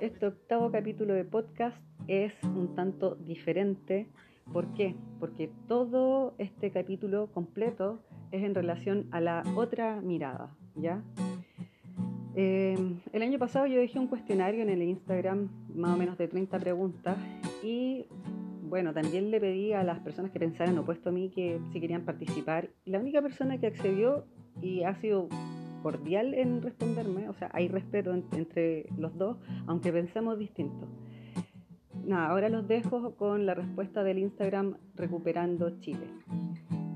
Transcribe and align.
Este 0.00 0.26
octavo 0.26 0.70
capítulo 0.70 1.14
de 1.14 1.24
podcast 1.24 1.76
es 2.08 2.32
un 2.42 2.74
tanto 2.74 3.14
diferente. 3.14 4.08
¿Por 4.52 4.74
qué? 4.74 4.94
Porque 5.20 5.50
todo 5.68 6.34
este 6.38 6.70
capítulo 6.70 7.28
completo 7.32 8.00
es 8.32 8.42
en 8.42 8.54
relación 8.54 9.06
a 9.12 9.20
la 9.20 9.42
otra 9.56 10.00
mirada, 10.00 10.54
¿ya? 10.74 11.02
Eh, 12.34 12.76
el 13.12 13.22
año 13.22 13.38
pasado 13.38 13.66
yo 13.66 13.78
dejé 13.78 13.98
un 13.98 14.08
cuestionario 14.08 14.62
en 14.62 14.70
el 14.70 14.82
Instagram, 14.82 15.48
más 15.74 15.94
o 15.94 15.96
menos 15.96 16.18
de 16.18 16.26
30 16.26 16.58
preguntas, 16.58 17.16
y 17.62 18.06
bueno, 18.62 18.92
también 18.92 19.30
le 19.30 19.40
pedí 19.40 19.72
a 19.72 19.84
las 19.84 20.00
personas 20.00 20.32
que 20.32 20.40
pensaran 20.40 20.76
opuesto 20.78 21.10
a 21.10 21.12
mí 21.12 21.30
que 21.30 21.60
si 21.72 21.80
querían 21.80 22.04
participar. 22.04 22.70
La 22.84 22.98
única 22.98 23.22
persona 23.22 23.58
que 23.58 23.68
accedió 23.68 24.24
y 24.60 24.82
ha 24.82 24.94
sido 24.96 25.28
cordial 25.84 26.32
en 26.32 26.62
responderme, 26.62 27.28
o 27.28 27.34
sea, 27.34 27.50
hay 27.52 27.68
respeto 27.68 28.10
entre 28.32 28.86
los 28.96 29.14
dos, 29.18 29.36
aunque 29.66 29.92
pensemos 29.92 30.38
distinto. 30.38 30.88
Nada, 32.06 32.28
ahora 32.28 32.48
los 32.48 32.66
dejo 32.66 33.16
con 33.16 33.44
la 33.44 33.52
respuesta 33.52 34.02
del 34.02 34.18
Instagram 34.18 34.78
Recuperando 34.94 35.78
Chile. 35.80 36.06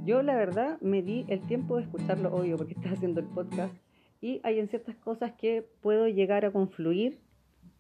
Yo 0.06 0.22
la 0.22 0.34
verdad 0.36 0.80
me 0.80 1.02
di 1.02 1.26
el 1.28 1.42
tiempo 1.42 1.76
de 1.76 1.82
escucharlo, 1.82 2.34
obvio, 2.34 2.56
porque 2.56 2.72
está 2.72 2.88
haciendo 2.92 3.20
el 3.20 3.26
podcast, 3.26 3.74
y 4.22 4.40
hay 4.42 4.58
en 4.58 4.68
ciertas 4.68 4.96
cosas 4.96 5.32
que 5.32 5.68
puedo 5.82 6.08
llegar 6.08 6.46
a 6.46 6.50
confluir, 6.50 7.18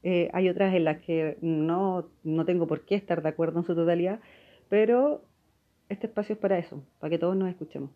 eh, 0.02 0.28
hay 0.34 0.50
otras 0.50 0.74
en 0.74 0.84
las 0.84 0.98
que 0.98 1.38
no, 1.40 2.10
no 2.22 2.44
tengo 2.44 2.66
por 2.66 2.84
qué 2.84 2.96
estar 2.96 3.22
de 3.22 3.30
acuerdo 3.30 3.60
en 3.60 3.64
su 3.64 3.74
totalidad, 3.74 4.20
pero 4.68 5.24
este 5.88 6.06
espacio 6.06 6.34
es 6.34 6.38
para 6.38 6.58
eso, 6.58 6.82
para 6.98 7.08
que 7.08 7.18
todos 7.18 7.34
nos 7.34 7.48
escuchemos. 7.48 7.92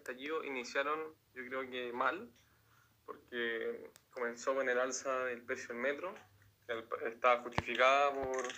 Estallido 0.00 0.42
iniciaron, 0.44 1.14
yo 1.34 1.44
creo 1.46 1.70
que 1.70 1.92
mal, 1.92 2.28
porque 3.04 3.90
comenzó 4.10 4.54
con 4.54 4.68
el 4.68 4.78
alza 4.78 5.24
del 5.24 5.42
precio 5.42 5.68
del 5.68 5.82
metro, 5.82 6.14
que 6.66 7.08
estaba 7.08 7.42
justificada 7.42 8.12
por, 8.12 8.48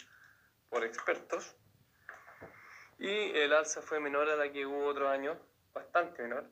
por 0.71 0.85
expertos, 0.85 1.57
y 2.99 3.09
el 3.09 3.53
alza 3.53 3.83
fue 3.83 3.99
menor 3.99 4.29
a 4.31 4.37
la 4.37 4.51
que 4.53 4.65
hubo 4.65 4.87
otro 4.87 5.09
año, 5.09 5.37
bastante 5.75 6.23
menor. 6.23 6.49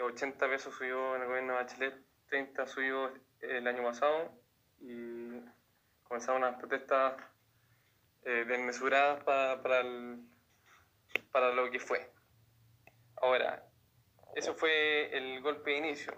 80 0.00 0.46
eh, 0.46 0.48
pesos 0.48 0.74
subió 0.74 1.16
en 1.16 1.22
el 1.22 1.28
gobierno 1.28 1.52
de 1.52 1.62
Bachelet, 1.62 1.94
30 2.28 2.66
subió 2.66 3.12
el 3.40 3.66
año 3.66 3.82
pasado, 3.82 4.32
y 4.80 5.40
comenzaron 6.04 6.42
unas 6.42 6.56
protestas 6.56 7.22
eh, 8.24 8.44
desmesuradas 8.46 9.22
para, 9.24 9.62
para, 9.62 9.84
para 11.30 11.52
lo 11.52 11.70
que 11.70 11.80
fue. 11.80 12.10
Ahora, 13.16 13.69
eso 14.34 14.54
fue 14.54 15.16
el 15.16 15.40
golpe 15.40 15.70
de 15.70 15.78
inicio. 15.78 16.12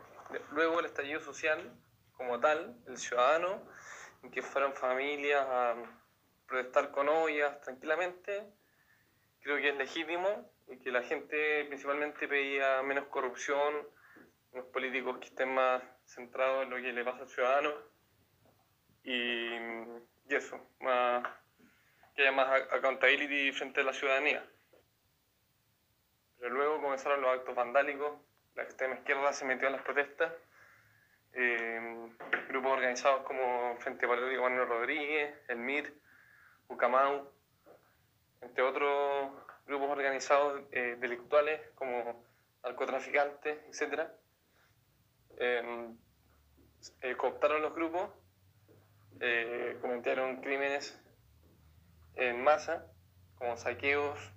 Luego 0.52 0.80
el 0.80 0.86
estallido 0.86 1.20
social 1.20 1.72
como 2.12 2.38
tal, 2.40 2.76
el 2.86 2.96
ciudadano, 2.96 3.62
en 4.22 4.30
que 4.30 4.42
fueron 4.42 4.74
familias 4.74 5.46
a 5.48 5.74
protestar 6.46 6.90
con 6.90 7.08
ollas 7.08 7.60
tranquilamente, 7.62 8.46
creo 9.40 9.56
que 9.56 9.70
es 9.70 9.76
legítimo 9.76 10.50
y 10.68 10.78
que 10.78 10.90
la 10.90 11.02
gente 11.02 11.64
principalmente 11.64 12.28
pedía 12.28 12.82
menos 12.82 13.06
corrupción, 13.06 13.74
unos 14.52 14.66
políticos 14.66 15.18
que 15.18 15.26
estén 15.26 15.54
más 15.54 15.82
centrados 16.04 16.64
en 16.64 16.70
lo 16.70 16.76
que 16.76 16.92
le 16.92 17.04
pasa 17.04 17.22
al 17.22 17.28
ciudadano 17.28 17.72
y, 19.02 19.54
y 20.28 20.34
eso, 20.34 20.60
más, 20.80 21.26
que 22.14 22.22
haya 22.22 22.32
más 22.32 22.48
accountability 22.70 23.52
frente 23.52 23.80
a 23.80 23.84
la 23.84 23.92
ciudadanía. 23.92 24.46
Pero 26.42 26.56
luego 26.56 26.82
comenzaron 26.82 27.20
los 27.20 27.30
actos 27.30 27.54
vandálicos, 27.54 28.18
la 28.56 28.64
extrema 28.64 28.96
izquierda 28.96 29.32
se 29.32 29.44
metió 29.44 29.68
en 29.68 29.74
las 29.74 29.82
protestas, 29.82 30.32
eh, 31.34 32.10
grupos 32.48 32.72
organizados 32.72 33.22
como 33.22 33.76
Frente 33.78 34.08
Patriótico 34.08 34.42
Manuel 34.42 34.66
Rodríguez, 34.66 35.36
el 35.46 35.58
MIR, 35.58 35.94
Ucamau, 36.66 37.30
entre 38.40 38.64
otros 38.64 39.30
grupos 39.66 39.90
organizados 39.90 40.62
eh, 40.72 40.96
delictuales 40.98 41.60
como 41.76 42.24
narcotraficantes, 42.64 43.58
etc. 43.80 44.08
Eh, 45.36 45.94
cooptaron 47.18 47.62
los 47.62 47.72
grupos, 47.72 48.10
cometieron 49.80 50.40
crímenes 50.40 51.00
en 52.16 52.42
masa, 52.42 52.84
como 53.38 53.56
saqueos, 53.56 54.31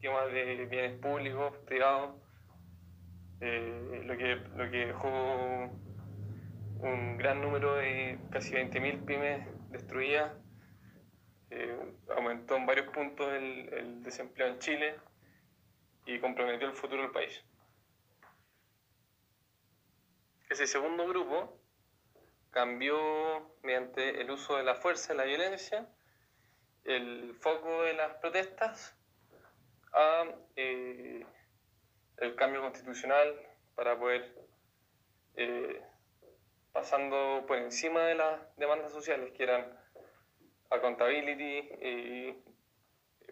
temas 0.00 0.32
de 0.32 0.66
bienes 0.66 0.98
públicos, 1.00 1.56
privados, 1.66 2.16
eh, 3.40 4.02
lo, 4.04 4.16
que, 4.16 4.36
lo 4.56 4.70
que 4.70 4.86
dejó 4.86 5.08
un 6.80 7.16
gran 7.16 7.40
número 7.40 7.74
de 7.74 8.18
casi 8.30 8.54
20.000 8.54 9.04
pymes 9.04 9.46
destruidas, 9.70 10.32
eh, 11.50 11.94
aumentó 12.16 12.56
en 12.56 12.66
varios 12.66 12.88
puntos 12.88 13.28
el, 13.32 13.72
el, 13.72 14.02
desempleo 14.02 14.48
en 14.48 14.58
Chile 14.58 14.96
y 16.06 16.18
comprometió 16.18 16.68
el 16.68 16.74
futuro 16.74 17.02
del 17.02 17.10
país. 17.10 17.44
Ese 20.50 20.66
segundo 20.66 21.06
grupo 21.06 21.60
cambió 22.50 23.56
mediante 23.62 24.20
el 24.20 24.30
uso 24.30 24.56
de 24.56 24.62
la 24.62 24.74
fuerza 24.74 25.12
y 25.12 25.16
la 25.16 25.24
violencia 25.24 25.88
el 26.84 27.34
foco 27.34 27.82
de 27.82 27.92
las 27.92 28.14
protestas 28.14 28.97
a 29.92 30.24
eh, 30.56 31.24
el 32.18 32.34
cambio 32.34 32.62
constitucional 32.62 33.34
para 33.74 33.98
poder, 33.98 34.34
eh, 35.36 35.82
pasando 36.72 37.44
por 37.46 37.58
encima 37.58 38.02
de 38.06 38.14
las 38.14 38.56
demandas 38.56 38.92
sociales 38.92 39.32
que 39.32 39.44
eran 39.44 39.78
accountability 40.70 41.58
y 41.80 42.42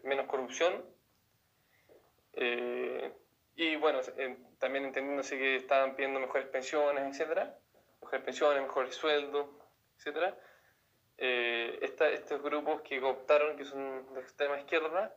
menos 0.04 0.26
corrupción. 0.26 0.84
Eh, 2.32 3.12
y 3.56 3.76
bueno, 3.76 4.00
también 4.58 4.84
entendiéndose 4.84 5.38
que 5.38 5.56
estaban 5.56 5.96
pidiendo 5.96 6.20
mejores 6.20 6.46
pensiones, 6.48 7.04
etcétera, 7.04 7.58
mejores 8.02 8.24
pensiones, 8.24 8.62
mejores 8.62 8.94
sueldos, 8.94 9.48
etcétera. 9.96 10.38
estos 11.16 12.42
grupos 12.42 12.82
que 12.82 13.02
optaron, 13.02 13.56
que 13.56 13.64
son 13.64 14.12
de 14.12 14.20
extrema 14.20 14.58
izquierda, 14.58 15.14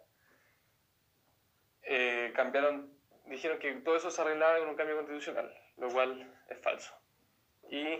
eh, 1.91 2.31
cambiaron, 2.35 2.93
dijeron 3.25 3.57
que 3.57 3.73
todo 3.81 3.95
eso 3.95 4.11
se 4.11 4.21
arreglaba 4.21 4.59
con 4.59 4.69
un 4.69 4.75
cambio 4.75 4.95
constitucional, 4.97 5.51
lo 5.77 5.89
cual 5.89 6.39
es 6.47 6.59
falso. 6.59 6.93
Y 7.67 7.99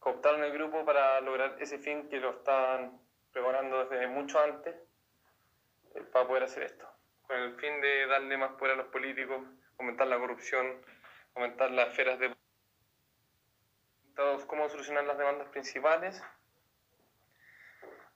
cooptaron 0.00 0.42
el 0.42 0.52
grupo 0.52 0.84
para 0.84 1.20
lograr 1.20 1.56
ese 1.60 1.78
fin 1.78 2.08
que 2.08 2.18
lo 2.18 2.30
estaban 2.30 3.00
preparando 3.32 3.84
desde 3.84 4.08
mucho 4.08 4.40
antes 4.40 4.74
eh, 5.94 6.02
para 6.12 6.26
poder 6.26 6.42
hacer 6.42 6.64
esto, 6.64 6.88
con 7.22 7.36
el 7.36 7.54
fin 7.54 7.80
de 7.80 8.08
darle 8.08 8.36
más 8.36 8.50
poder 8.54 8.74
a 8.74 8.78
los 8.78 8.88
políticos, 8.88 9.46
aumentar 9.78 10.08
la 10.08 10.18
corrupción, 10.18 10.84
aumentar 11.36 11.70
las 11.70 11.90
esferas 11.90 12.18
de 12.18 12.34
cómo 14.48 14.68
solucionar 14.68 15.04
las 15.04 15.16
demandas 15.16 15.48
principales. 15.50 16.20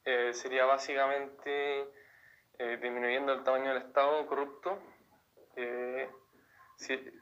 Eh, 0.05 0.35
sería 0.35 0.67
básicamente 0.67 1.89
eh, 2.59 2.79
disminuyendo 2.81 3.33
el 3.33 3.43
tamaño 3.43 3.75
del 3.75 3.83
Estado 3.83 4.27
corrupto. 4.27 4.79
Eh, 5.57 6.09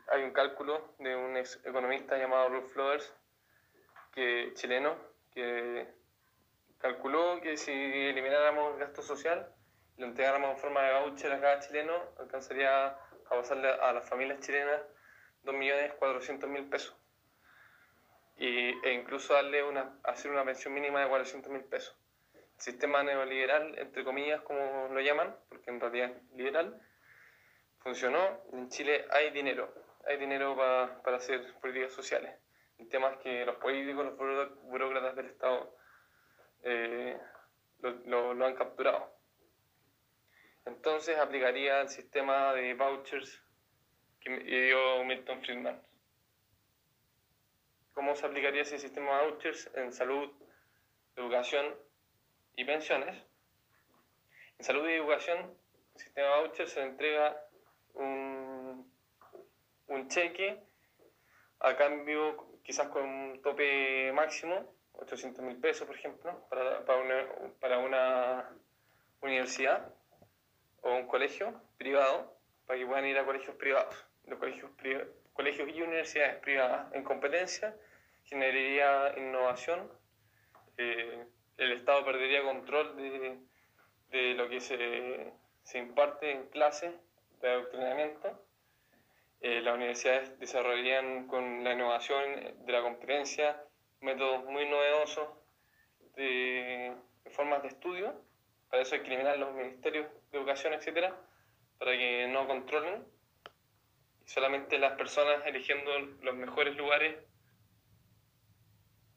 hay 0.09 0.23
un 0.23 0.33
cálculo 0.33 0.95
de 0.99 1.15
un 1.17 1.37
ex 1.37 1.61
economista 1.65 2.17
llamado 2.19 2.49
Ruth 2.49 2.69
Flowers, 2.69 3.15
que, 4.13 4.53
chileno, 4.55 4.97
que 5.31 5.89
calculó 6.79 7.41
que 7.41 7.57
si 7.57 7.71
elimináramos 7.71 8.75
el 8.75 8.81
gasto 8.81 9.03
social 9.03 9.55
y 9.97 10.01
lo 10.01 10.09
entregáramos 10.09 10.51
en 10.51 10.59
forma 10.59 10.83
de 10.83 11.01
voucher 11.01 11.33
a 11.33 11.41
cada 11.41 11.61
chileno, 11.61 11.95
alcanzaría 12.19 12.89
a 12.89 12.99
pasarle 13.29 13.69
a 13.69 13.93
las 13.93 14.09
familias 14.09 14.41
chilenas 14.41 14.83
2.400.000 15.45 16.69
pesos. 16.69 16.97
Y, 18.37 18.71
e 18.87 18.93
incluso 18.93 19.35
darle 19.35 19.63
una, 19.63 19.99
hacer 20.03 20.31
una 20.31 20.45
pensión 20.45 20.75
mínima 20.75 21.01
de 21.01 21.11
400.000 21.11 21.69
pesos 21.69 22.02
sistema 22.63 23.03
neoliberal, 23.03 23.77
entre 23.77 24.05
comillas, 24.05 24.41
como 24.43 24.89
lo 24.89 25.01
llaman, 25.01 25.37
porque 25.49 25.69
en 25.71 25.81
realidad 25.81 26.11
es 26.11 26.37
liberal, 26.37 26.81
funcionó. 27.81 28.41
En 28.53 28.69
Chile 28.69 29.05
hay 29.11 29.31
dinero, 29.31 29.75
hay 30.07 30.17
dinero 30.17 30.55
para 30.57 31.17
hacer 31.17 31.55
políticas 31.55 31.93
sociales. 31.93 32.39
El 32.79 32.89
tema 32.89 33.11
es 33.11 33.17
que 33.19 33.45
los 33.45 33.57
políticos, 33.57 34.17
los 34.17 34.63
burócratas 34.63 35.17
del 35.17 35.27
Estado 35.27 35.77
eh, 36.63 37.19
lo, 37.81 38.33
lo, 38.33 38.47
han 38.47 38.55
capturado. 38.55 39.13
Entonces 40.65 41.19
aplicaría 41.19 41.81
el 41.81 41.89
sistema 41.89 42.55
de 42.55 42.75
vouchers 42.75 43.43
que 44.21 44.39
dio 44.39 45.03
Milton 45.05 45.43
Friedman. 45.43 45.83
¿Cómo 47.93 48.15
se 48.15 48.25
aplicaría 48.25 48.63
ese 48.63 48.79
sistema 48.79 49.19
de 49.19 49.31
vouchers 49.31 49.69
en 49.75 49.93
salud, 49.93 50.31
educación 51.17 51.75
y 52.57 52.65
pensiones. 52.65 53.17
En 54.59 54.65
salud 54.65 54.89
y 54.89 54.93
educación, 54.93 55.57
el 55.95 56.01
sistema 56.01 56.37
voucher 56.39 56.69
se 56.69 56.83
entrega 56.83 57.37
un, 57.95 58.91
un 59.89 60.09
cheque 60.09 60.63
a 61.61 61.77
cambio 61.77 62.53
quizás 62.63 62.89
con 62.89 63.05
un 63.05 63.43
tope 63.43 64.13
máximo, 64.13 64.75
800 64.95 65.45
mil 65.45 65.57
pesos 65.57 65.87
por 65.87 65.97
ejemplo, 65.97 66.47
para, 66.49 66.85
para, 66.85 67.79
una, 67.79 68.51
universidad 69.21 69.95
o 70.83 70.95
un 70.95 71.07
colegio 71.07 71.61
privado, 71.79 72.37
para 72.67 72.79
que 72.79 72.87
puedan 72.87 73.07
ir 73.07 73.19
a 73.19 73.25
colegios 73.25 73.55
privados. 73.57 73.95
Los 74.27 74.39
colegios, 74.39 74.71
colegios 75.33 75.69
y 75.69 75.83
universidades 75.83 76.37
privadas 76.37 76.93
en 76.93 77.05
competencia 77.05 77.77
generaría 78.25 79.15
innovación, 79.17 79.91
eh, 80.79 81.25
el 81.59 81.73
Estado 81.73 82.05
perdería 82.05 82.43
control 82.43 82.97
de, 82.97 83.39
de 84.11 84.35
lo 84.35 84.49
que 84.49 84.61
se, 84.61 85.33
se 85.63 85.79
imparte 85.79 86.31
en 86.31 86.49
clase 86.49 86.93
de 87.41 87.51
adoctrinamiento 87.51 88.39
eh, 89.45 89.61
las 89.61 89.75
universidades 89.75 90.39
desarrollarían 90.39 91.27
con 91.27 91.65
la 91.65 91.73
innovación 91.73 92.23
de 92.65 92.73
la 92.73 92.81
competencia 92.81 93.61
métodos 94.01 94.45
muy 94.45 94.69
novedosos 94.69 95.31
de, 96.15 96.95
formas 97.33 97.61
de 97.63 97.69
estudio. 97.69 98.15
Para 98.71 98.83
eso 98.83 98.95
hay 98.95 99.03
que 99.03 99.37
los 99.39 99.53
ministerios 99.53 100.07
de 100.31 100.39
educación, 100.39 100.75
etcétera, 100.75 101.17
para 101.77 101.91
que 101.91 102.29
no 102.29 102.47
controlen. 102.47 103.05
Solamente 104.25 104.79
las 104.79 104.93
personas 104.93 105.45
eligiendo 105.45 105.99
los 105.99 106.37
mejores 106.37 106.77
lugares, 106.77 107.17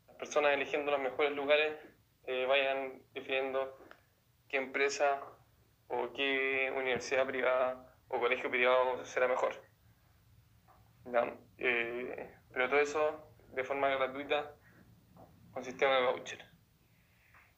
las 0.07 0.17
personas 0.17 0.53
eligiendo 0.53 0.89
los 0.89 1.01
mejores 1.01 1.33
lugares 1.33 1.77
eh, 2.27 2.45
vayan 2.45 3.01
definiendo 3.13 3.77
qué 4.47 4.57
empresa 4.57 5.21
o 5.87 6.11
qué 6.13 6.71
universidad 6.75 7.25
privada 7.25 7.95
o 8.07 8.19
colegio 8.19 8.49
privado 8.49 9.05
será 9.05 9.27
mejor. 9.27 9.61
Eh, 11.57 12.35
pero 12.51 12.69
todo 12.69 12.79
eso 12.79 13.31
de 13.53 13.63
forma 13.63 13.89
gratuita 13.89 14.55
con 15.51 15.63
sistema 15.63 15.95
de 15.95 16.05
voucher. 16.05 16.45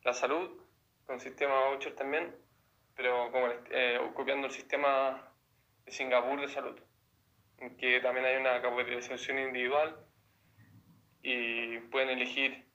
La 0.03 0.13
salud 0.13 0.61
con 1.05 1.19
sistema 1.19 1.55
de 1.55 1.69
voucher 1.69 1.95
también, 1.95 2.35
pero 2.95 3.31
como, 3.31 3.47
eh, 3.71 3.99
copiando 4.13 4.47
el 4.47 4.53
sistema 4.53 5.33
de 5.85 5.91
Singapur 5.91 6.41
de 6.41 6.49
salud, 6.49 6.79
en 7.59 7.77
que 7.77 7.99
también 8.01 8.25
hay 8.25 8.35
una 8.35 8.61
capitalización 8.61 9.39
individual 9.39 10.05
y 11.21 11.79
pueden 11.79 12.09
elegir, 12.09 12.66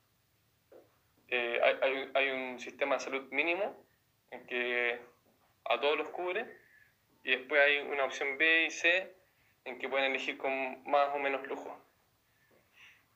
eh, 1.35 2.09
hay, 2.13 2.29
un 2.29 2.59
sistema 2.59 2.97
de 2.97 3.01
salud 3.01 3.23
mínimo 3.31 3.75
en 4.29 4.45
que 4.45 4.99
a 5.65 5.79
todos 5.79 5.97
los 5.97 6.09
cubre 6.09 6.45
y 7.23 7.31
después 7.31 7.59
hay 7.59 7.79
una 7.79 8.05
opción 8.05 8.37
B 8.37 8.65
y 8.65 8.69
C 8.69 9.15
en 9.65 9.79
que 9.79 9.89
pueden 9.89 10.11
elegir 10.11 10.37
con 10.37 10.83
más 10.83 11.09
o 11.15 11.17
menos 11.17 11.47
lujo. 11.47 11.83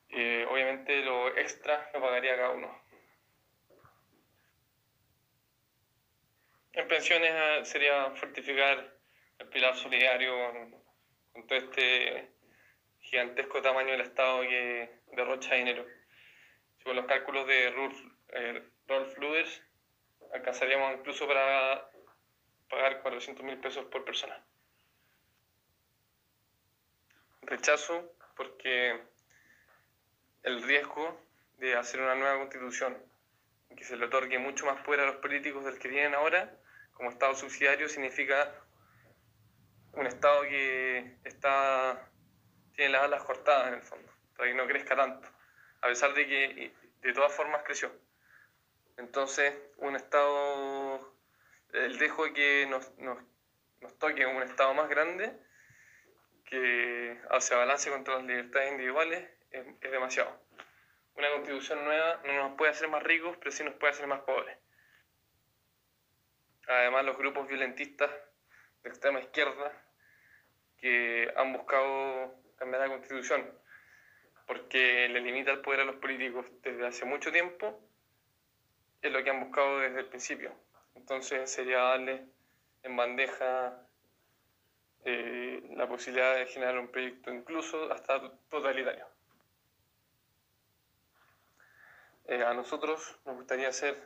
Eh, 0.08 0.44
obviamente 0.50 1.00
lo 1.02 1.28
extra 1.36 1.88
lo 1.94 2.00
pagaría 2.00 2.34
cada 2.34 2.50
uno. 2.50 2.82
En 6.72 6.88
pensiones 6.88 7.30
ah, 7.32 7.64
sería 7.64 8.10
fortificar 8.16 8.96
el 9.38 9.48
pilar 9.48 9.76
solidario 9.76 10.34
con, 11.32 11.46
todo 11.46 11.58
este 11.58 12.30
gigantesco 12.98 13.62
tamaño 13.62 13.92
del 13.92 14.00
Estado 14.00 14.40
que 14.40 14.90
derrocha 15.12 15.54
dinero. 15.54 15.86
Según 16.78 16.96
los 16.96 17.06
cálculos 17.06 17.46
de 17.46 17.70
Rolf, 17.70 18.00
eh, 18.28 18.62
Rolf 18.86 19.18
Luders, 19.18 19.62
alcanzaríamos 20.32 20.98
incluso 20.98 21.26
para 21.26 21.90
pagar 22.68 23.02
400 23.02 23.44
mil 23.44 23.58
pesos 23.58 23.84
por 23.86 24.04
persona. 24.04 24.44
Rechazo 27.42 28.12
porque 28.36 29.00
el 30.42 30.62
riesgo 30.62 31.20
de 31.56 31.76
hacer 31.76 32.00
una 32.00 32.14
nueva 32.14 32.38
constitución 32.38 32.96
que 33.76 33.84
se 33.84 33.96
le 33.96 34.06
otorgue 34.06 34.38
mucho 34.38 34.66
más 34.66 34.80
poder 34.82 35.00
a 35.00 35.06
los 35.06 35.16
políticos 35.16 35.64
del 35.64 35.78
que 35.78 35.88
tienen 35.88 36.14
ahora 36.14 36.56
como 36.92 37.10
Estado 37.10 37.34
subsidiario 37.34 37.88
significa 37.88 38.52
un 39.92 40.06
Estado 40.06 40.42
que 40.42 41.16
está 41.24 42.10
tiene 42.74 42.92
las 42.92 43.02
alas 43.02 43.24
cortadas 43.24 43.68
en 43.68 43.74
el 43.74 43.82
fondo, 43.82 44.08
para 44.36 44.48
que 44.48 44.56
no 44.56 44.66
crezca 44.66 44.94
tanto, 44.94 45.28
a 45.80 45.88
pesar 45.88 46.14
de 46.14 46.26
que 46.26 46.72
de 47.02 47.12
todas 47.12 47.32
formas 47.32 47.62
creció. 47.64 47.90
Entonces, 48.96 49.54
un 49.76 49.94
Estado, 49.94 51.14
el 51.72 51.98
dejo 51.98 52.24
de 52.24 52.32
que 52.32 52.66
nos, 52.68 52.96
nos, 52.98 53.18
nos 53.80 53.98
toque 53.98 54.26
un 54.26 54.42
Estado 54.42 54.74
más 54.74 54.88
grande 54.88 55.38
que 56.44 57.20
hace 57.30 57.54
balance 57.54 57.90
contra 57.90 58.16
las 58.16 58.24
libertades 58.24 58.72
individuales 58.72 59.28
es, 59.50 59.80
demasiado. 59.80 60.40
Una 61.14 61.30
constitución 61.30 61.84
nueva 61.84 62.20
no 62.24 62.32
nos 62.34 62.56
puede 62.56 62.72
hacer 62.72 62.88
más 62.88 63.02
ricos, 63.02 63.36
pero 63.38 63.50
sí 63.50 63.64
nos 63.64 63.74
puede 63.74 63.92
hacer 63.92 64.06
más 64.06 64.20
pobres. 64.20 64.56
Además, 66.66 67.04
los 67.04 67.18
grupos 67.18 67.48
violentistas 67.48 68.10
de 68.82 68.88
extrema 68.88 69.20
izquierda 69.20 69.72
que 70.78 71.32
han 71.36 71.52
buscado 71.52 72.34
cambiar 72.56 72.82
la 72.82 72.88
constitución 72.88 73.58
porque 74.48 75.08
le 75.08 75.20
limita 75.20 75.52
el 75.52 75.60
poder 75.60 75.80
a 75.80 75.84
los 75.84 75.96
políticos 75.96 76.46
desde 76.62 76.86
hace 76.86 77.04
mucho 77.04 77.30
tiempo, 77.30 77.78
es 79.02 79.12
lo 79.12 79.22
que 79.22 79.28
han 79.28 79.44
buscado 79.44 79.78
desde 79.78 80.00
el 80.00 80.06
principio. 80.06 80.52
Entonces 80.94 81.50
sería 81.50 81.80
darle 81.80 82.24
en 82.82 82.96
bandeja 82.96 83.78
eh, 85.04 85.62
la 85.76 85.86
posibilidad 85.86 86.34
de 86.34 86.46
generar 86.46 86.78
un 86.78 86.88
proyecto 86.88 87.30
incluso 87.30 87.92
hasta 87.92 88.38
totalitario. 88.48 89.06
Eh, 92.26 92.42
a 92.42 92.54
nosotros 92.54 93.18
nos 93.26 93.36
gustaría 93.36 93.68
hacer 93.68 94.02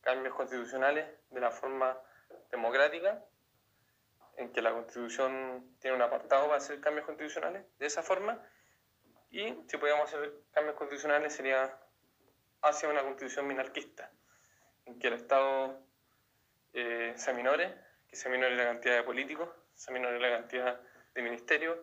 cambios 0.00 0.34
constitucionales 0.34 1.06
de 1.30 1.40
la 1.40 1.50
forma 1.50 1.98
democrática, 2.50 3.22
en 4.38 4.50
que 4.52 4.62
la 4.62 4.72
constitución 4.72 5.76
tiene 5.80 5.96
un 5.96 6.02
apartado 6.02 6.46
para 6.46 6.56
hacer 6.56 6.80
cambios 6.80 7.04
constitucionales 7.04 7.64
de 7.78 7.86
esa 7.86 8.02
forma, 8.02 8.40
y 9.30 9.54
si 9.68 9.76
podíamos 9.76 10.12
hacer 10.12 10.32
cambios 10.52 10.76
constitucionales 10.76 11.34
sería 11.34 11.78
hacia 12.62 12.88
una 12.88 13.02
constitución 13.02 13.46
minarquista, 13.46 14.10
en 14.84 14.98
que 14.98 15.08
el 15.08 15.14
Estado 15.14 15.80
eh, 16.72 17.12
se 17.16 17.30
aminore, 17.30 17.74
que 18.08 18.16
se 18.16 18.28
aminore 18.28 18.56
la 18.56 18.64
cantidad 18.64 18.96
de 18.96 19.02
políticos, 19.02 19.48
se 19.74 19.92
menore 19.92 20.20
la 20.20 20.30
cantidad 20.30 20.80
de 21.14 21.22
ministerios, 21.22 21.78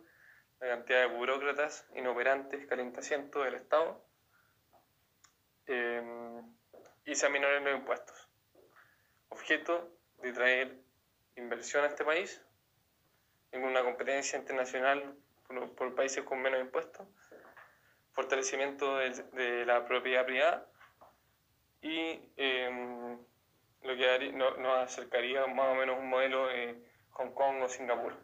la 0.59 0.69
cantidad 0.69 1.01
de 1.01 1.07
burócratas 1.07 1.85
inoperantes, 1.95 2.65
calentasiento 2.67 3.43
del 3.43 3.55
Estado, 3.55 4.03
eh, 5.67 6.41
y 7.05 7.15
se 7.15 7.25
aminoren 7.25 7.63
los 7.63 7.75
impuestos. 7.75 8.29
Objeto 9.29 9.97
de 10.21 10.31
traer 10.31 10.79
inversión 11.35 11.83
a 11.83 11.88
este 11.88 12.05
país 12.05 12.41
en 13.51 13.63
una 13.63 13.83
competencia 13.83 14.38
internacional 14.39 15.15
por, 15.75 15.95
países 15.95 16.23
con 16.23 16.41
menos 16.41 16.62
impuestos, 16.62 17.07
fortalecimiento 18.13 18.98
de, 18.98 19.65
la 19.65 19.86
propiedad 19.86 20.25
privada 20.25 20.65
y 21.82 22.20
eh, 22.38 23.17
lo 23.82 23.98
que 23.98 24.32
nos 24.32 24.77
acercaría 24.77 25.46
más 25.48 25.72
o 25.72 25.75
menos 25.75 26.00
un 26.00 26.10
modelo 26.10 26.48
de 26.48 26.82
Hong 27.12 27.32
Kong 27.32 27.62
o 27.62 27.70
Singapur, 27.70 28.15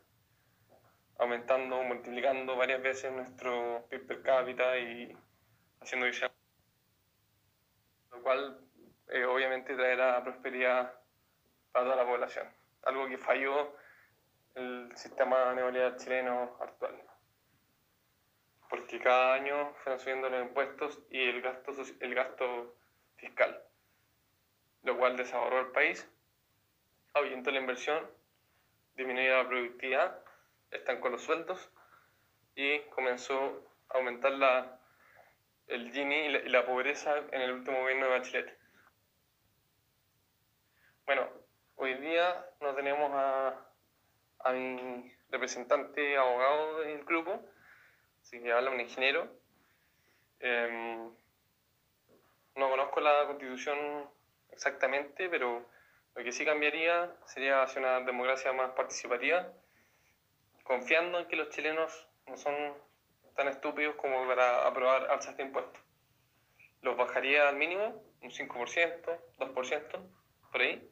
aumentando, 1.18 1.84
multiplicando 1.84 2.56
varias 2.56 2.82
veces 2.82 3.12
nuestro 3.12 3.86
PIB 3.90 4.08
per 4.08 4.22
cápita 4.22 4.78
y 4.78 5.16
haciendo 5.82 6.08
que 6.08 6.14
sea, 6.14 6.32
lo 8.12 8.22
cual 8.22 8.60
eh, 9.10 9.26
obviamente 9.26 9.76
traerá 9.76 10.24
prosperidad 10.24 10.94
para 11.72 11.86
toda 11.86 11.96
la 11.98 12.06
población, 12.06 12.48
algo 12.84 13.08
que 13.08 13.18
falló 13.18 13.76
el 14.56 14.92
sistema 14.96 15.54
neoliberal 15.54 15.98
chileno 15.98 16.58
actual, 16.60 16.96
porque 18.70 19.00
cada 19.00 19.34
año 19.34 19.74
fueron 19.84 20.00
subiendo 20.00 20.30
los 20.30 20.42
impuestos 20.42 21.00
y 21.10 21.22
el 21.22 21.42
gasto, 21.42 21.74
el 22.00 22.16
gasto 22.16 22.76
fiscal, 23.18 23.64
lo 24.84 24.98
cual 24.98 25.18
desahorró 25.18 25.60
el 25.62 25.72
país, 25.72 26.08
ahuyentó 27.14 27.52
la 27.52 27.60
inversión 27.60 28.08
disminuir 28.96 29.32
la 29.32 29.48
productividad, 29.48 30.20
están 30.72 31.00
con 31.00 31.14
los 31.14 31.24
sueldos 31.24 31.70
y 32.56 32.80
comenzó 32.90 33.66
a 33.90 33.98
aumentar 33.98 34.34
la, 34.34 34.78
el 35.68 35.92
Gini 35.92 36.16
y 36.16 36.50
la, 36.50 36.66
pobreza 36.66 37.18
en 37.32 37.42
el 37.42 37.52
último 37.52 37.80
gobierno 37.80 38.06
de 38.06 38.12
Bachelet. 38.12 38.60
Bueno, 41.06 41.30
hoy 41.78 41.94
día 41.96 42.46
no 42.60 42.76
tenemos 42.76 43.10
a, 43.14 43.72
a 44.40 44.52
mi 44.52 45.12
representante 45.30 46.18
abogado 46.18 46.82
del 46.82 47.04
grupo, 47.06 47.42
así 48.30 48.40
que 48.44 48.52
habla 48.52 48.70
un 48.70 48.80
ingeniero. 48.80 49.28
Em, 50.40 51.10
no 52.56 52.70
conozco 52.70 53.00
la 53.02 53.26
constitución 53.26 54.08
exactamente, 54.52 55.30
pero 55.30 55.66
lo 56.14 56.24
que 56.24 56.32
sí 56.32 56.46
cambiaría 56.46 57.12
sería 57.26 57.64
hacia 57.64 57.82
una 57.82 58.02
democracia 58.02 58.54
más 58.54 58.70
participativa, 58.72 59.52
confiando 60.64 61.20
en 61.20 61.28
que 61.28 61.38
los 61.38 61.50
chilenos 61.50 62.08
no 62.28 62.38
son 62.38 62.54
tan 63.36 63.48
estúpidos 63.48 63.96
como 63.96 64.28
para 64.28 64.68
aprobar 64.68 65.10
alzas 65.10 65.36
de 65.36 65.44
impuestos. 65.44 65.82
Los 66.84 66.98
bajaría 66.98 67.50
al 67.50 67.56
mínimo, 67.56 68.04
un 68.22 68.30
5%, 68.30 69.20
2%, 69.40 70.10
por 70.52 70.62
ahí. 70.62 70.88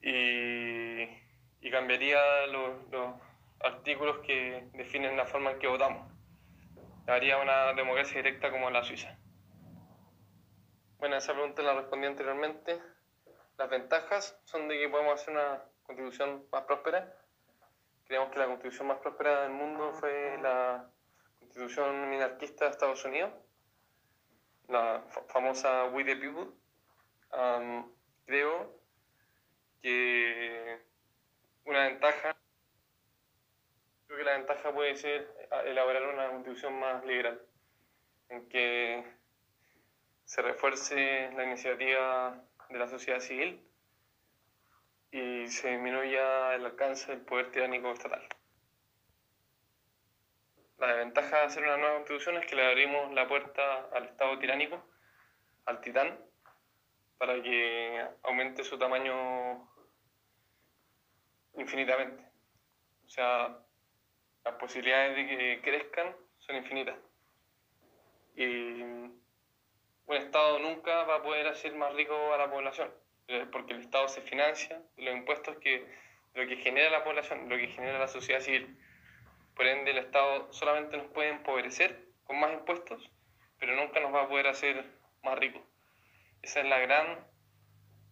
Y, 0.00 1.66
y 1.66 1.70
cambiaría 1.70 2.46
los 2.46 2.88
artículos 3.60 4.18
que 4.18 4.68
definen 4.74 5.16
la 5.16 5.26
forma 5.26 5.52
en 5.52 5.58
que 5.58 5.66
votamos. 5.66 6.10
Haría 7.06 7.38
una 7.38 7.72
democracia 7.72 8.18
directa 8.18 8.50
como 8.50 8.70
la 8.70 8.84
Suiza. 8.84 9.16
Bueno, 10.98 11.16
esa 11.16 11.32
pregunta 11.32 11.62
la 11.62 11.74
respondí 11.74 12.06
anteriormente. 12.06 12.80
Las 13.56 13.70
ventajas 13.70 14.38
son 14.44 14.68
de 14.68 14.78
que 14.78 14.88
podemos 14.88 15.14
hacer 15.14 15.34
una 15.34 15.62
constitución 15.84 16.46
más 16.52 16.62
próspera. 16.62 17.14
Creemos 18.04 18.30
que 18.30 18.38
la 18.38 18.46
constitución 18.46 18.88
más 18.88 18.98
próspera 18.98 19.42
del 19.42 19.52
mundo 19.52 19.92
fue 19.92 20.38
la 20.42 20.90
constitución 21.38 22.08
minarquista 22.08 22.64
de 22.64 22.70
Estados 22.70 23.04
Unidos, 23.04 23.32
la 24.68 25.04
famosa 25.28 25.86
We 25.86 26.04
the 26.04 26.16
People. 26.16 26.52
creo 28.26 28.80
que 29.82 30.80
una 31.64 31.84
ventaja, 31.84 32.36
la 34.28 34.36
ventaja 34.36 34.72
puede 34.72 34.94
ser 34.96 35.26
elaborar 35.64 36.02
una 36.02 36.28
constitución 36.28 36.78
más 36.78 37.04
liberal, 37.06 37.40
en 38.28 38.46
que 38.48 39.02
se 40.24 40.42
refuerce 40.42 41.30
la 41.34 41.44
iniciativa 41.44 42.44
de 42.68 42.78
la 42.78 42.88
sociedad 42.88 43.20
civil 43.20 43.66
y 45.10 45.46
se 45.48 45.70
disminuya 45.70 46.54
el 46.54 46.66
alcance 46.66 47.10
del 47.10 47.22
poder 47.22 47.50
tiránico 47.50 47.90
estatal. 47.90 48.22
La 50.76 50.88
desventaja 50.88 51.38
de 51.38 51.44
hacer 51.44 51.62
una 51.62 51.78
nueva 51.78 51.94
constitución 51.94 52.36
es 52.36 52.46
que 52.46 52.56
le 52.56 52.66
abrimos 52.66 53.12
la 53.14 53.26
puerta 53.26 53.88
al 53.94 54.04
Estado 54.04 54.38
tiránico, 54.38 54.84
al 55.64 55.80
titán, 55.80 56.18
para 57.16 57.42
que 57.42 58.06
aumente 58.22 58.62
su 58.62 58.78
tamaño 58.78 59.66
infinitamente. 61.54 62.22
O 63.06 63.08
sea, 63.08 63.58
las 64.48 64.56
posibilidades 64.56 65.14
de 65.14 65.26
que 65.26 65.60
crezcan 65.60 66.16
son 66.38 66.56
infinitas. 66.56 66.96
Y 68.34 68.80
un 68.80 70.16
Estado 70.16 70.58
nunca 70.58 71.04
va 71.04 71.16
a 71.16 71.22
poder 71.22 71.48
hacer 71.48 71.74
más 71.74 71.92
rico 71.94 72.14
a 72.32 72.38
la 72.38 72.50
población, 72.50 72.90
eh, 73.26 73.46
porque 73.52 73.74
el 73.74 73.80
Estado 73.80 74.08
se 74.08 74.22
financia 74.22 74.80
de 74.96 75.02
los 75.02 75.14
impuestos 75.14 75.56
que 75.58 75.86
lo 76.34 76.46
que 76.46 76.56
genera 76.56 76.90
la 76.90 77.04
población, 77.04 77.48
lo 77.48 77.56
que 77.56 77.68
genera 77.68 77.98
la 77.98 78.08
sociedad 78.08 78.40
civil. 78.40 78.78
Por 79.54 79.66
ende, 79.66 79.90
el 79.90 79.98
Estado 79.98 80.50
solamente 80.52 80.96
nos 80.96 81.08
puede 81.08 81.28
empobrecer 81.28 82.06
con 82.24 82.40
más 82.40 82.52
impuestos, 82.54 83.10
pero 83.58 83.76
nunca 83.76 84.00
nos 84.00 84.14
va 84.14 84.22
a 84.22 84.28
poder 84.28 84.46
hacer 84.46 84.82
más 85.22 85.38
ricos. 85.38 85.62
Esa 86.40 86.60
es 86.60 86.66
la 86.66 86.78
gran, 86.78 87.26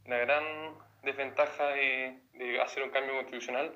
la 0.04 0.18
gran 0.18 0.76
desventaja 1.02 1.68
de, 1.68 2.18
de 2.34 2.60
hacer 2.60 2.82
un 2.82 2.90
cambio 2.90 3.14
constitucional, 3.14 3.74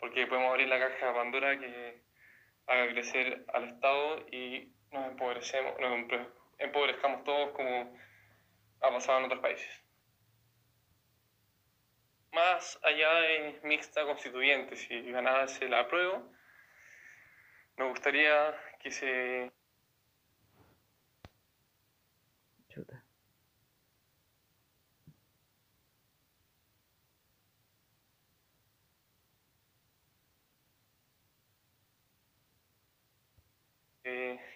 porque 0.00 0.26
podemos 0.26 0.50
abrir 0.50 0.66
la 0.68 0.80
caja 0.80 1.06
de 1.06 1.12
Pandora 1.12 1.58
que 1.58 2.02
haga 2.66 2.88
crecer 2.88 3.44
al 3.52 3.64
Estado 3.64 4.26
y 4.32 4.72
nos 4.90 5.06
empobrecemos, 5.08 5.78
nos 5.78 6.06
empobrezcamos 6.58 7.22
todos 7.24 7.50
como 7.50 7.96
ha 8.80 8.90
pasado 8.90 9.18
en 9.18 9.24
otros 9.26 9.40
países. 9.40 9.84
Más 12.32 12.78
allá 12.82 13.12
de 13.20 13.60
mixta 13.64 14.04
constituyente, 14.04 14.76
si 14.76 15.02
ganase 15.10 15.68
la 15.68 15.86
prueba, 15.86 16.22
me 17.76 17.88
gustaría 17.88 18.54
que 18.80 18.90
se... 18.90 19.52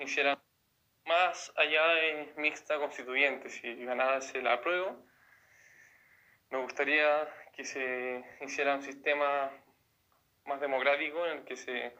Hiciera 0.00 0.40
más 1.06 1.52
allá 1.56 1.86
de 1.94 2.32
mixta 2.36 2.78
constituyente, 2.78 3.48
si 3.50 3.84
ganase 3.84 4.42
la 4.42 4.60
prueba, 4.60 4.96
me 6.50 6.58
gustaría 6.58 7.28
que 7.54 7.64
se 7.64 8.24
hiciera 8.40 8.74
un 8.74 8.82
sistema 8.82 9.50
más 10.44 10.60
democrático 10.60 11.26
en 11.26 11.38
el 11.38 11.44
que 11.44 11.56
se 11.56 11.94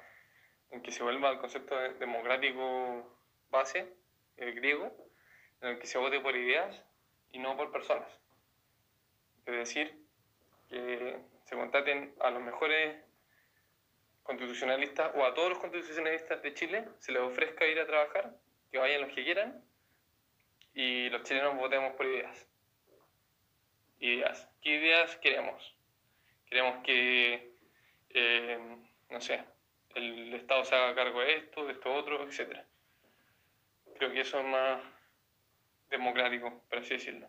en 0.71 0.83
que 0.83 0.91
se 0.91 1.03
vuelva 1.03 1.29
al 1.29 1.39
concepto 1.39 1.77
de 1.77 1.95
democrático 1.95 3.17
base, 3.51 3.95
el 4.37 4.55
griego, 4.55 4.93
en 5.61 5.69
el 5.69 5.79
que 5.79 5.87
se 5.87 5.99
vote 5.99 6.21
por 6.21 6.35
ideas 6.37 6.83
y 7.31 7.39
no 7.39 7.57
por 7.57 7.71
personas. 7.71 8.09
Es 9.47 9.55
decir, 9.55 9.97
que 10.69 11.21
se 11.45 11.55
contraten 11.55 12.15
a 12.21 12.31
los 12.31 12.43
mejores 12.43 12.97
constitucionalistas 14.25 15.13
o 15.15 15.25
a 15.25 15.35
todos 15.35 15.51
los 15.51 15.59
constitucionalistas 15.59 16.43
de 16.43 16.55
Chile, 16.55 16.89
se 16.99 17.13
les 17.13 17.23
ofrezca 17.23 17.67
ir 17.67 17.79
a 17.79 17.87
trabajar, 17.87 18.35
que 18.73 18.79
vayan 18.79 19.03
los 19.03 19.13
que 19.13 19.23
quieran 19.23 19.63
y 20.75 21.09
los 21.11 21.23
chilenos 21.23 21.57
votemos 21.57 21.95
por 21.95 22.07
ideas. 22.07 22.49
Ideas. 24.01 24.49
¿Qué 24.61 24.71
ideas 24.71 25.17
queremos? 25.19 25.77
Queremos 26.47 26.83
que, 26.83 27.53
eh, 28.11 28.59
no 29.11 29.21
sé, 29.21 29.45
el 29.95 30.35
Estado 30.35 30.65
se 30.65 30.75
haga 30.75 30.95
cargo 30.95 31.21
de 31.21 31.37
esto, 31.37 31.67
de 31.67 31.73
esto 31.73 31.95
otro, 31.95 32.25
etc. 32.25 32.59
Creo 33.97 34.11
que 34.11 34.21
eso 34.21 34.41
es 34.41 34.47
más 34.47 34.83
democrático, 35.91 36.63
por 36.69 36.79
así 36.79 36.95
decirlo. 36.95 37.29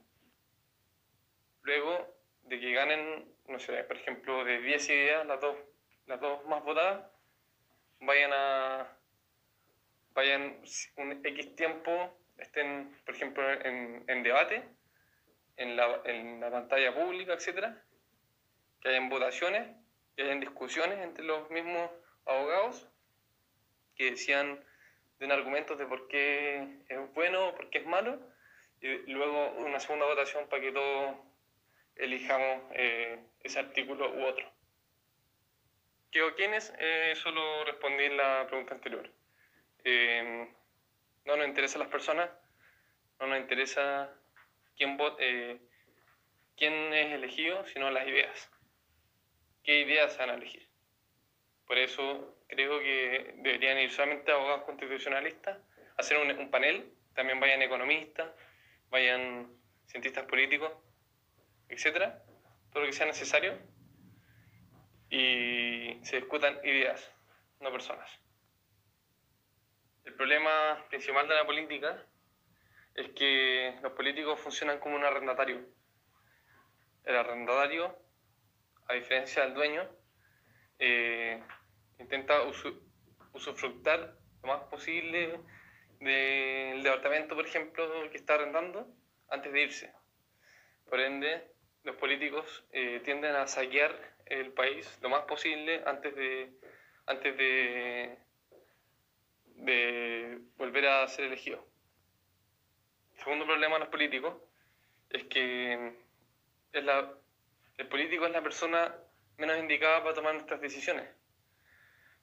Luego 1.61 2.15
de 2.43 2.59
que 2.59 2.73
ganen, 2.73 3.25
no 3.47 3.59
sé, 3.59 3.83
por 3.83 3.97
ejemplo, 3.97 4.43
de 4.43 4.61
10 4.61 4.89
ideas, 4.89 5.25
las 5.25 5.41
dos, 5.41 5.57
las 6.07 6.19
dos 6.19 6.45
más 6.45 6.63
votadas, 6.63 7.05
vayan 7.99 8.31
a 8.33 8.87
vayan 10.13 10.61
un 10.95 11.25
X 11.25 11.55
tiempo, 11.55 12.17
estén, 12.37 12.97
por 13.05 13.15
ejemplo, 13.15 13.43
en, 13.51 14.03
en 14.07 14.23
debate, 14.23 14.63
en 15.57 15.75
la, 15.75 16.01
en 16.05 16.39
la 16.39 16.49
pantalla 16.49 16.93
pública, 16.93 17.33
etc. 17.33 17.75
Que 18.79 18.89
hayan 18.89 19.09
votaciones, 19.09 19.75
que 20.15 20.23
hayan 20.23 20.39
discusiones 20.39 20.99
entre 20.99 21.25
los 21.25 21.49
mismos 21.49 21.91
abogados 22.25 22.87
que 23.95 24.11
decían, 24.11 24.63
den 25.19 25.31
argumentos 25.31 25.77
de 25.77 25.85
por 25.85 26.07
qué 26.07 26.81
es 26.89 27.13
bueno 27.13 27.49
o 27.49 27.55
por 27.55 27.69
qué 27.69 27.79
es 27.79 27.85
malo, 27.85 28.19
y 28.81 28.87
luego 29.11 29.51
una 29.53 29.79
segunda 29.79 30.05
votación 30.05 30.47
para 30.49 30.61
que 30.61 30.71
todos 30.71 31.15
elijamos 31.95 32.61
eh, 32.73 33.19
ese 33.41 33.59
artículo 33.59 34.13
u 34.13 34.25
otro. 34.25 34.54
¿Qué 36.15 36.23
o 36.23 36.33
quiénes? 36.33 36.71
Eh, 36.79 37.11
solo 37.17 37.65
respondí 37.65 38.07
la 38.07 38.47
pregunta 38.47 38.73
anterior. 38.73 39.11
Eh, 39.83 40.47
no 41.25 41.35
nos 41.35 41.45
interesan 41.45 41.81
las 41.81 41.89
personas, 41.89 42.29
no 43.19 43.27
nos 43.27 43.37
interesa 43.37 44.09
quién, 44.77 44.97
eh, 45.19 45.59
quién 46.55 46.93
es 46.93 47.11
elegido, 47.11 47.65
sino 47.65 47.91
las 47.91 48.07
ideas. 48.07 48.49
¿Qué 49.61 49.81
ideas 49.81 50.13
se 50.13 50.19
van 50.19 50.29
a 50.29 50.33
elegir? 50.35 50.65
Por 51.67 51.77
eso 51.77 52.37
creo 52.47 52.79
que 52.79 53.33
deberían 53.39 53.77
ir 53.79 53.91
solamente 53.91 54.31
abogados 54.31 54.63
constitucionalistas, 54.63 55.57
hacer 55.97 56.17
un, 56.17 56.49
panel, 56.49 56.93
también 57.13 57.41
vayan 57.41 57.61
economistas, 57.61 58.31
vayan 58.89 59.49
cientistas 59.87 60.23
políticos, 60.23 60.71
etcétera, 61.67 62.23
todo 62.71 62.83
lo 62.83 62.85
que 62.85 62.93
sea 62.93 63.05
necesario, 63.05 63.59
y 65.09 65.99
se 66.03 66.17
discutan 66.17 66.59
ideas, 66.63 67.11
no 67.59 67.71
personas. 67.71 68.09
El 70.03 70.13
problema 70.13 70.85
principal 70.89 71.27
de 71.27 71.35
la 71.35 71.45
política 71.45 72.05
es 72.93 73.09
que 73.09 73.77
los 73.81 73.91
políticos 73.93 74.39
funcionan 74.39 74.79
como 74.79 74.95
un 74.95 75.03
arrendatario. 75.03 75.65
El 77.03 77.15
arrendatario, 77.15 77.97
a 78.87 78.93
diferencia 78.93 79.43
del 79.43 79.53
dueño, 79.53 79.89
eh, 80.79 81.43
intenta 81.99 82.43
usufructar 83.33 84.17
lo 84.41 84.47
más 84.47 84.61
posible 84.69 85.39
del 85.99 86.83
departamento, 86.83 87.35
por 87.35 87.45
ejemplo, 87.45 88.09
que 88.09 88.17
está 88.17 88.35
arrendando 88.35 88.87
antes 89.29 89.51
de 89.51 89.61
irse. 89.61 89.93
Por 90.89 90.99
ende, 90.99 91.51
los 91.83 91.95
políticos 91.95 92.65
eh, 92.71 93.01
tienden 93.03 93.35
a 93.35 93.47
saquear 93.47 94.14
el 94.25 94.53
país 94.53 94.99
lo 95.01 95.09
más 95.09 95.23
posible 95.25 95.83
antes 95.85 96.15
de, 96.15 96.51
antes 97.07 97.37
de, 97.37 98.17
de 99.55 100.39
volver 100.57 100.87
a 100.87 101.07
ser 101.07 101.25
elegido. 101.25 101.65
El 103.15 103.19
segundo 103.23 103.45
problema 103.45 103.75
de 103.75 103.79
los 103.81 103.89
políticos 103.89 104.35
es 105.09 105.23
que 105.25 105.93
es 106.73 106.83
la, 106.83 107.13
el 107.77 107.87
político 107.87 108.25
es 108.25 108.31
la 108.33 108.41
persona 108.43 108.95
menos 109.37 109.57
indicada 109.59 110.01
para 110.03 110.15
tomar 110.15 110.33
nuestras 110.33 110.61
decisiones. 110.61 111.09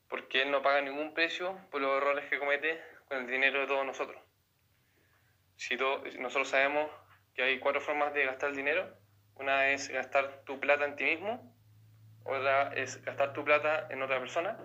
porque 0.09 0.43
él 0.43 0.51
no 0.51 0.63
paga 0.63 0.83
ningún 0.83 1.15
precio 1.15 1.59
por 1.71 1.81
los 1.81 1.97
errores 1.97 2.27
que 2.29 2.39
comete 2.39 2.83
con 3.09 3.19
el 3.19 3.27
dinero 3.27 3.61
de 3.61 3.67
todos 3.67 3.87
nosotros. 3.87 4.21
Si 5.57 5.77
nosotros 5.77 6.49
sabemos 6.49 6.91
que 7.35 7.43
hay 7.43 7.59
cuatro 7.59 7.81
formas 7.81 8.13
de 8.15 8.27
gastar 8.27 8.51
el 8.51 8.57
dinero. 8.57 8.95
Una 9.37 9.69
es 9.71 9.89
gastar 9.89 10.45
tu 10.45 10.61
plata 10.61 10.85
en 10.85 10.97
ti 10.97 11.05
mismo, 11.05 11.52
otra 12.25 12.73
es 12.75 13.03
gastar 13.05 13.33
tu 13.33 13.45
plata 13.45 13.89
en 13.91 14.03
otra 14.03 14.19
persona, 14.19 14.59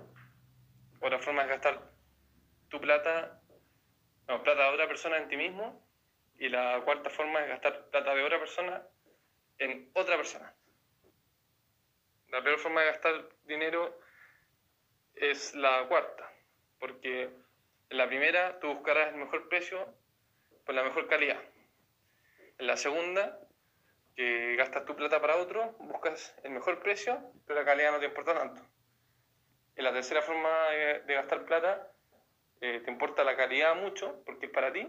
otra 1.01 1.19
forma 1.19 1.43
es 1.43 1.49
gastar 1.49 1.91
tu 2.69 2.79
plata, 2.79 3.41
no, 4.27 4.43
plata 4.43 4.63
de 4.63 4.73
otra 4.73 4.87
persona 4.87 5.17
en 5.17 5.27
ti 5.27 5.37
mismo, 5.37 5.85
y 6.37 6.49
la 6.49 6.81
cuarta 6.83 7.09
forma 7.09 7.41
es 7.41 7.49
gastar 7.49 7.89
plata 7.89 8.13
de 8.13 8.23
otra 8.23 8.39
persona 8.39 8.83
en 9.57 9.89
otra 9.93 10.17
persona. 10.17 10.53
La 12.29 12.43
peor 12.43 12.59
forma 12.59 12.81
de 12.81 12.87
gastar 12.87 13.29
dinero 13.45 13.99
es 15.15 15.55
la 15.55 15.87
cuarta, 15.87 16.29
porque 16.79 17.29
en 17.89 17.97
la 17.97 18.07
primera 18.07 18.59
tú 18.59 18.73
buscarás 18.73 19.13
el 19.13 19.19
mejor 19.19 19.47
precio 19.49 19.93
por 20.65 20.75
la 20.75 20.83
mejor 20.83 21.07
calidad. 21.07 21.41
En 22.57 22.67
la 22.67 22.75
segunda, 22.75 23.39
que 24.17 24.55
gastas 24.55 24.83
tu 24.83 24.95
plata 24.95 25.21
para 25.21 25.37
otro, 25.37 25.75
buscas 25.77 26.35
el 26.43 26.49
mejor 26.49 26.79
precio, 26.79 27.21
pero 27.45 27.59
la 27.59 27.65
calidad 27.65 27.91
no 27.91 27.99
te 27.99 28.07
importa 28.07 28.33
tanto. 28.33 28.63
En 29.75 29.83
la 29.83 29.93
tercera 29.93 30.23
forma 30.23 30.49
de, 31.05 31.13
gastar 31.13 31.45
plata, 31.45 31.91
eh, 32.59 32.81
te 32.83 32.89
importa 32.89 33.23
la 33.23 33.37
calidad 33.37 33.75
mucho, 33.75 34.23
porque 34.25 34.47
es 34.47 34.51
para 34.51 34.73
ti, 34.73 34.87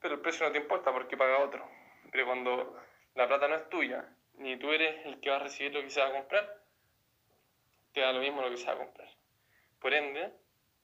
pero 0.00 0.14
el 0.14 0.20
precio 0.20 0.46
no 0.46 0.52
te 0.52 0.58
importa 0.58 0.92
porque 0.92 1.16
paga 1.16 1.38
otro. 1.38 1.68
Pero 2.12 2.26
cuando 2.26 2.80
la 3.16 3.26
plata 3.26 3.48
no 3.48 3.56
es 3.56 3.68
tuya, 3.68 4.08
ni 4.34 4.56
tú 4.56 4.70
eres 4.70 5.04
el 5.04 5.18
que 5.18 5.30
va 5.30 5.36
a 5.36 5.40
recibir 5.40 5.74
lo 5.74 5.82
que 5.82 5.90
se 5.90 6.00
va 6.00 6.06
a 6.06 6.12
comprar, 6.12 6.62
te 7.92 8.02
da 8.02 8.12
lo 8.12 8.20
mismo 8.20 8.40
lo 8.40 8.50
que 8.50 8.56
se 8.56 8.66
va 8.66 8.74
a 8.74 8.78
comprar. 8.78 9.08
Por 9.80 9.92
ende, 9.92 10.32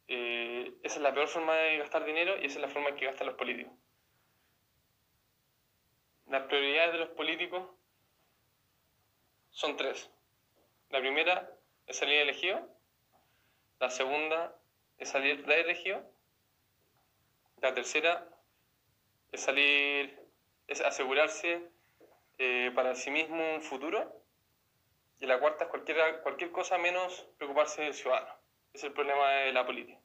eh, 0.09 0.73
esa 0.83 0.97
es 0.97 1.03
la 1.03 1.15
peor 1.15 1.29
forma 1.29 1.55
de 1.55 1.79
gastar 1.79 2.05
dinero 2.05 2.35
y 2.37 2.47
esa 2.47 2.57
es 2.57 2.63
la 2.63 2.69
forma 2.69 2.89
en 2.89 2.97
que 2.97 3.07
gastan 3.07 3.29
los 3.29 3.37
políticos. 3.37 3.73
Las 6.35 6.47
prioridades 6.47 6.95
de 6.95 6.99
los 6.99 7.11
políticos 7.11 7.63
son 9.51 9.77
tres. 9.77 10.11
La 10.91 10.99
primera 10.99 11.49
es 11.87 11.97
salir 11.97 12.23
elegido, 12.23 12.61
la 13.79 13.89
segunda 13.89 14.53
es 14.99 15.11
salir 15.11 15.47
reelegido, 15.47 16.05
la 17.63 17.73
tercera 17.73 18.29
es 19.31 19.43
salir, 19.43 20.19
es 20.67 20.81
asegurarse 20.81 21.71
eh, 22.39 22.73
para 22.75 22.97
sí 22.97 23.13
mismo 23.13 23.55
un 23.55 23.63
futuro, 23.63 24.21
y 25.21 25.27
la 25.27 25.39
cuarta 25.39 25.67
es 25.67 25.71
cualquier, 25.71 26.21
cualquier 26.23 26.51
cosa 26.51 26.79
menos 26.79 27.29
preocuparse 27.39 27.83
del 27.83 27.95
ciudadano. 27.95 28.35
Es 28.73 28.83
el 28.83 28.93
problema 28.93 29.31
de 29.31 29.53
la 29.53 29.65
política. 29.65 30.01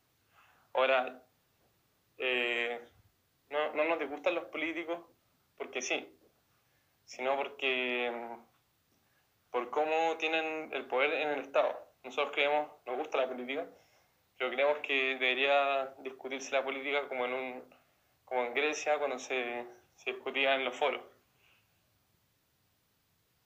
Ahora, 0.74 1.24
eh, 2.20 2.88
no, 3.50 3.74
no 3.74 3.84
nos 3.86 4.08
gustan 4.08 4.36
los 4.36 4.46
políticos 4.46 5.00
porque 5.58 5.82
sí, 5.82 6.19
sino 7.10 7.36
porque 7.36 8.12
por 9.50 9.72
cómo 9.72 10.16
tienen 10.18 10.70
el 10.72 10.86
poder 10.86 11.12
en 11.14 11.30
el 11.30 11.40
Estado. 11.40 11.76
Nosotros 12.04 12.32
creemos, 12.34 12.72
nos 12.86 12.98
gusta 12.98 13.18
la 13.18 13.28
política, 13.28 13.68
pero 14.38 14.52
creemos 14.52 14.78
que 14.80 15.16
debería 15.16 15.96
discutirse 16.00 16.52
la 16.52 16.64
política 16.64 17.08
como 17.08 17.26
en, 17.26 17.34
un, 17.34 17.76
como 18.26 18.46
en 18.46 18.54
Grecia 18.54 19.00
cuando 19.00 19.18
se, 19.18 19.66
se 19.96 20.14
discutía 20.14 20.54
en 20.54 20.64
los 20.64 20.76
foros. 20.76 21.02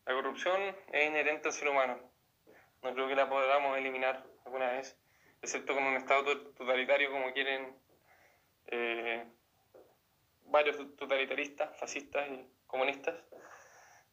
La 0.05 0.13
corrupción 0.13 0.61
es 0.91 1.07
inherente 1.07 1.47
al 1.47 1.53
ser 1.53 1.69
humano. 1.69 1.97
No 2.81 2.93
creo 2.93 3.07
que 3.07 3.15
la 3.15 3.29
podamos 3.29 3.77
eliminar 3.77 4.25
alguna 4.43 4.73
vez, 4.73 4.99
excepto 5.41 5.73
con 5.73 5.85
un 5.85 5.95
Estado 5.95 6.51
totalitario 6.51 7.11
como 7.11 7.31
quieren 7.31 7.77
eh, 8.65 9.25
varios 10.47 10.75
totalitaristas, 10.97 11.79
fascistas 11.79 12.27
y 12.29 12.45
comunistas. 12.67 13.15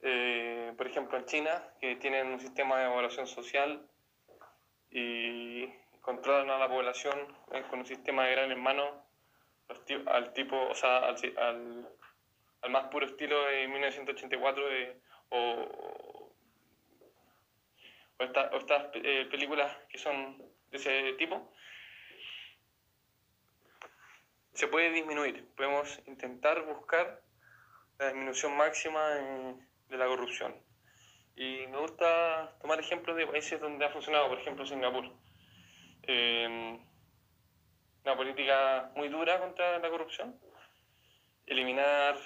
Eh, 0.03 0.73
por 0.77 0.87
ejemplo, 0.87 1.19
en 1.19 1.27
China, 1.27 1.63
que 1.81 1.97
tienen 1.97 2.29
un 2.29 2.41
sistema 2.41 2.79
de 2.79 2.87
evaluación 2.87 3.27
social 3.27 3.87
y 4.91 5.67
controlan 6.01 6.51
a 6.51 6.59
la 6.59 6.69
población 6.69 7.19
eh, 7.53 7.63
con 7.69 7.81
un 7.81 7.87
sistema 7.87 8.25
de 8.25 8.33
gran 8.33 8.51
hermano 8.51 9.05
al 10.07 10.33
tipo, 10.33 10.57
o 10.57 10.75
sea, 10.75 10.99
al, 10.99 11.89
al, 12.63 12.71
más 12.71 12.89
puro 12.89 13.07
estilo 13.07 13.45
de 13.47 13.69
1984 13.69 14.65
o, 15.29 15.39
o, 15.39 16.33
estas 18.19 18.91
eh, 18.95 19.29
películas 19.31 19.77
que 19.89 19.99
son 19.99 20.39
de 20.71 20.77
ese 20.77 21.13
tipo, 21.15 21.53
se 24.53 24.67
puede 24.67 24.91
disminuir. 24.91 25.47
Podemos 25.57 26.01
intentar 26.07 26.63
buscar 26.65 27.23
la 27.99 28.07
disminución 28.07 28.57
máxima 28.57 29.61
de 29.91 29.99
la 29.99 30.07
corrupción. 30.07 30.55
Y 31.37 31.67
me 31.69 31.79
gusta 31.79 32.57
tomar 32.61 32.79
ejemplos 32.81 33.17
de 33.17 33.27
países 33.27 33.61
donde 33.61 33.85
ha 33.85 33.91
funcionado, 33.91 34.29
por 34.29 34.39
ejemplo 34.39 34.67
Singapur. 34.67 35.11
Eh, 36.03 36.79
una 38.05 38.17
política 38.17 38.91
muy 38.97 39.09
dura 39.09 39.39
contra 39.39 39.79
la 39.79 39.91
corrupción, 39.91 40.39
eliminar 41.47 42.17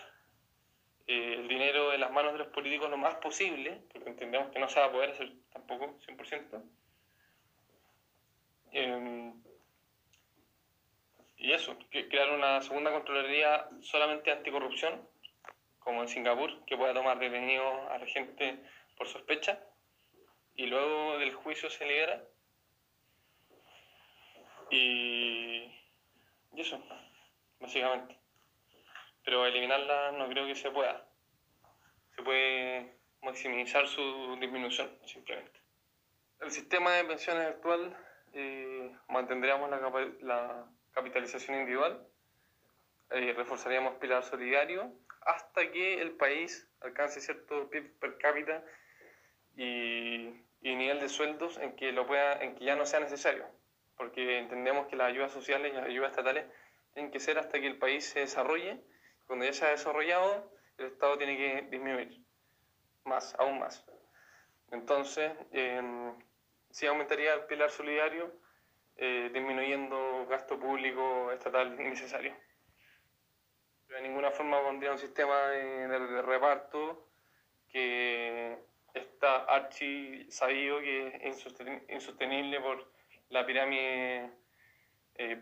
eh, 1.07 1.35
el 1.40 1.48
dinero 1.48 1.92
en 1.92 2.00
las 2.00 2.12
manos 2.12 2.33
de 2.33 2.38
los 2.38 2.48
políticos 2.48 2.88
lo 2.90 2.96
más 2.96 3.16
posible, 3.16 3.83
porque 3.92 4.11
entendemos 4.11 4.50
que 4.53 4.61
no 4.61 4.68
se 4.68 4.81
va 4.81 4.87
a 4.87 4.92
poder 4.92 5.11
hacer 5.11 5.33
tampoco 5.53 5.98
100%. 6.07 6.62
Eh, 8.72 9.33
y 11.37 11.53
eso, 11.53 11.77
crear 11.90 12.31
una 12.31 12.62
segunda 12.62 12.92
Contraloría 12.92 13.68
solamente 13.81 14.31
anticorrupción, 14.31 15.07
como 15.85 16.03
en 16.03 16.09
Singapur, 16.09 16.64
que 16.64 16.77
pueda 16.77 16.94
tomar 16.94 17.18
detenido 17.18 17.90
a 17.90 17.99
la 17.99 18.07
gente 18.07 18.59
por 18.97 19.07
sospecha, 19.07 19.61
y 20.57 20.66
luego 20.66 21.18
del 21.18 21.35
juicio 21.35 21.70
se 21.70 21.87
libera. 21.87 22.25
Y, 24.70 25.70
y 26.55 26.61
eso, 26.61 26.83
básicamente 27.61 28.18
pero 29.25 29.47
eliminarla 29.47 30.12
no 30.12 30.29
creo 30.29 30.47
que 30.47 30.55
se 30.55 30.70
pueda. 30.70 31.05
Se 32.14 32.23
puede 32.23 32.99
maximizar 33.23 33.88
su 33.88 34.37
disminución, 34.38 34.90
simplemente. 35.07 35.61
El 36.40 36.51
sistema 36.51 36.92
de 36.92 37.05
pensiones 37.05 37.49
actual 37.49 37.97
eh, 38.35 38.94
mantendríamos 39.09 39.70
la, 39.70 39.79
la, 40.20 40.66
capitalización 40.92 41.57
individual, 41.59 42.07
eh, 43.11 43.33
reforzaríamos 43.33 43.94
pilar 43.94 44.23
solidario 44.23 44.92
hasta 45.27 45.71
que 45.71 46.01
el 46.01 46.13
país 46.13 46.69
alcance 46.81 47.21
cierto 47.21 47.69
PIB 47.71 47.99
per 47.99 48.19
cápita 48.19 48.65
y, 49.57 50.29
y, 50.61 50.75
nivel 50.75 51.01
de 51.01 51.09
sueldos 51.09 51.59
en 51.59 51.77
que, 51.77 51.93
lo 51.93 52.07
pueda, 52.07 52.43
en 52.43 52.55
que 52.57 52.65
ya 52.65 52.77
no 52.77 52.87
sea 52.87 53.01
necesario, 53.01 53.47
porque 53.97 54.39
entendemos 54.39 54.87
que 54.89 54.97
las 54.97 55.09
ayudas 55.09 55.33
sociales 55.33 55.73
y 55.73 55.77
las 55.77 55.87
ayudas 55.87 56.11
estatales 56.11 56.47
tienen 56.93 57.11
que 57.11 57.21
ser 57.21 57.39
hasta 57.39 57.61
que 57.61 57.67
el 57.67 57.79
país 57.79 58.05
se 58.05 58.21
desarrolle 58.21 58.81
cuando 59.27 59.45
ya 59.45 59.53
se 59.53 59.65
ha 59.65 59.71
desarrollado, 59.71 60.51
el 60.79 60.87
Estado 60.87 61.17
tiene 61.17 61.37
que 61.37 61.63
disminuir 61.71 62.21
más, 63.05 63.35
aún 63.39 63.59
más. 63.59 63.85
Entonces, 64.71 65.33
eh, 65.53 66.13
sí 66.71 66.87
aumentaría 66.87 67.35
el 67.35 67.45
pilar 67.47 67.71
solidario, 67.71 68.33
eh, 68.97 69.31
disminuyendo 69.33 70.27
gasto 70.29 70.59
público 70.59 71.33
estatal 71.33 71.81
innecesario. 71.81 72.35
De 73.94 74.02
ninguna 74.02 74.30
forma 74.30 74.61
pondría 74.62 74.90
un 74.90 74.98
sistema 74.98 75.48
de, 75.48 76.22
reparto 76.22 77.07
que 77.70 78.59
está 78.92 79.44
archi 79.44 80.30
sabido 80.30 80.80
que 80.80 81.20
es 81.22 81.46
insostenible 81.88 82.61
por 82.61 82.90
la 83.30 83.46
pirámide 83.46 84.30
eh, 85.14 85.40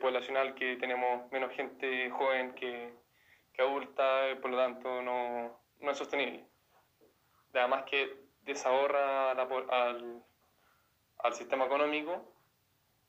poblacional 0.00 0.54
que 0.54 0.76
tenemos 0.76 1.30
menos 1.32 1.52
gente 1.52 2.10
joven 2.10 2.54
que 2.54 2.92
adulta, 3.62 4.38
por 4.40 4.50
lo 4.50 4.56
tanto 4.56 5.02
no, 5.02 5.60
no 5.80 5.90
es 5.90 5.98
sostenible. 5.98 6.44
Además 7.54 7.84
que 7.84 8.16
desahorra 8.42 9.32
al, 9.32 10.22
al, 11.18 11.34
sistema 11.34 11.66
económico 11.66 12.32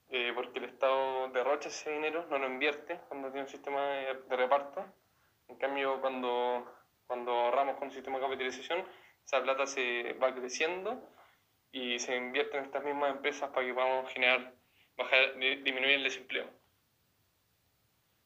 eh, 0.10 0.32
porque 0.34 0.60
el 0.60 0.66
Estado 0.66 1.30
derrocha 1.30 1.70
ese 1.70 1.92
dinero, 1.92 2.26
no 2.30 2.40
lo 2.40 2.48
invierte 2.48 3.00
cuando 3.08 3.30
tiene 3.30 3.44
un 3.44 3.50
sistema 3.50 3.82
de, 3.82 4.14
reparto. 4.36 4.86
En 5.48 5.58
cambio, 5.58 6.02
cuando, 6.02 6.72
cuando 7.08 7.32
ahorramos 7.32 7.76
con 7.76 7.90
un 7.90 7.94
sistema 7.94 8.18
de 8.18 8.26
capitalización, 8.26 8.84
esa 9.26 9.42
plata 9.44 9.68
se 9.68 10.14
va 10.14 10.34
creciendo 10.34 11.08
y 11.72 12.00
se 12.00 12.16
invierte 12.16 12.58
en 12.58 12.66
estas 12.66 12.84
mismas 12.84 13.12
empresas 13.12 13.50
para 13.52 13.66
que 13.66 13.74
podamos 13.74 14.12
generar, 14.12 14.54
bajar, 14.98 15.38
disminuir 15.38 15.96
el 15.96 16.04
desempleo. 16.04 16.50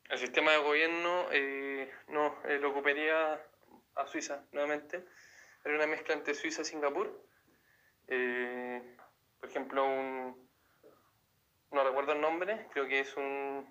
El 0.09 0.17
sistema 0.17 0.51
de 0.51 0.57
gobierno 0.59 1.25
eh, 1.31 1.91
no 2.09 2.37
eh, 2.45 2.59
lo 2.59 2.71
ocuparía 2.71 3.41
a 3.95 4.07
Suiza 4.07 4.45
nuevamente. 4.51 5.03
Era 5.63 5.75
una 5.75 5.87
mezcla 5.87 6.13
entre 6.13 6.35
Suiza 6.35 6.61
y 6.61 6.65
Singapur. 6.65 7.25
Eh, 8.07 8.95
por 9.39 9.49
ejemplo, 9.49 9.85
un, 9.85 10.49
no 11.71 11.83
creo 12.71 12.87
que 12.87 12.99
es 12.99 13.15
un 13.17 13.65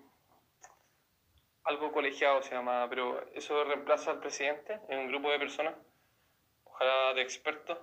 algo 1.63 1.91
colegiado 1.91 2.41
se 2.41 2.53
llama, 2.53 2.87
pero 2.89 3.25
eso 3.33 3.63
reemplaza 3.63 4.11
al 4.11 4.19
presidente 4.19 4.79
en 4.89 4.99
un 4.99 5.07
grupo 5.07 5.31
de 5.31 5.39
personas, 5.39 5.75
ojalá 6.65 7.13
de 7.13 7.21
expertos, 7.21 7.77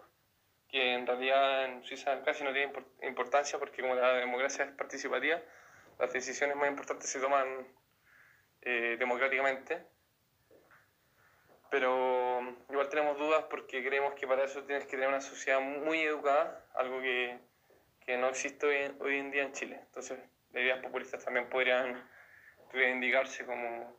que 0.68 0.94
en 0.94 1.06
realidad 1.06 1.64
en 1.64 1.82
Suiza 1.82 2.22
casi 2.22 2.44
no 2.44 2.52
tiene 2.52 2.72
importancia 3.02 3.58
porque 3.58 3.82
como 3.82 3.94
la 3.94 4.14
democracia 4.14 4.64
es 4.64 4.72
participativa, 4.72 5.40
las 5.98 6.12
decisiones 6.12 6.56
más 6.56 6.68
importantes 6.68 7.10
se 7.10 7.20
toman 7.20 7.66
eh, 8.62 8.96
democráticamente. 8.98 9.84
Pero 11.70 12.40
igual 12.68 12.88
tenemos 12.88 13.16
dudas 13.16 13.44
porque 13.48 13.84
creemos 13.84 14.14
que 14.14 14.26
para 14.26 14.44
eso 14.44 14.64
tienes 14.64 14.84
que 14.84 14.92
tener 14.92 15.08
una 15.08 15.20
sociedad 15.20 15.60
muy 15.60 16.00
educada, 16.00 16.66
algo 16.74 17.00
que, 17.00 17.38
que 18.04 18.16
no 18.16 18.28
existe 18.28 18.66
hoy, 18.66 18.96
hoy 19.00 19.18
en 19.18 19.30
día 19.30 19.44
en 19.44 19.52
Chile. 19.52 19.80
Entonces, 19.86 20.18
las 20.52 20.62
ideas 20.62 20.82
populistas 20.82 21.24
también 21.24 21.48
podrían 21.48 22.08
reivindicarse 22.72 23.44
como 23.46 23.96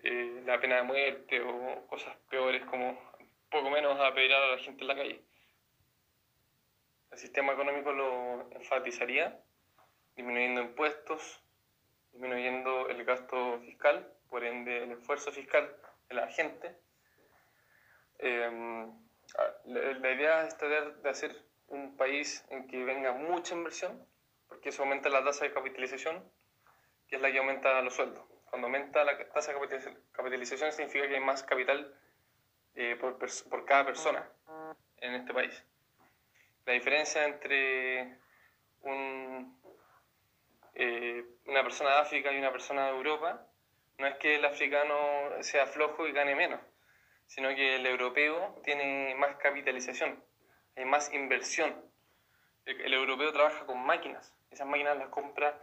eh, 0.00 0.42
la 0.44 0.60
pena 0.60 0.76
de 0.76 0.82
muerte 0.82 1.40
o 1.40 1.86
cosas 1.86 2.16
peores 2.28 2.64
como 2.66 2.98
poco 3.50 3.70
menos 3.70 3.98
apedrear 4.00 4.42
a 4.42 4.56
la 4.56 4.58
gente 4.58 4.82
en 4.82 4.88
la 4.88 4.96
calle. 4.96 5.22
El 7.12 7.18
sistema 7.18 7.52
económico 7.52 7.92
lo 7.92 8.50
enfatizaría, 8.52 9.40
disminuyendo 10.16 10.62
impuestos, 10.62 11.40
disminuyendo 12.12 12.88
el 12.88 13.04
gasto 13.04 13.60
fiscal, 13.60 14.12
por 14.28 14.44
ende 14.44 14.82
el 14.82 14.92
esfuerzo 14.92 15.30
fiscal 15.30 15.76
de 16.08 16.14
la 16.16 16.26
gente. 16.26 16.76
Em, 18.18 18.92
la, 19.66 20.10
idea 20.10 20.46
es 20.46 20.56
tratar 20.58 20.96
de 21.02 21.08
hacer 21.08 21.36
un 21.68 21.96
país 21.96 22.44
en 22.50 22.66
que 22.66 22.84
venga 22.84 23.12
mucha 23.12 23.54
inversión, 23.54 24.04
porque 24.64 24.70
eso 24.70 24.82
aumenta 24.82 25.10
la 25.10 25.22
tasa 25.22 25.44
de 25.44 25.52
capitalización 25.52 26.24
que 27.06 27.16
es 27.16 27.20
la 27.20 27.30
que 27.30 27.36
aumenta 27.36 27.82
los 27.82 27.92
sueldos. 27.92 28.24
Cuando 28.48 28.66
aumenta 28.66 29.04
la 29.04 29.18
tasa 29.28 29.52
de 29.52 29.58
capitalización 30.10 30.72
significa 30.72 31.06
que 31.06 31.16
hay 31.16 31.20
más 31.20 31.42
capital 31.42 31.94
eh, 32.74 32.96
por, 32.98 33.18
por 33.18 33.64
cada 33.66 33.84
persona 33.84 34.26
en 35.02 35.12
este 35.16 35.34
país. 35.34 35.62
La 36.64 36.72
diferencia 36.72 37.26
entre 37.26 38.16
un, 38.80 39.60
eh, 40.72 41.26
una 41.44 41.62
persona 41.62 41.90
de 41.90 41.96
África 41.96 42.32
y 42.32 42.38
una 42.38 42.50
persona 42.50 42.86
de 42.86 42.96
Europa 42.96 43.46
no 43.98 44.06
es 44.06 44.14
que 44.16 44.36
el 44.36 44.46
africano 44.46 44.96
sea 45.42 45.66
flojo 45.66 46.08
y 46.08 46.12
gane 46.12 46.34
menos, 46.34 46.60
sino 47.26 47.50
que 47.50 47.76
el 47.76 47.84
europeo 47.84 48.62
tiene 48.64 49.14
más 49.16 49.36
capitalización, 49.36 50.24
hay 50.74 50.86
más 50.86 51.12
inversión. 51.12 51.92
El, 52.66 52.94
europeo 52.94 53.32
trabaja 53.32 53.66
con 53.66 53.84
máquinas, 53.84 54.34
esas 54.50 54.66
máquinas 54.66 54.96
las 54.96 55.08
compra 55.08 55.60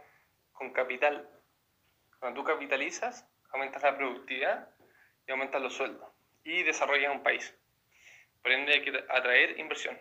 con 0.52 0.72
capital. 0.72 1.28
Cuando 2.20 2.40
tú 2.40 2.46
capitalizas, 2.46 3.28
aumentas 3.50 3.82
la 3.82 3.96
productividad 3.96 4.68
y 5.26 5.32
aumentas 5.32 5.60
los 5.60 5.74
sueldos 5.74 6.08
y 6.44 6.62
desarrollas 6.62 7.12
un 7.12 7.22
país. 7.22 7.56
Por 8.42 8.52
ende, 8.52 8.72
hay 8.74 8.82
que 8.82 9.04
atraer 9.08 9.58
inversión. 9.58 9.98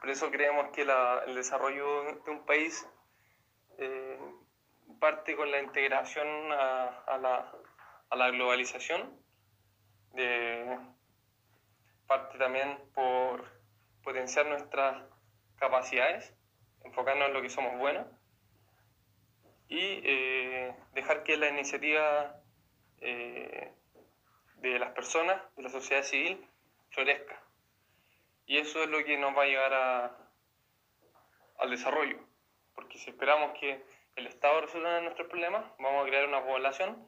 Por 0.00 0.10
eso 0.10 0.30
creemos 0.30 0.70
que 0.72 0.82
el 0.82 1.34
desarrollo 1.34 2.20
de 2.24 2.30
un 2.30 2.46
país 2.46 2.86
eh, 3.78 4.18
parte 5.00 5.36
con 5.36 5.50
la 5.50 5.60
integración 5.60 6.26
a, 6.52 7.18
la, 7.20 7.52
a 8.10 8.16
la, 8.16 8.30
globalización, 8.30 9.18
parte 12.06 12.38
también 12.38 12.78
por 12.94 13.57
potenciar 14.02 14.46
nuestras 14.46 15.02
capacidades, 15.56 16.34
enfocarnos 16.84 17.28
en 17.28 17.34
lo 17.34 17.42
que 17.42 17.50
somos 17.50 17.78
buenos 17.78 18.06
y 19.68 20.00
eh, 20.04 20.74
dejar 20.94 21.24
que 21.24 21.36
la 21.36 21.48
iniciativa 21.48 22.40
eh, 23.00 23.72
de 24.56 24.78
las 24.78 24.92
personas, 24.92 25.40
de 25.56 25.62
la 25.62 25.68
sociedad 25.68 26.02
civil, 26.02 26.46
florezca. 26.90 27.40
Y 28.46 28.56
eso 28.58 28.82
es 28.82 28.88
lo 28.88 29.04
que 29.04 29.18
nos 29.18 29.36
va 29.36 29.42
a 29.42 29.46
llevar 29.46 29.74
a, 29.74 30.16
al 31.58 31.70
desarrollo. 31.70 32.18
Porque 32.74 32.98
si 32.98 33.10
esperamos 33.10 33.58
que 33.58 33.82
el 34.16 34.26
Estado 34.26 34.62
resuelva 34.62 35.00
nuestros 35.00 35.28
problemas, 35.28 35.64
vamos 35.78 36.04
a 36.04 36.08
crear 36.08 36.26
una 36.26 36.44
población 36.44 37.06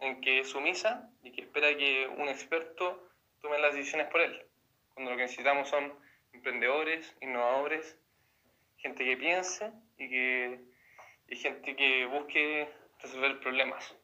en 0.00 0.20
que 0.20 0.40
es 0.40 0.50
sumisa 0.50 1.10
y 1.22 1.32
que 1.32 1.42
espera 1.42 1.76
que 1.76 2.08
un 2.08 2.28
experto 2.28 3.08
tome 3.40 3.58
las 3.58 3.74
decisiones 3.74 4.08
por 4.08 4.20
él. 4.20 4.46
Cuando 4.94 5.10
lo 5.10 5.16
que 5.16 5.24
necesitamos 5.24 5.68
son 5.68 5.92
emprendedores, 6.32 7.16
innovadores, 7.20 7.98
gente 8.78 9.04
que 9.04 9.16
piense 9.16 9.72
y 9.98 10.08
que 10.08 10.74
y 11.28 11.36
gente 11.36 11.74
que 11.74 12.06
busque 12.06 12.68
resolver 13.00 13.40
problemas. 13.40 13.96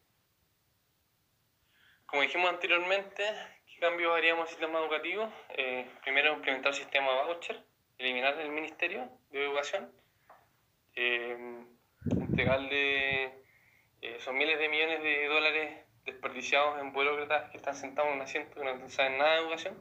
Como 2.07 2.23
dijimos 2.23 2.51
anteriormente, 2.51 3.23
¿qué 3.67 3.79
cambios 3.79 4.17
haríamos 4.17 4.45
el 4.45 4.49
sistema 4.49 4.81
educativo? 4.81 5.33
Eh, 5.51 5.87
primero, 6.03 6.35
implementar 6.35 6.73
el 6.73 6.79
sistema 6.79 7.23
voucher, 7.23 7.63
eliminar 7.99 8.39
el 8.41 8.51
Ministerio 8.51 9.09
de 9.31 9.45
Educación, 9.45 9.93
eh, 10.97 11.65
entregarle 12.11 13.25
eh, 14.03 14.19
son 14.21 14.37
miles 14.39 14.59
de 14.59 14.69
millones 14.69 15.03
de 15.03 15.27
dólares 15.27 15.85
desperdiciados 16.05 16.81
en 16.81 16.93
burócratas 16.93 17.51
que 17.51 17.59
están 17.59 17.77
sentados 17.77 18.11
en 18.11 18.17
un 18.17 18.23
asiento 18.23 18.59
que 18.59 18.65
no 18.65 18.89
saben 18.89 19.19
nada 19.19 19.35
de 19.35 19.41
educación 19.43 19.77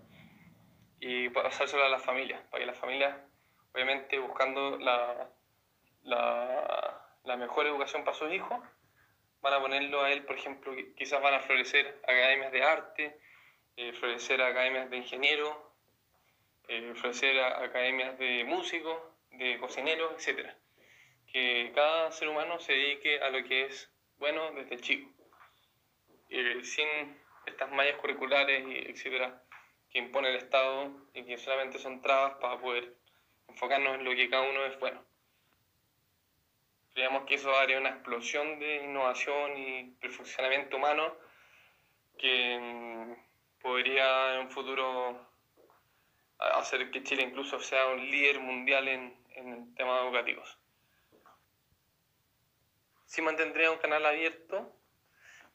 y 0.99 1.29
pasárselo 1.29 1.83
a 1.83 1.89
las 1.89 2.03
familias, 2.03 2.41
para 2.49 2.61
que 2.61 2.67
las 2.67 2.77
familias, 2.77 3.15
obviamente 3.73 4.19
buscando 4.19 4.77
la, 4.77 5.29
la 6.03 6.99
la 7.23 7.37
mejor 7.37 7.67
educación 7.67 8.03
para 8.03 8.17
sus 8.17 8.31
hijos, 8.33 8.59
van 9.41 9.53
a 9.53 9.61
ponerlo 9.61 10.01
a 10.01 10.11
él, 10.11 10.23
por 10.23 10.35
ejemplo, 10.35 10.73
quizás 10.95 11.21
van 11.21 11.35
a 11.35 11.39
florecer 11.39 11.99
academias 12.03 12.51
de 12.51 12.63
arte, 12.63 13.19
eh, 13.77 13.93
florecer 13.93 14.41
academias 14.41 14.89
de 14.89 14.97
ingenieros, 14.97 15.55
eh, 16.67 16.93
florecer 16.95 17.39
academias 17.39 18.17
de 18.17 18.43
músicos, 18.45 18.97
de 19.31 19.57
cocineros, 19.59 20.27
etc. 20.27 20.49
Que 21.31 21.71
cada 21.75 22.11
ser 22.11 22.27
humano 22.27 22.59
se 22.59 22.73
dedique 22.73 23.19
a 23.21 23.29
lo 23.29 23.43
que 23.43 23.65
es 23.65 23.91
bueno 24.17 24.51
desde 24.53 24.79
chico, 24.79 25.09
eh, 26.29 26.63
sin 26.63 26.87
estas 27.45 27.71
mallas 27.71 27.95
curriculares, 27.97 28.63
etcétera, 28.87 29.43
que 29.89 29.99
impone 29.99 30.29
el 30.29 30.35
Estado 30.37 30.91
y 31.13 31.23
que 31.23 31.37
solamente 31.37 31.79
son 31.79 32.01
trabas 32.01 32.35
para 32.35 32.59
poder 32.59 32.95
enfocarnos 33.47 33.95
en 33.95 34.05
lo 34.05 34.11
que 34.11 34.29
cada 34.29 34.47
uno 34.49 34.65
es 34.65 34.79
bueno. 34.79 35.03
Creemos 36.93 37.25
que 37.25 37.35
eso 37.35 37.55
haría 37.55 37.79
una 37.79 37.89
explosión 37.89 38.59
de 38.59 38.83
innovación 38.83 39.57
y 39.57 39.91
perfeccionamiento 40.01 40.77
humano 40.77 41.15
que 42.17 42.59
mm, 42.59 43.61
podría 43.61 44.35
en 44.35 44.41
un 44.41 44.51
futuro 44.51 45.27
hacer 46.37 46.89
que 46.91 47.03
Chile 47.03 47.23
incluso 47.23 47.59
sea 47.59 47.87
un 47.87 48.09
líder 48.09 48.39
mundial 48.39 48.87
en, 48.87 49.17
en 49.31 49.73
temas 49.75 50.03
educativos. 50.03 50.57
Sí 53.05 53.21
mantendría 53.21 53.71
un 53.71 53.79
canal 53.79 54.05
abierto, 54.05 54.71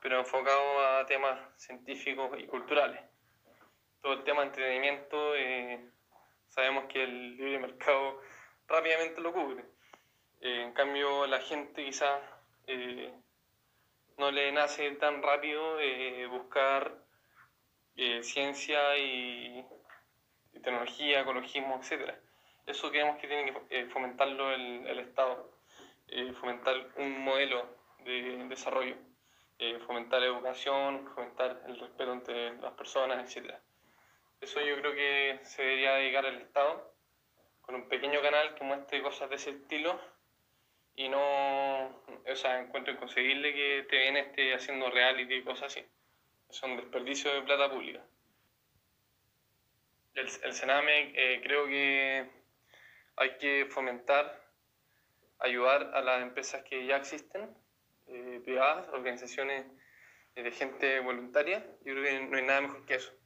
pero 0.00 0.18
enfocado 0.18 0.86
a 0.86 1.06
temas 1.06 1.38
científicos 1.56 2.30
y 2.38 2.46
culturales. 2.46 3.00
Todo 4.04 4.12
el 4.12 4.24
tema 4.24 4.42
de 4.42 4.48
entretenimiento, 4.48 5.34
eh, 5.34 5.80
sabemos 6.48 6.84
que 6.92 7.04
el 7.04 7.38
libre 7.38 7.58
mercado 7.58 8.20
rápidamente 8.68 9.22
lo 9.22 9.32
cubre. 9.32 9.64
Eh, 10.42 10.60
en 10.60 10.72
cambio, 10.74 11.26
la 11.26 11.40
gente 11.40 11.82
quizás 11.82 12.20
eh, 12.66 13.10
no 14.18 14.30
le 14.30 14.52
nace 14.52 14.90
tan 14.96 15.22
rápido 15.22 15.80
eh, 15.80 16.26
buscar 16.26 17.02
ciencia 18.20 18.98
y, 18.98 19.64
tecnología, 20.52 21.20
ecologismo, 21.20 21.80
etc. 21.82 22.12
Eso 22.66 22.90
creemos 22.90 23.16
que 23.18 23.26
tiene 23.26 23.54
que 23.70 23.86
fomentarlo 23.86 24.52
el, 24.52 24.98
Estado, 24.98 25.50
fomentar 26.40 26.90
un 26.96 27.24
modelo 27.24 27.74
de 28.04 28.44
desarrollo, 28.50 28.96
fomentar 29.86 30.20
la 30.20 30.26
educación, 30.26 31.08
fomentar 31.14 31.62
el 31.66 31.80
respeto 31.80 32.12
entre 32.12 32.54
las 32.60 32.74
personas, 32.74 33.34
etc. 33.34 33.54
Eso 34.44 34.60
yo 34.60 34.76
creo 34.76 34.94
que 34.94 35.40
se 35.42 35.62
debería 35.62 35.94
dedicar 35.94 36.26
al 36.26 36.36
Estado 36.42 36.94
con 37.62 37.76
un 37.76 37.88
pequeño 37.88 38.20
canal 38.20 38.54
que 38.54 38.62
muestre 38.62 39.00
cosas 39.00 39.30
de 39.30 39.36
ese 39.36 39.50
estilo 39.52 39.98
y 40.96 41.08
no, 41.08 41.86
o 41.86 42.36
sea, 42.36 42.60
encuentro 42.60 42.92
inconcebible 42.92 43.54
que 43.54 43.86
TVN 43.88 44.18
esté 44.18 44.52
haciendo 44.52 44.90
reality 44.90 45.36
y 45.36 45.44
cosas 45.44 45.72
así. 45.72 45.86
Es 46.50 46.62
un 46.62 46.76
desperdicio 46.76 47.32
de 47.32 47.40
plata 47.40 47.70
pública. 47.70 48.04
El, 50.12 50.26
el 50.26 50.52
Sename 50.52 51.14
eh, 51.16 51.40
creo 51.42 51.66
que 51.66 52.30
hay 53.16 53.38
que 53.38 53.66
fomentar, 53.70 54.46
ayudar 55.38 55.90
a 55.94 56.02
las 56.02 56.20
empresas 56.20 56.62
que 56.64 56.84
ya 56.84 56.98
existen, 56.98 57.56
eh, 58.08 58.42
privadas, 58.44 58.90
organizaciones 58.90 59.64
de 60.34 60.50
gente 60.50 61.00
voluntaria. 61.00 61.66
Yo 61.82 61.94
creo 61.94 62.04
que 62.04 62.26
no 62.26 62.36
hay 62.36 62.42
nada 62.42 62.60
mejor 62.60 62.84
que 62.84 62.96
eso. 62.96 63.23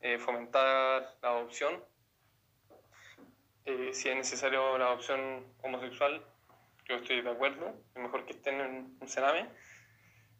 Eh, 0.00 0.16
fomentar 0.18 1.16
la 1.22 1.28
adopción, 1.28 1.84
eh, 3.64 3.90
si 3.92 4.08
es 4.08 4.16
necesario 4.16 4.78
la 4.78 4.86
adopción 4.86 5.44
homosexual, 5.62 6.24
yo 6.88 6.96
estoy 6.96 7.20
de 7.20 7.30
acuerdo, 7.30 7.74
es 7.96 8.02
mejor 8.02 8.24
que 8.24 8.32
estén 8.32 8.60
en 8.60 8.96
un 9.00 9.08
cename. 9.08 9.48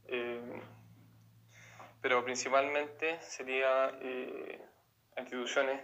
Eh, 0.07 0.63
pero 2.01 2.25
principalmente 2.25 3.21
sería 3.21 3.99
instituciones 5.17 5.83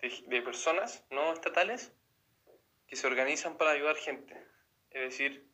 de, 0.00 0.42
personas 0.42 1.04
no 1.10 1.32
estatales 1.32 1.92
que 2.86 2.94
se 2.94 3.08
organizan 3.08 3.56
para 3.56 3.72
ayudar 3.72 3.96
gente. 3.96 4.34
Es 4.90 5.00
decir, 5.00 5.50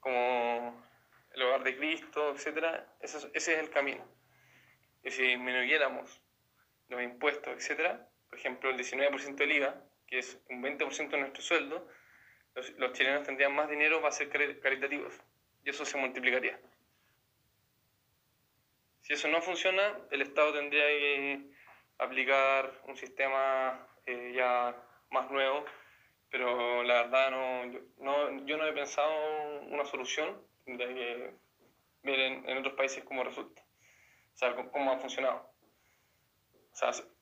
como 0.00 0.84
el 1.32 1.42
hogar 1.42 1.64
de 1.64 1.78
Cristo, 1.78 2.34
etc. 2.34 2.84
Ese, 3.00 3.30
ese 3.32 3.54
es 3.54 3.58
el 3.58 3.70
camino. 3.70 4.04
Y 5.02 5.10
si 5.10 5.22
disminuyéramos 5.22 6.20
los 6.88 7.02
impuestos, 7.02 7.52
etc., 7.52 7.98
por 8.28 8.38
ejemplo, 8.38 8.70
el 8.70 8.76
19% 8.76 9.36
del 9.36 9.52
IVA, 9.52 9.82
que 10.06 10.18
es 10.18 10.38
un 10.50 10.62
20% 10.62 11.10
de 11.10 11.18
nuestro 11.18 11.42
sueldo, 11.42 11.88
los, 12.54 12.92
chilenos 12.92 13.24
tendrían 13.24 13.54
más 13.54 13.70
dinero 13.70 14.00
para 14.00 14.12
ser 14.12 14.28
caritativos 14.28 15.14
y 15.64 15.70
eso 15.70 15.84
se 15.84 15.96
multiplicaría. 15.96 16.58
Si 19.02 19.12
eso 19.12 19.28
no 19.28 19.40
funciona, 19.40 19.98
el 20.10 20.22
Estado 20.22 20.52
tendría 20.52 20.86
que 20.86 21.50
aplicar 21.98 22.72
un 22.86 22.96
sistema 22.96 23.86
eh, 24.06 24.32
ya 24.34 24.76
más 25.10 25.30
nuevo, 25.30 25.64
pero 26.30 26.82
la 26.82 27.02
verdad 27.02 27.30
no 27.30 27.72
yo, 27.72 27.80
no, 27.98 28.46
yo 28.46 28.56
no 28.56 28.66
he 28.66 28.72
pensado 28.72 29.62
una 29.62 29.84
solución, 29.84 30.42
de 30.66 30.94
que 30.94 31.34
ver 32.02 32.20
en, 32.20 32.58
otros 32.58 32.74
países 32.74 33.04
cómo 33.04 33.24
resulta, 33.24 33.62
o 33.62 34.36
sea, 34.36 34.54
cómo 34.70 34.92
ha 34.92 34.98
funcionado. 34.98 35.47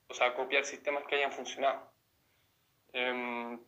O 0.09 0.13
sea, 0.13 0.33
copiar 0.35 0.65
sistemas 0.65 1.03
que 1.05 1.15
hayan 1.15 1.31
funcionado. 1.31 1.91
Em, 2.93 3.59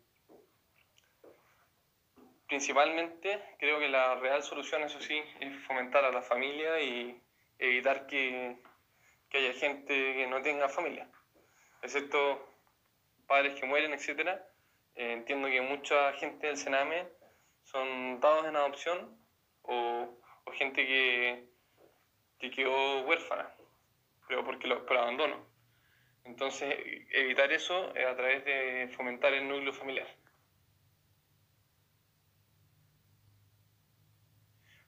principalmente 2.48 3.56
creo 3.60 3.80
que 3.80 3.90
la 3.90 4.16
real 4.16 4.42
solución, 4.44 4.84
eso 4.84 5.00
sí, 5.02 5.22
es 5.40 5.64
fomentar 5.64 6.04
a 6.06 6.12
la 6.12 6.22
familia 6.22 6.82
y 6.82 7.22
evitar 7.60 8.08
que, 8.08 8.58
que 9.30 9.38
haya 9.38 9.54
gente 9.54 9.94
que 9.94 10.28
no 10.28 10.42
tenga 10.42 10.70
familia, 10.70 11.08
excepto 11.82 12.48
padres 13.28 13.54
que 13.54 13.66
mueren, 13.66 13.94
etc. 13.94 14.42
Eh, 14.96 15.14
entiendo 15.14 15.48
que 15.48 15.62
mucha 15.62 16.14
gente 16.14 16.48
del 16.48 16.58
Sename 16.58 17.08
son 17.64 18.20
dados 18.20 18.48
en 18.48 18.56
adopción 18.56 19.18
o, 19.62 20.10
o 20.46 20.52
gente 20.52 20.86
que, 20.86 21.48
que, 22.40 22.50
quedó 22.50 23.02
huérfana, 23.02 23.54
pero 24.28 24.44
porque 24.44 24.68
lo, 24.68 24.86
por 24.86 24.98
abandono. 24.98 25.49
Entonces, 26.30 26.76
evitar 27.12 27.52
eso 27.52 27.90
a 27.90 28.16
través 28.16 28.46
de 28.46 28.88
fomentar 28.96 29.34
el 29.34 29.48
núcleo 29.48 29.74
familiar. 29.74 30.08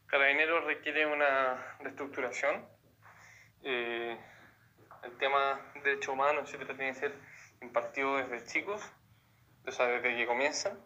Carabineros 0.05 0.63
requiere 0.65 1.07
una 1.07 1.77
reestructuración. 1.79 2.69
Eh, 3.63 4.15
el 5.01 5.17
tema 5.17 5.59
de 5.73 5.81
derechos 5.81 6.13
humanos, 6.13 6.47
siempre 6.47 6.75
tiene 6.75 6.93
que 6.93 6.99
ser 6.99 7.13
impartido 7.59 8.17
desde 8.17 8.45
chicos, 8.45 8.87
o 9.65 9.71
sea, 9.71 9.87
desde 9.87 10.15
que 10.15 10.27
comienzan, 10.27 10.79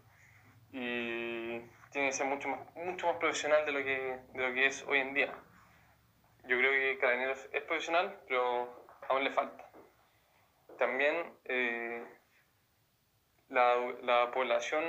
y 0.72 1.60
tiene 1.92 2.08
que 2.08 2.14
ser 2.14 2.28
mucho 2.28 2.48
más, 2.48 2.60
mucho 2.76 3.08
más 3.08 3.18
profesional 3.18 3.66
de 3.66 3.72
lo, 3.74 3.80
que, 3.80 4.20
de 4.34 4.48
lo 4.48 4.54
que 4.54 4.68
es 4.68 4.84
hoy 4.84 5.00
en 5.00 5.14
día. 5.14 5.34
Yo 6.48 6.58
creo 6.58 6.72
que 6.72 6.98
Carabineros 6.98 7.46
es 7.52 7.64
profesional, 7.64 8.22
pero 8.26 8.88
aún 9.10 9.26
le 9.26 9.32
falta. 9.32 9.65
También 10.78 11.34
eh, 11.46 12.04
la, 13.50 13.76
la 14.04 14.32
población 14.32 14.84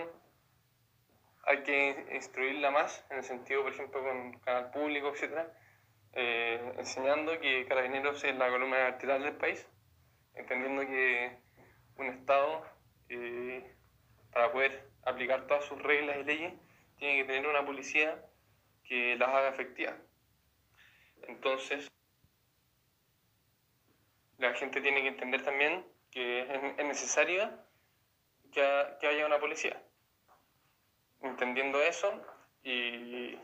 hay 1.47 1.63
que 1.63 2.07
instruirla 2.13 2.71
más, 2.71 3.05
en 3.11 3.19
el 3.19 3.25
sentido, 3.25 3.63
por 3.63 3.73
ejemplo, 3.73 4.03
con 4.03 4.39
canal 4.41 4.71
público, 4.73 5.13
etc., 5.15 5.49
eh, 6.13 6.75
enseñando 6.79 7.39
que 7.39 7.67
Carabineros 7.67 8.25
es 8.25 8.35
la 8.37 8.49
columna 8.49 8.79
vertebral 8.79 9.23
del 9.23 9.37
país, 9.37 9.69
entendiendo 10.35 10.83
que 10.83 11.39
un 11.99 12.07
Estado, 12.07 12.65
eh, 13.09 13.75
para 14.33 14.51
poder 14.51 14.89
aplicar 15.05 15.47
todas 15.47 15.65
sus 15.65 15.81
reglas 15.83 16.17
y 16.19 16.25
leyes, 16.25 16.55
tiene 16.99 17.19
que 17.19 17.25
tener 17.25 17.47
una 17.47 17.65
policía 17.65 18.25
que 18.85 19.15
las 19.17 19.29
haga 19.29 19.49
efectivas. 19.51 19.95
Entonces, 21.29 21.89
la 24.39 24.55
gente 24.55 24.81
tiene 24.81 25.03
que 25.03 25.09
entender 25.09 25.43
también 25.43 25.85
que 26.11 26.43
es, 26.43 26.85
necesaria 26.85 27.65
que 28.53 29.07
haya 29.07 29.27
una 29.27 29.39
policía. 29.39 29.83
Entendiendo 31.21 31.83
eso 31.83 32.23
y 32.63 33.39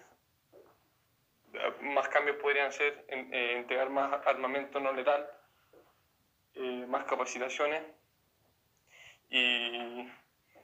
más 1.80 2.08
cambios 2.08 2.36
podrían 2.36 2.72
ser 2.72 3.04
eh, 3.08 3.56
entregar 3.56 3.90
más 3.90 4.26
armamento 4.26 4.80
no 4.80 4.92
letal, 4.92 5.28
eh, 6.54 6.86
más 6.88 7.04
capacitaciones. 7.04 7.82
Y 9.28 10.08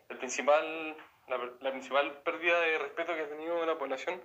el 0.09 0.19
principal, 0.19 0.97
la, 1.29 1.71
principal 1.71 2.23
pérdida 2.23 2.61
de 2.61 2.79
respeto 2.79 3.15
que 3.15 3.23
ha 3.23 3.29
tenido 3.29 3.65
la 3.65 3.79
población 3.79 4.23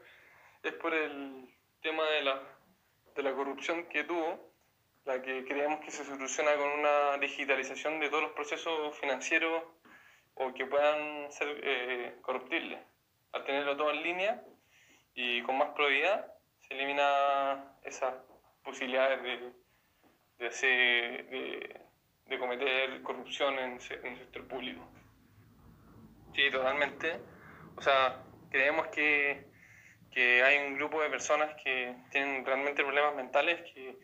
es 0.63 0.73
por 0.73 0.93
el 0.93 1.47
tema 1.81 2.09
de 2.09 2.21
la, 2.23 2.41
de 3.15 3.23
la 3.23 3.33
corrupción 3.33 3.87
que 3.89 4.03
tuvo, 4.03 4.52
la 5.05 5.21
que 5.21 5.43
creemos 5.45 5.79
que 5.81 5.91
se 5.91 6.05
soluciona 6.05 6.55
con 6.55 6.79
una 6.79 7.17
digitalización 7.17 7.99
de 7.99 8.09
todos 8.09 8.23
los 8.23 8.31
procesos 8.31 8.97
financieros 8.97 9.63
o 10.35 10.53
que 10.53 10.65
puedan 10.65 11.31
ser 11.31 11.59
eh, 11.61 12.15
corruptibles. 12.21 12.79
Al 13.33 13.43
tenerlo 13.43 13.75
todo 13.75 13.91
en 13.91 14.03
línea 14.03 14.43
y 15.13 15.41
con 15.43 15.57
más 15.57 15.69
probabilidad, 15.69 16.33
se 16.67 16.73
elimina 16.75 17.75
esas 17.83 18.13
posibilidades 18.63 19.21
de, 19.21 19.51
de, 20.39 20.47
hacer, 20.47 21.29
de, 21.29 22.39
cometer 22.39 23.01
corrupción 23.03 23.53
en, 23.59 23.71
en, 23.73 24.05
el 24.05 24.17
sector 24.17 24.47
público. 24.47 24.87
Sí, 26.33 26.49
totalmente. 26.49 27.19
O 27.75 27.81
sea, 27.81 28.23
creemos 28.49 28.87
que, 28.87 29.45
que 30.11 30.41
hay 30.43 30.65
un 30.65 30.75
grupo 30.75 31.01
de 31.01 31.09
personas 31.09 31.55
que 31.63 31.95
tienen 32.09 32.43
realmente 32.45 32.83
problemas 32.83 33.15
mentales 33.15 33.61
que, 33.71 33.99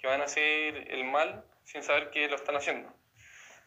que 0.00 0.06
van 0.06 0.20
a 0.20 0.24
hacer 0.24 0.92
el 0.92 1.04
mal 1.04 1.44
sin 1.64 1.82
saber 1.82 2.10
que 2.10 2.28
lo 2.28 2.36
están 2.36 2.56
haciendo. 2.56 2.92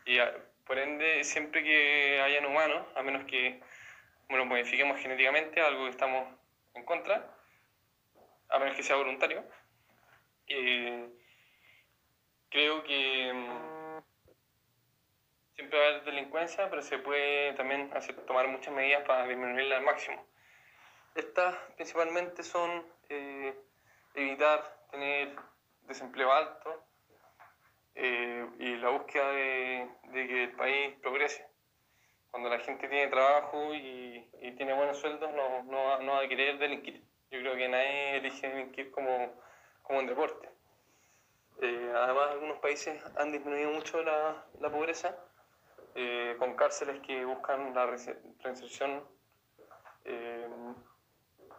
Y 0.05 0.17
por 0.65 0.77
ende, 0.77 1.23
siempre 1.23 1.63
que 1.63 2.21
hayan 2.21 2.45
humanos, 2.45 2.85
a 2.95 3.03
menos 3.03 3.25
que 3.25 3.61
bueno, 4.29 4.45
modifiquemos 4.45 4.99
genéticamente, 4.99 5.61
algo 5.61 5.83
que 5.83 5.91
estamos 5.91 6.27
en 6.73 6.83
contra, 6.85 7.29
a 8.49 8.59
menos 8.59 8.75
que 8.75 8.83
sea 8.83 8.95
voluntario. 8.95 9.43
creo 12.49 12.83
que 12.83 13.31
mm, 13.33 13.99
siempre 15.55 15.77
va 15.79 15.85
a 15.85 15.87
haber 15.89 16.03
delincuencia, 16.03 16.69
pero 16.69 16.81
se 16.81 16.97
puede 16.97 17.53
también 17.53 17.91
hacer, 17.93 18.15
tomar 18.25 18.47
muchas 18.47 18.73
medidas 18.73 19.03
para 19.05 19.27
disminuirla 19.27 19.77
al 19.77 19.83
máximo. 19.83 20.25
Estas 21.15 21.55
principalmente 21.75 22.43
son 22.43 22.85
eh, 23.09 23.53
evitar 24.15 24.87
tener 24.89 25.35
desempleo 25.87 26.31
alto, 26.31 26.85
eh, 27.95 28.49
y 28.59 28.75
la 28.77 28.89
búsqueda 28.89 29.29
de, 29.31 29.87
que 30.11 30.43
el 30.43 30.55
país 30.55 30.95
progrese. 31.01 31.47
Cuando 32.31 32.49
la 32.49 32.59
gente 32.59 32.87
tiene 32.87 33.07
trabajo 33.09 33.73
y, 33.73 34.29
tiene 34.57 34.73
buenos 34.73 34.97
sueldos, 34.97 35.31
no, 35.33 35.63
no, 36.01 36.13
va 36.13 36.21
a 36.21 36.27
querer 36.27 36.57
delinquir. 36.57 37.03
Yo 37.29 37.39
creo 37.39 37.55
que 37.55 37.69
nadie 37.69 38.17
elige 38.17 38.49
delinquir 38.49 38.91
como, 38.91 39.33
como 39.83 39.99
un 39.99 40.07
deporte. 40.07 40.49
Eh, 41.61 41.93
además, 41.95 42.31
algunos 42.31 42.57
países 42.59 42.99
han 43.17 43.31
disminuido 43.31 43.71
mucho 43.71 44.01
la, 44.03 44.45
la 44.59 44.71
pobreza, 44.71 45.15
eh, 45.95 46.35
con 46.39 46.55
cárceles 46.55 47.01
que 47.01 47.23
buscan 47.23 47.73
la 47.75 47.85
reinserción, 47.85 49.03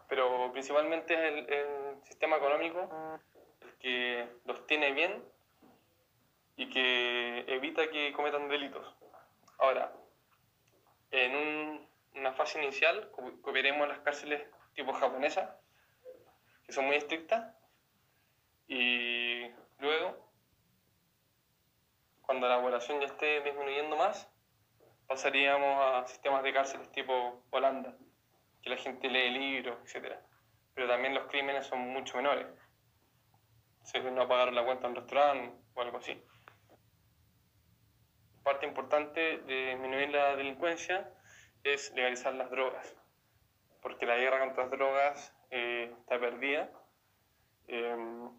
pero 0.09 0.51
principalmente 0.53 1.15
el 1.15 2.03
sistema 2.03 2.37
económico 2.37 3.21
que 3.81 4.29
los 4.45 4.67
tiene 4.67 4.93
bien 4.93 5.25
y 6.57 6.71
que 6.71 7.45
evita 7.49 7.91
que 7.91 8.13
cometan 8.13 8.49
delitos. 8.49 8.95
Ahora, 9.59 9.93
en 11.11 11.87
una 12.15 12.33
fase 12.33 12.63
inicial 12.63 13.11
copiaremos 13.43 13.89
las 13.89 14.01
cárceles 14.01 14.43
tipo 14.75 14.93
japonesas, 14.93 15.51
que 16.67 16.73
son 16.73 16.87
muy 16.87 16.97
estrictas, 16.97 17.55
y 18.67 19.47
luego, 19.79 20.33
cuando 22.23 22.49
la 22.49 22.61
población 22.61 23.01
ya 23.01 23.07
esté 23.07 23.43
disminuyendo 23.43 23.97
más, 23.97 24.31
pasaríamos 25.07 25.85
a 25.85 26.07
sistemas 26.07 26.43
de 26.43 26.53
cárceles 26.53 26.91
tipo 26.93 27.45
Holanda, 27.51 27.95
que 28.63 28.71
la 28.71 28.77
gente 28.77 29.09
lee 29.09 29.31
libros, 29.31 29.79
etc. 29.85 30.17
Pero 30.75 30.89
también 30.89 31.15
los 31.15 31.27
crímenes 31.27 31.67
son 31.67 31.81
mucho 31.81 32.17
menores. 32.17 32.47
Si 33.85 34.01
no 34.01 34.27
pagaron 34.27 34.55
la 34.55 34.65
cuenta 34.65 34.87
en 34.87 34.91
un 34.93 34.97
restaurante 34.97 35.53
o 35.75 35.83
algo 35.83 35.99
así. 35.99 36.21
parte 38.43 38.67
importante 38.67 39.39
de 39.39 39.71
disminuir 39.71 40.11
la 40.11 40.37
delincuencia 40.37 41.11
es 41.63 41.93
legalizar 41.95 42.35
las 42.35 42.51
drogas, 42.51 42.97
porque 43.81 44.05
la 44.07 44.17
guerra 44.17 44.41
contra 44.41 44.65
las 44.65 44.71
drogas 44.73 45.37
eh, 45.51 45.95
está 46.01 46.19
perdida. 46.19 46.71
Em, 47.69 48.31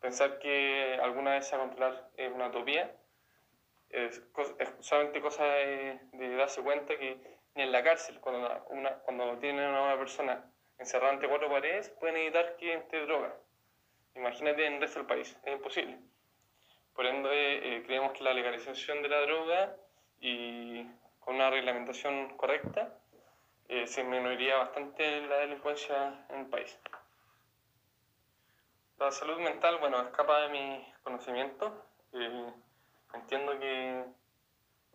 pensar 0.00 0.38
que 0.38 0.98
alguna 1.02 1.32
vez 1.32 1.46
se 1.46 1.56
va 1.56 1.64
a 1.64 1.66
controlar 1.66 2.10
es 2.16 2.32
una 2.32 2.48
utopía. 2.48 2.96
Es, 3.90 4.22
solamente 4.80 5.20
cosa 5.20 5.44
de, 5.44 6.00
darse 6.36 6.62
cuenta 6.62 6.96
que 6.96 7.38
ni 7.54 7.62
en 7.62 7.72
la 7.72 7.82
cárcel, 7.82 8.20
cuando, 8.20 8.64
una, 8.70 8.98
cuando 9.00 9.38
tienen 9.38 9.74
a 9.74 9.82
una 9.82 9.98
persona 9.98 10.52
encerrada 10.78 11.14
entre 11.14 11.28
cuatro 11.28 11.48
paredes, 11.48 11.90
pueden 11.90 12.16
evitar 12.16 12.56
que 12.56 12.72
entre 12.72 13.06
droga. 13.06 13.36
Imagínate 14.20 14.66
en 14.66 14.74
el 14.74 14.80
resto 14.82 14.98
del 14.98 15.08
país, 15.08 15.34
es 15.44 15.52
imposible. 15.54 15.98
Por 16.94 17.06
ende, 17.06 17.30
eh, 17.76 17.82
creemos 17.86 18.12
que 18.12 18.22
la 18.22 18.34
legalización 18.34 19.00
de 19.00 19.08
la 19.08 19.22
droga 19.22 19.74
y 20.20 20.84
con 21.20 21.36
una 21.36 21.48
reglamentación 21.48 22.36
correcta 22.36 22.98
eh, 23.68 23.86
se 23.86 24.02
disminuiría 24.02 24.58
bastante 24.58 25.22
la 25.22 25.38
delincuencia 25.38 26.26
en 26.28 26.40
el 26.40 26.46
país. 26.48 26.78
La 28.98 29.10
salud 29.10 29.38
mental, 29.38 29.78
bueno, 29.78 30.02
escapa 30.02 30.40
de 30.42 30.48
mi 30.50 30.92
conocimiento. 31.02 31.86
Eh, 32.12 32.52
entiendo 33.14 33.58
que 33.58 34.04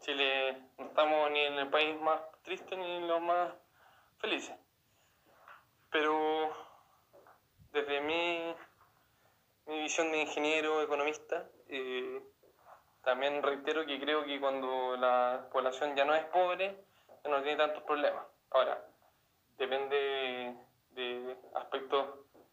Chile 0.01 0.61
no 0.77 0.85
estamos 0.85 1.31
ni 1.31 1.39
en 1.39 1.53
el 1.55 1.69
país 1.71 1.99
más 1.99 2.21
triste 2.43 2.77
ni 2.77 2.97
en 2.97 3.07
los 3.07 3.21
más 3.21 3.55
felices. 4.19 4.55
Pero 5.89 6.53
desde 7.75 7.99
mi, 8.01 8.44
visión 9.85 10.11
de 10.11 10.19
ingeniero, 10.19 10.81
economista, 10.81 11.47
eh, 11.67 12.19
también 13.03 13.43
reitero 13.43 13.85
que 13.85 13.99
creo 13.99 14.25
que 14.25 14.39
cuando 14.39 14.97
la 14.97 15.47
población 15.51 15.95
ya 15.95 16.05
no 16.05 16.15
es 16.15 16.25
pobre, 16.25 16.75
ya 17.23 17.29
no 17.29 17.43
tiene 17.43 17.57
tantos 17.57 17.83
problemas. 17.83 18.25
Ahora, 18.49 18.83
depende 19.59 20.57
de 20.89 21.37
aspectos 21.53 22.03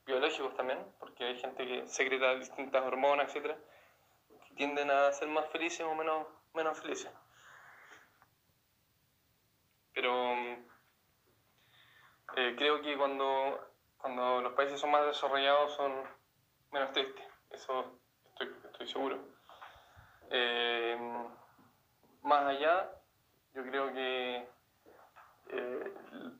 biológicos 0.04 0.54
también, 0.56 0.78
porque 0.98 1.24
hay 1.24 1.38
gente 1.38 1.66
que 1.66 1.86
secreta 1.86 2.34
distintas 2.34 2.84
hormonas, 2.84 3.28
etcétera, 3.28 3.56
que 4.46 4.54
tienden 4.54 4.90
a 4.90 5.10
ser 5.12 5.28
más 5.28 5.48
felices 5.48 5.86
o 5.86 5.94
menos, 5.94 6.26
menos 6.52 6.78
felices. 6.82 7.10
Pero 9.94 10.34
eh, 12.36 12.54
creo 12.58 12.82
que 12.82 12.94
cuando, 12.98 13.58
cuando 13.96 14.42
los 14.42 14.52
países 14.52 14.78
son 14.78 14.90
más 14.90 15.06
desarrollados 15.06 15.72
son 15.76 16.21
menos 16.72 16.92
tristes, 16.92 17.24
eso 17.50 18.00
estoy, 18.40 18.86
seguro. 18.88 19.18
Eh, 20.30 20.96
más 22.22 22.46
allá, 22.46 22.90
yo 23.54 23.62
creo 23.62 23.92
que 23.92 24.48
eh, 25.50 25.94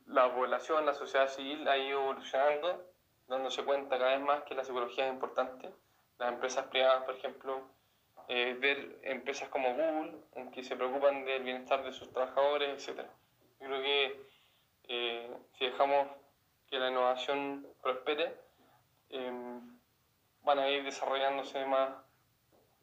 la 0.07 0.33
población, 0.33 0.85
la 0.85 0.93
sociedad 0.93 1.27
civil 1.27 1.67
ha 1.67 1.77
ido 1.77 2.01
evolucionando, 2.01 2.85
dándose 3.27 3.63
cuenta 3.63 3.97
cada 3.97 4.17
vez 4.17 4.21
más 4.21 4.43
que 4.43 4.55
la 4.55 4.63
psicología 4.63 5.07
es 5.07 5.13
importante. 5.13 5.73
Las 6.17 6.33
empresas 6.33 6.65
privadas, 6.67 7.03
por 7.03 7.15
ejemplo, 7.15 7.69
ver 8.27 8.99
empresas 9.03 9.49
como 9.49 9.73
Google, 9.73 10.15
que 10.53 10.63
se 10.63 10.75
preocupan 10.75 11.25
del 11.25 11.43
bienestar 11.43 11.83
de 11.83 11.91
sus 11.91 12.11
trabajadores, 12.11 12.87
etc. 12.87 13.05
Yo 13.59 13.67
creo 13.67 13.81
que 13.81 14.33
eh, 14.85 15.37
si 15.57 15.65
dejamos 15.65 16.07
que 16.67 16.79
la 16.79 16.89
innovación 16.89 17.67
prospere, 17.81 18.37
em, 19.09 19.79
van 20.43 20.59
a 20.59 20.69
ir 20.69 20.83
desarrollándose 20.83 21.65
más 21.65 21.89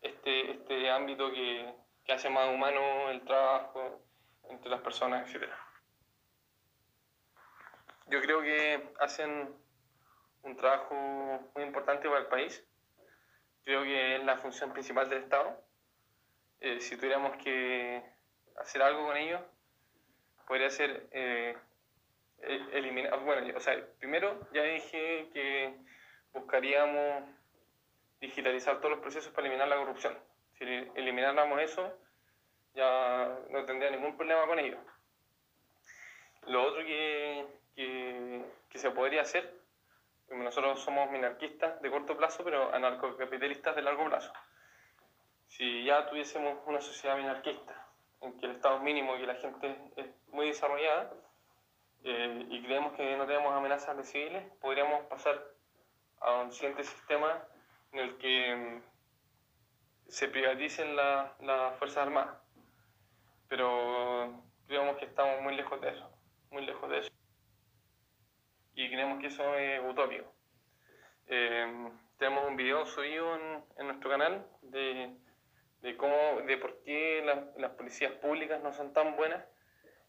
este, 0.01 0.51
este 0.53 0.91
ámbito 0.91 1.31
que, 1.31 1.75
que 2.05 2.13
hace 2.13 2.31
más 2.31 2.49
humano 2.49 3.11
el 3.11 3.23
trabajo 3.23 4.03
entre 4.49 4.71
las 4.71 4.81
personas, 4.81 5.33
etc. 5.33 5.49
Yo 8.07 8.21
creo 8.21 8.43
que 8.43 8.93
hacen 8.99 9.55
un 10.43 10.57
trabajo 10.57 10.95
muy 11.55 11.65
importante 11.65 12.09
para 12.09 12.21
el 12.21 12.27
país. 12.27 12.67
Creo 13.65 13.83
que 13.83 14.17
es 14.17 14.25
la 14.25 14.39
función 14.39 14.73
principal 14.73 15.09
del 15.09 15.23
Estado. 15.23 15.63
Eh, 16.61 16.81
si 16.81 16.97
tuviéramos 16.97 17.37
que 17.37 18.03
hacer 18.57 18.83
algo 18.83 19.07
con 19.07 19.17
ellos, 19.17 19.41
podría 20.47 20.71
ser 20.71 21.09
eh, 21.13 21.57
e-, 22.39 22.79
eliminar, 22.79 23.21
bueno, 23.21 23.57
o 23.57 23.61
sea, 23.61 23.75
primero 23.99 24.41
ya 24.53 24.63
dije 24.63 25.31
que 25.33 25.77
buscaríamos 26.33 27.25
digitalizar 28.21 28.79
todos 28.79 28.91
los 28.91 29.01
procesos 29.01 29.33
para 29.33 29.47
eliminar 29.47 29.69
la 29.69 29.77
corrupción. 29.77 30.17
Si 30.59 30.65
elimináramos 30.65 31.61
eso, 31.61 31.93
ya 32.75 33.39
no 33.51 33.65
tendría 33.65 33.91
ningún 33.91 34.17
problema 34.17 34.47
con 34.47 34.59
ello. 34.59 34.79
Lo 36.47 36.65
otro 36.65 36.85
que, 36.85 37.47
que, 37.75 38.79
se 38.79 38.91
podría 38.91 39.23
hacer, 39.23 39.59
nosotros 40.29 40.81
somos 40.81 41.11
minarquistas 41.11 41.81
de 41.83 41.91
corto 41.91 42.17
plazo, 42.17 42.45
pero 42.45 42.73
anarcocapitalistas 42.75 43.77
de 43.77 43.83
largo 43.83 44.05
plazo. 44.07 44.33
Si 45.47 45.85
ya 45.85 46.07
tuviésemos 46.07 46.59
una 46.67 46.81
sociedad 46.81 47.17
minarquista, 47.17 47.87
en 48.21 48.39
que 48.39 48.47
el 48.47 48.53
Estado 48.53 48.79
mínimo 48.81 49.17
y 49.17 49.21
que 49.21 49.27
la 49.27 49.35
gente 49.35 49.77
es 49.97 50.07
muy 50.29 50.47
desarrollada 50.47 51.13
eh, 52.05 52.47
y 52.49 52.63
creemos 52.63 52.93
que 52.93 53.17
no 53.17 53.27
tenemos 53.27 53.53
amenazas 53.55 53.97
de 53.97 54.05
civiles, 54.05 54.45
podríamos 54.61 55.05
pasar 55.07 55.43
a 56.21 56.35
un 56.43 56.53
siguiente 56.53 56.85
sistema 56.85 57.43
en 57.93 57.99
el 57.99 58.19
que 58.19 58.57
mm, 58.57 58.83
se 60.09 60.29
privaticen 60.29 60.97
las 60.97 61.41
la 61.41 61.73
Fuerzas 61.79 62.07
Armadas. 62.07 62.37
Pero 63.49 64.43
creemos 64.67 64.97
que 64.99 65.07
estamos 65.07 65.43
muy 65.43 65.57
lejos 65.57 65.81
de 65.81 65.91
eso, 65.91 66.11
muy 66.51 66.65
lejos 66.65 66.91
de 66.91 66.99
eso. 66.99 67.11
Y 68.75 68.89
creemos 68.89 69.21
que 69.21 69.27
eso 69.27 69.55
es 69.57 69.81
utópico. 69.85 70.33
Eh, 71.27 71.91
tenemos 72.19 72.47
un 72.47 72.57
video 72.57 72.87
subido 72.87 73.37
en, 73.77 73.87
nuestro 73.87 74.11
canal 74.11 74.47
de 74.63 75.17
de 75.83 75.97
cómo, 75.97 76.15
de 76.47 76.57
por 76.59 76.83
qué 76.83 77.23
las 77.57 77.71
policías 77.73 78.13
públicas 78.13 78.63
no 78.63 78.73
son 78.73 78.93
tan 78.93 79.17
buenas 79.17 79.45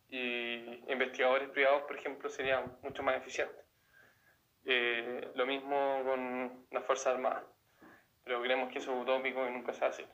y 0.09 0.83
investigadores 0.91 1.49
privados, 1.49 1.83
por 1.83 1.95
ejemplo, 1.95 2.29
serían 2.29 2.77
mucho 2.81 3.03
más 3.03 3.15
eficientes. 3.15 3.65
Eh, 4.65 5.31
lo 5.35 5.45
mismo 5.45 6.01
con 6.03 6.67
las 6.71 6.85
Fuerzas 6.85 7.15
Armadas, 7.15 7.43
pero 8.31 8.43
creemos 8.43 8.71
que 8.71 8.79
eso 8.79 8.93
es 8.93 9.01
utópico 9.01 9.45
y 9.45 9.51
nunca 9.51 9.73
se 9.73 9.83
hace. 9.83 10.07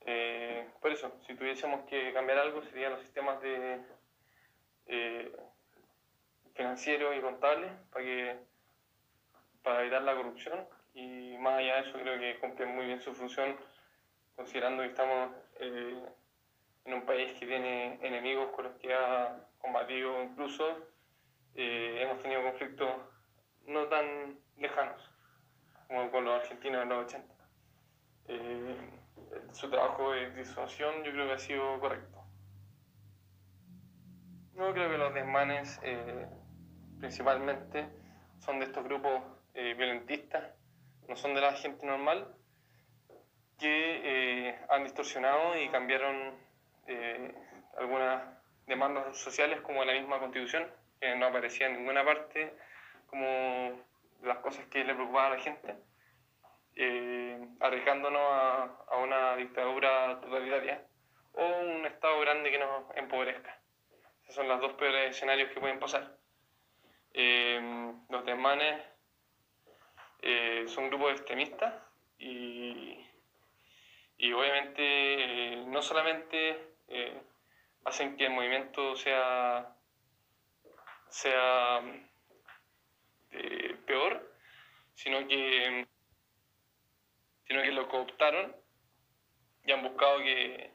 Eh, 0.00 0.68
por 0.80 0.90
eso, 0.90 1.16
si 1.24 1.36
tuviésemos 1.36 1.88
que 1.88 2.12
cambiar 2.12 2.38
algo, 2.38 2.60
serían 2.62 2.90
los 2.90 3.02
sistemas 3.02 3.38
eh, 4.86 5.30
financieros 6.54 7.16
y 7.16 7.20
contables 7.20 7.70
para, 7.92 8.04
que, 8.04 8.36
para 9.62 9.82
evitar 9.82 10.02
la 10.02 10.16
corrupción 10.16 10.66
y 10.92 11.36
más 11.38 11.60
allá 11.60 11.76
de 11.76 11.88
eso 11.88 11.98
creo 12.00 12.18
que 12.18 12.40
cumplen 12.40 12.74
muy 12.74 12.86
bien 12.86 13.00
su 13.00 13.14
función 13.14 13.56
considerando 14.34 14.82
que 14.82 14.88
estamos 14.88 15.36
eh, 15.60 16.04
en 16.84 16.94
un 16.94 17.06
país 17.06 17.30
que 17.38 17.46
tiene 17.46 18.00
enemigos 18.02 18.50
con 18.56 18.64
los 18.64 18.74
que 18.80 18.92
ha 18.92 19.38
combatido 19.58 20.20
incluso, 20.20 20.88
eh, 21.54 22.00
hemos 22.02 22.20
tenido 22.20 22.42
conflictos 22.42 22.90
no 23.66 23.86
tan 23.86 24.36
lejanos 24.56 25.13
como 25.88 26.10
con 26.10 26.24
los 26.24 26.42
argentinos 26.42 26.82
en 26.82 26.88
los 26.88 27.06
80. 27.06 27.34
Eh, 28.28 28.76
su 29.52 29.70
trabajo 29.70 30.12
de 30.12 30.30
disuasión 30.30 31.02
yo 31.04 31.12
creo 31.12 31.26
que 31.26 31.32
ha 31.32 31.38
sido 31.38 31.80
correcto. 31.80 32.24
No 34.54 34.72
creo 34.72 34.88
que 34.88 34.98
los 34.98 35.12
desmanes 35.12 35.80
principalmente 37.00 37.88
son 38.38 38.60
de 38.60 38.66
estos 38.66 38.84
grupos 38.84 39.20
violentistas, 39.52 40.54
no 41.08 41.16
son 41.16 41.34
de 41.34 41.40
la 41.40 41.52
gente 41.54 41.84
normal, 41.84 42.34
que 43.58 44.48
eh, 44.48 44.58
han 44.68 44.84
distorsionado 44.84 45.58
y 45.58 45.68
cambiaron 45.68 46.34
eh, 46.86 47.34
algunas 47.78 48.22
demandas 48.66 49.16
sociales 49.16 49.60
como 49.60 49.84
la 49.84 49.92
misma 49.92 50.18
constitución, 50.18 50.66
que 51.00 51.14
no 51.16 51.26
aparecía 51.26 51.66
en 51.68 51.78
ninguna 51.78 52.04
parte 52.04 52.54
como 53.06 53.80
las 54.24 54.38
cosas 54.38 54.66
que 54.66 54.84
le 54.84 54.94
preocupaban 54.94 55.32
a 55.32 55.36
la 55.36 55.42
gente, 55.42 55.76
eh, 56.76 57.48
arriesgándonos 57.60 58.22
a, 58.22 58.96
una 59.02 59.36
dictadura 59.36 60.20
totalitaria 60.20 60.86
o 61.32 61.46
un 61.46 61.86
Estado 61.86 62.20
grande 62.20 62.50
que 62.50 62.58
nos 62.58 62.96
empobrezca. 62.96 63.60
Esos 64.22 64.36
son 64.36 64.48
los 64.48 64.60
dos 64.60 64.72
peores 64.74 65.10
escenarios 65.10 65.50
que 65.50 65.60
pueden 65.60 65.78
pasar. 65.78 66.16
los 67.14 68.24
desmanes 68.24 68.82
son 70.66 70.88
grupos 70.88 71.12
extremistas 71.12 71.74
y 72.18 73.04
y 74.16 74.32
obviamente 74.32 74.80
eh, 74.80 75.64
no 75.66 75.82
solamente 75.82 76.76
eh, 76.88 77.20
hacen 77.84 78.16
que 78.16 78.26
el 78.26 78.32
movimiento 78.32 78.96
sea, 78.96 79.76
sea 81.08 81.82
eh, 83.34 83.76
peor, 83.86 84.32
sino 84.94 85.26
que, 85.26 85.86
sino 87.46 87.62
que 87.62 87.72
lo 87.72 87.88
cooptaron 87.88 88.54
y 89.64 89.72
han 89.72 89.82
buscado 89.82 90.18
que, 90.18 90.72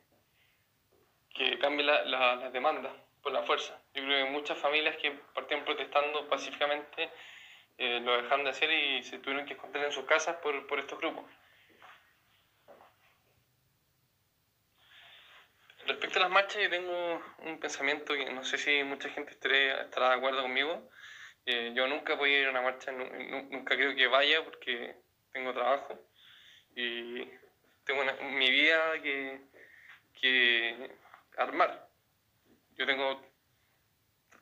que 1.34 1.58
cambie 1.60 1.86
las 1.86 2.06
la, 2.06 2.50
demandas 2.52 2.94
por 3.22 3.32
la 3.32 3.44
fuerza. 3.44 3.82
Yo 3.94 4.04
creo 4.04 4.26
que 4.26 4.32
muchas 4.32 4.58
familias 4.58 4.98
que 4.98 5.12
partían 5.34 5.64
protestando 5.66 6.28
pacíficamente 6.28 7.10
eh, 7.78 8.00
lo 8.02 8.22
dejaron 8.22 8.44
de 8.44 8.52
hacer 8.52 8.72
y 8.72 9.04
se 9.04 9.20
tuvieron 9.20 9.46
que 9.46 9.54
esconder 9.54 9.84
en 9.84 9.92
sus 9.92 10.06
casas 10.06 10.38
por, 10.38 10.68
por 10.68 10.80
estos 10.80 11.00
grupos. 11.00 11.26
Respecto 15.88 16.20
a 16.20 16.24
las 16.24 16.32
marchas, 16.32 16.62
yo 16.62 16.70
tengo 16.70 17.24
un 17.40 17.60
pensamiento 17.60 18.14
que 18.14 18.30
no 18.32 18.44
sé 18.44 18.58
si 18.58 18.84
mucha 18.84 19.10
gente 19.10 19.32
estará 19.32 20.10
de 20.10 20.16
acuerdo 20.16 20.44
conmigo. 20.44 20.88
Eh, 21.52 21.72
yo 21.74 21.88
nunca 21.88 22.14
voy 22.14 22.32
a 22.32 22.42
ir 22.42 22.48
a 22.48 22.52
una 22.52 22.62
marcha, 22.62 22.92
nunca 22.92 23.76
creo 23.76 23.96
que 23.96 24.06
vaya 24.06 24.46
porque 24.46 24.96
tengo 25.34 25.52
trabajo 25.52 26.00
y 26.76 27.28
tengo 27.84 28.04
mi 28.38 28.52
vida 28.52 29.02
que, 29.02 29.42
que 30.22 30.92
armar. 31.38 31.88
Yo 32.76 32.86
tengo 32.86 33.20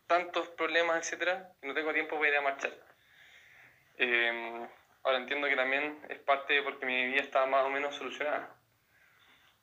tantos 0.06 0.50
problemas, 0.50 0.98
etcétera, 0.98 1.54
que 1.62 1.68
no 1.70 1.74
tengo 1.74 1.94
tiempo 1.94 2.18
para 2.18 2.28
ir 2.28 2.36
a 2.36 2.42
marchar. 2.42 2.74
Eh, 4.00 4.68
ahora 5.04 5.20
entiendo 5.20 5.48
que 5.48 5.56
también 5.56 6.06
es 6.10 6.20
parte 6.20 6.62
porque 6.62 6.86
mi 6.86 7.06
vida 7.06 7.22
está 7.22 7.46
más 7.46 7.64
o 7.64 7.70
menos 7.70 7.96
solucionada. 7.96 8.54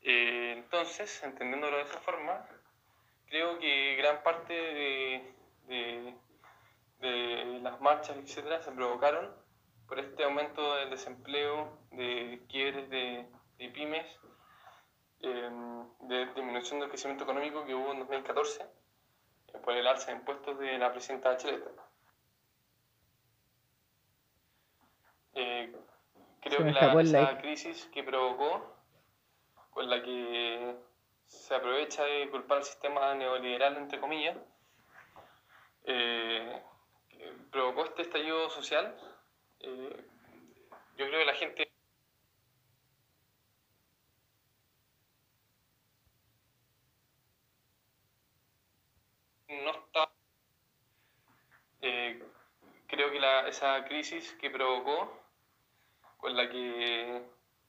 Eh, 0.01 0.55
entonces, 0.57 1.22
entendiéndolo 1.22 1.76
de 1.76 1.82
esa 1.82 2.01
forma, 2.01 2.49
creo 3.28 3.59
que 3.59 3.97
gran 3.97 4.22
parte 4.22 4.55
de, 4.55 6.14
de 7.05 7.61
las 7.61 7.80
marchas, 7.80 8.16
etcétera, 8.16 8.62
se 8.62 8.72
provocaron 8.72 9.30
por 9.86 9.98
este 9.98 10.24
aumento 10.24 10.76
del 10.76 10.90
desempleo, 10.90 11.78
de 11.90 12.42
quiebres 12.48 12.88
de, 12.88 13.28
de 13.59 13.68
pymes, 13.68 14.07
em, 15.20 15.86
de 16.09 16.26
disminución 16.26 16.80
del 16.80 16.88
crecimiento 16.88 17.24
económico 17.24 17.64
que 17.64 17.74
hubo 17.74 17.92
en 17.92 18.00
2014 18.00 18.62
eh, 18.62 19.59
por 19.62 19.74
el 19.74 19.86
alza 19.86 20.11
de 20.11 20.18
impuestos 20.18 20.59
de 20.59 20.78
la 20.78 20.90
presidenta 20.92 21.30
Bachelet. 21.30 21.64
Eh, 25.34 25.76
creo 26.40 26.59
que 26.59 26.72
la, 26.72 27.00
esa 27.00 27.38
crisis 27.38 27.86
que 27.92 28.02
provocó, 28.02 28.74
con 29.70 29.90
la 29.90 30.02
que 30.02 30.76
se 31.26 31.55
aprovecha 31.55 32.05
de 32.05 32.30
culpar 32.30 32.59
al 32.59 32.64
sistema 32.64 33.14
neoliberal, 33.14 33.76
entre 33.76 34.00
comillas, 34.00 34.36
eh, 35.84 36.62
provocó 37.51 37.85
este 37.85 38.03
estallido 38.03 38.51
social. 38.51 38.97
Eh, 39.61 40.05
yo 40.97 41.07
creo 41.07 41.18
que 41.20 41.25
la 41.25 41.35
gente 41.35 41.72
no 49.49 49.70
está... 49.70 50.11
Eh, 51.83 52.22
creo 52.87 53.11
que 53.11 53.20
la, 53.20 53.49
esa 53.49 53.85
crisis 53.85 54.33
que 54.41 54.51
provocó, 54.51 55.20
con 56.16 56.37
la 56.37 56.49
que 56.49 57.22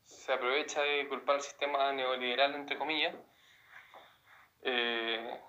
se 0.03 0.33
aprovecha 0.33 0.81
de 0.81 1.07
culpar 1.07 1.35
al 1.35 1.41
sistema 1.41 1.91
neoliberal, 1.91 2.55
entre 2.55 2.77
comillas, 2.77 3.15
eh, 4.61 5.41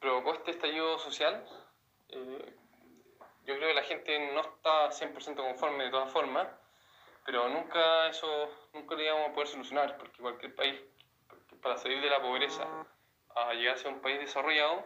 provocó 0.00 0.34
este 0.34 0.50
estallido 0.52 0.98
social. 0.98 1.46
Yo 3.46 3.56
creo 3.56 3.68
que 3.68 3.74
la 3.74 3.84
gente 3.84 4.18
no 4.34 4.40
está 4.40 4.90
100% 4.90 5.36
conforme 5.36 5.84
de 5.84 5.90
todas 5.90 6.10
formas, 6.12 6.48
pero 7.24 7.48
nunca 7.48 8.08
eso, 8.08 8.50
nunca 8.74 8.96
lo 8.96 9.02
íbamos 9.02 9.30
a 9.30 9.32
poder 9.32 9.48
solucionar, 9.48 9.96
porque 9.98 10.20
cualquier 10.20 10.54
país, 10.54 10.80
para 11.62 11.76
salir 11.76 12.00
de 12.00 12.10
la 12.10 12.20
pobreza 12.20 12.66
a 13.36 13.54
llegar 13.54 13.76
a 13.76 13.78
ser 13.78 13.92
un 13.92 14.00
país 14.00 14.18
desarrollado, 14.18 14.84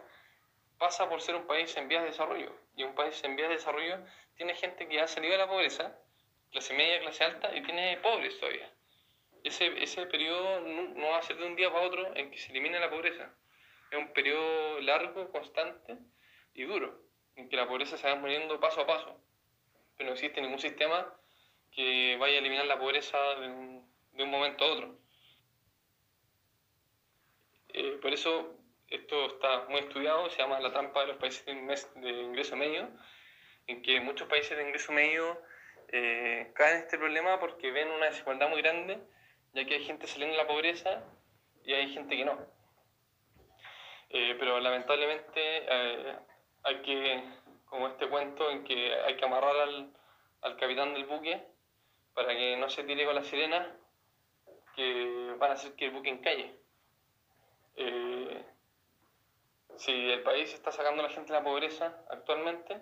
pasa 0.77 1.09
por 1.09 1.21
ser 1.21 1.35
un 1.35 1.47
país 1.47 1.75
en 1.75 1.87
vías 1.87 2.03
de 2.03 2.09
desarrollo. 2.09 2.55
Y 2.75 2.83
un 2.83 2.93
país 2.93 3.23
en 3.23 3.35
vías 3.35 3.49
de 3.49 3.55
desarrollo 3.55 3.97
tiene 4.35 4.53
gente 4.53 4.87
que 4.87 5.01
ha 5.01 5.07
salido 5.07 5.31
de 5.31 5.39
la 5.39 5.47
pobreza, 5.47 5.97
clase 6.51 6.73
media, 6.75 6.99
clase 6.99 7.23
alta, 7.23 7.55
y 7.55 7.63
tiene 7.63 7.97
pobres 7.97 8.39
todavía. 8.39 8.71
Ese, 9.43 9.81
ese 9.81 10.05
periodo 10.05 10.61
no, 10.61 11.07
va 11.09 11.17
a 11.17 11.23
ser 11.23 11.37
de 11.37 11.47
un 11.47 11.55
día 11.55 11.71
para 11.71 11.85
otro 11.85 12.15
en 12.15 12.29
que 12.29 12.37
se 12.37 12.51
elimine 12.51 12.79
la 12.79 12.91
pobreza. 12.91 13.33
Es 13.89 13.97
un 13.97 14.13
periodo 14.13 14.79
largo, 14.81 15.31
constante 15.31 15.97
y 16.53 16.63
duro, 16.63 17.10
en 17.35 17.49
que 17.49 17.57
la 17.57 17.67
pobreza 17.67 17.97
se 17.97 18.07
va 18.07 18.15
muriendo 18.15 18.59
paso 18.59 18.81
a 18.81 18.87
paso. 18.87 19.19
Pero 19.97 20.09
no 20.09 20.13
existe 20.13 20.41
ningún 20.41 20.59
sistema 20.59 21.13
que 21.71 22.17
vaya 22.19 22.35
a 22.35 22.39
eliminar 22.39 22.65
la 22.65 22.79
pobreza 22.79 23.17
de 23.39 23.47
un, 23.47 23.91
de 24.13 24.23
un 24.23 24.29
momento 24.29 24.65
a 24.65 24.71
otro. 24.71 24.97
Eh, 27.69 27.99
por 28.01 28.11
eso 28.13 28.57
esto 28.89 29.27
está 29.27 29.65
muy 29.69 29.79
estudiado, 29.79 30.29
se 30.29 30.37
llama 30.39 30.59
la 30.59 30.71
trampa 30.71 31.01
de 31.01 31.07
los 31.07 31.17
países 31.17 31.45
de 31.45 32.09
ingreso 32.09 32.57
medio, 32.57 32.89
en 33.67 33.81
que 33.81 34.01
muchos 34.01 34.27
países 34.27 34.57
de 34.57 34.63
ingreso 34.63 34.91
medio 34.91 35.41
eh, 35.93 36.51
caen 36.55 36.77
en 36.77 36.83
este 36.83 36.97
problema 36.97 37.39
porque 37.39 37.71
ven 37.71 37.89
una 37.89 38.07
desigualdad 38.07 38.49
muy 38.49 38.61
grande, 38.61 38.99
ya 39.53 39.65
que 39.65 39.75
hay 39.75 39.83
gente 39.83 40.07
saliendo 40.07 40.35
de 40.35 40.43
la 40.43 40.47
pobreza 40.47 41.03
y 41.63 41.73
hay 41.73 41.93
gente 41.93 42.15
que 42.15 42.25
no. 42.25 42.37
Eh, 44.09 44.35
pero 44.39 44.59
lamentablemente 44.59 45.39
eh, 45.39 46.15
hay 46.63 46.81
que, 46.81 47.23
como 47.65 47.87
este 47.87 48.07
cuento 48.07 48.49
en 48.49 48.63
que 48.63 48.93
hay 48.93 49.15
que 49.15 49.25
amarrar 49.25 49.55
al, 49.55 49.91
al 50.41 50.57
capitán 50.57 50.93
del 50.93 51.05
buque 51.05 51.45
para 52.13 52.35
que 52.35 52.57
no 52.57 52.69
se 52.69 52.83
tire 52.83 53.05
con 53.05 53.15
la 53.15 53.23
sirena, 53.23 53.75
que 54.75 55.35
van 55.37 55.51
a 55.51 55.53
hacer 55.53 55.73
que 55.75 55.85
el 55.85 55.91
buque 55.91 56.09
encalle. 56.09 56.55
Eh, 57.75 58.45
si 59.77 59.91
el 59.91 60.21
país 60.21 60.53
está 60.53 60.71
sacando 60.71 61.01
a 61.01 61.07
la 61.07 61.13
gente 61.13 61.31
de 61.31 61.39
la 61.39 61.45
pobreza 61.45 62.03
actualmente, 62.09 62.81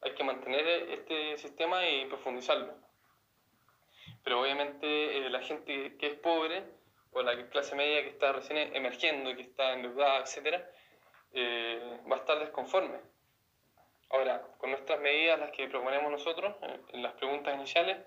hay 0.00 0.14
que 0.14 0.24
mantener 0.24 0.66
este 0.90 1.36
sistema 1.38 1.88
y 1.88 2.06
profundizarlo. 2.06 2.74
Pero 4.22 4.40
obviamente 4.42 5.18
eh, 5.18 5.30
la 5.30 5.40
gente 5.40 5.96
que 5.96 6.06
es 6.06 6.14
pobre 6.14 6.64
o 7.12 7.22
la 7.22 7.48
clase 7.48 7.74
media 7.74 8.02
que 8.02 8.10
está 8.10 8.32
recién 8.32 8.74
emergiendo, 8.76 9.34
que 9.34 9.42
está 9.42 9.72
endeudada, 9.72 10.20
etc., 10.20 10.64
eh, 11.32 12.00
va 12.10 12.16
a 12.16 12.18
estar 12.18 12.38
desconforme. 12.38 12.98
Ahora, 14.10 14.42
con 14.58 14.70
nuestras 14.70 15.00
medidas, 15.00 15.38
las 15.38 15.50
que 15.50 15.68
proponemos 15.68 16.10
nosotros, 16.10 16.54
eh, 16.62 16.80
en 16.92 17.02
las 17.02 17.12
preguntas 17.14 17.54
iniciales, 17.54 17.98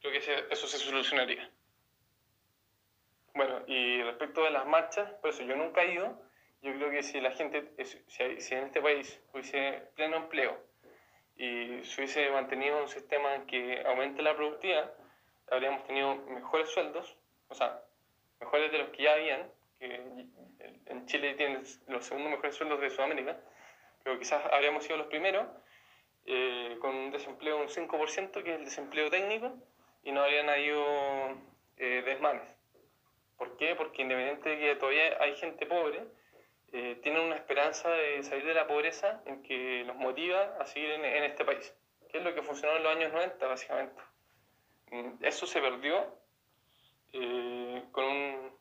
creo 0.00 0.12
que 0.12 0.46
eso 0.50 0.66
se 0.66 0.78
solucionaría. 0.78 1.50
Bueno, 3.34 3.62
y 3.66 4.02
respecto 4.02 4.42
de 4.42 4.50
las 4.50 4.66
marchas, 4.66 5.10
por 5.20 5.30
eso 5.30 5.42
yo 5.42 5.56
nunca 5.56 5.82
he 5.82 5.92
ido, 5.94 6.20
yo 6.62 6.72
creo 6.74 6.90
que 6.90 7.02
si 7.02 7.20
la 7.20 7.30
gente, 7.32 7.72
si, 7.84 8.54
en 8.54 8.64
este 8.64 8.80
país 8.82 9.22
hubiese 9.32 9.82
pleno 9.94 10.16
empleo 10.16 10.60
y 11.36 11.84
se 11.84 12.00
hubiese 12.00 12.30
mantenido 12.30 12.80
un 12.80 12.88
sistema 12.88 13.46
que 13.46 13.82
aumente 13.86 14.22
la 14.22 14.34
productividad, 14.34 14.92
habríamos 15.50 15.84
tenido 15.84 16.16
mejores 16.16 16.68
sueldos, 16.70 17.16
o 17.48 17.54
sea, 17.54 17.80
mejores 18.40 18.72
de 18.72 18.78
los 18.78 18.88
que 18.90 19.04
ya 19.04 19.12
habían, 19.12 19.48
que 19.78 20.26
en 20.86 21.06
Chile 21.06 21.34
tienen 21.34 21.62
los 21.86 22.04
segundos 22.04 22.30
mejores 22.30 22.54
sueldos 22.54 22.80
de 22.80 22.90
Sudamérica, 22.90 23.38
pero 24.02 24.18
quizás 24.18 24.44
habríamos 24.52 24.84
sido 24.84 24.98
los 24.98 25.06
primeros, 25.06 25.46
eh, 26.26 26.76
con 26.80 26.94
un 26.94 27.10
desempleo 27.10 27.56
de 27.56 27.62
un 27.62 27.68
5%, 27.68 28.42
que 28.42 28.52
es 28.52 28.58
el 28.58 28.64
desempleo 28.64 29.10
técnico, 29.10 29.54
y 30.02 30.12
no 30.12 30.22
habrían 30.22 30.48
habido 30.48 30.84
eh, 31.76 32.02
desmanes. 32.04 32.48
¿Por 33.36 33.56
qué? 33.56 33.74
Porque 33.76 34.02
independiente 34.02 34.48
de 34.48 34.58
que 34.58 34.76
todavía 34.76 35.16
hay 35.20 35.36
gente 35.36 35.64
pobre, 35.66 36.02
eh, 36.72 36.98
tienen 37.02 37.22
una 37.22 37.36
esperanza 37.36 37.88
de 37.88 38.22
salir 38.22 38.44
de 38.44 38.52
la 38.52 38.66
pobreza 38.66 39.22
en 39.24 39.42
que 39.42 39.84
los 39.86 39.96
motiva 39.96 40.56
a 40.60 40.66
seguir 40.66 40.90
en, 40.90 41.24
este 41.24 41.44
país, 41.44 41.74
que 42.10 42.18
es 42.18 42.24
lo 42.24 42.34
que 42.34 42.42
funcionó 42.42 42.76
en 42.76 42.82
los 42.82 42.96
años 42.96 43.12
90 43.12 43.46
básicamente. 43.46 44.02
Mm, 44.90 45.24
eso 45.24 45.46
se 45.46 45.60
perdió 45.60 46.04
eh, 47.12 47.84
con, 47.90 48.04
un, 48.04 48.57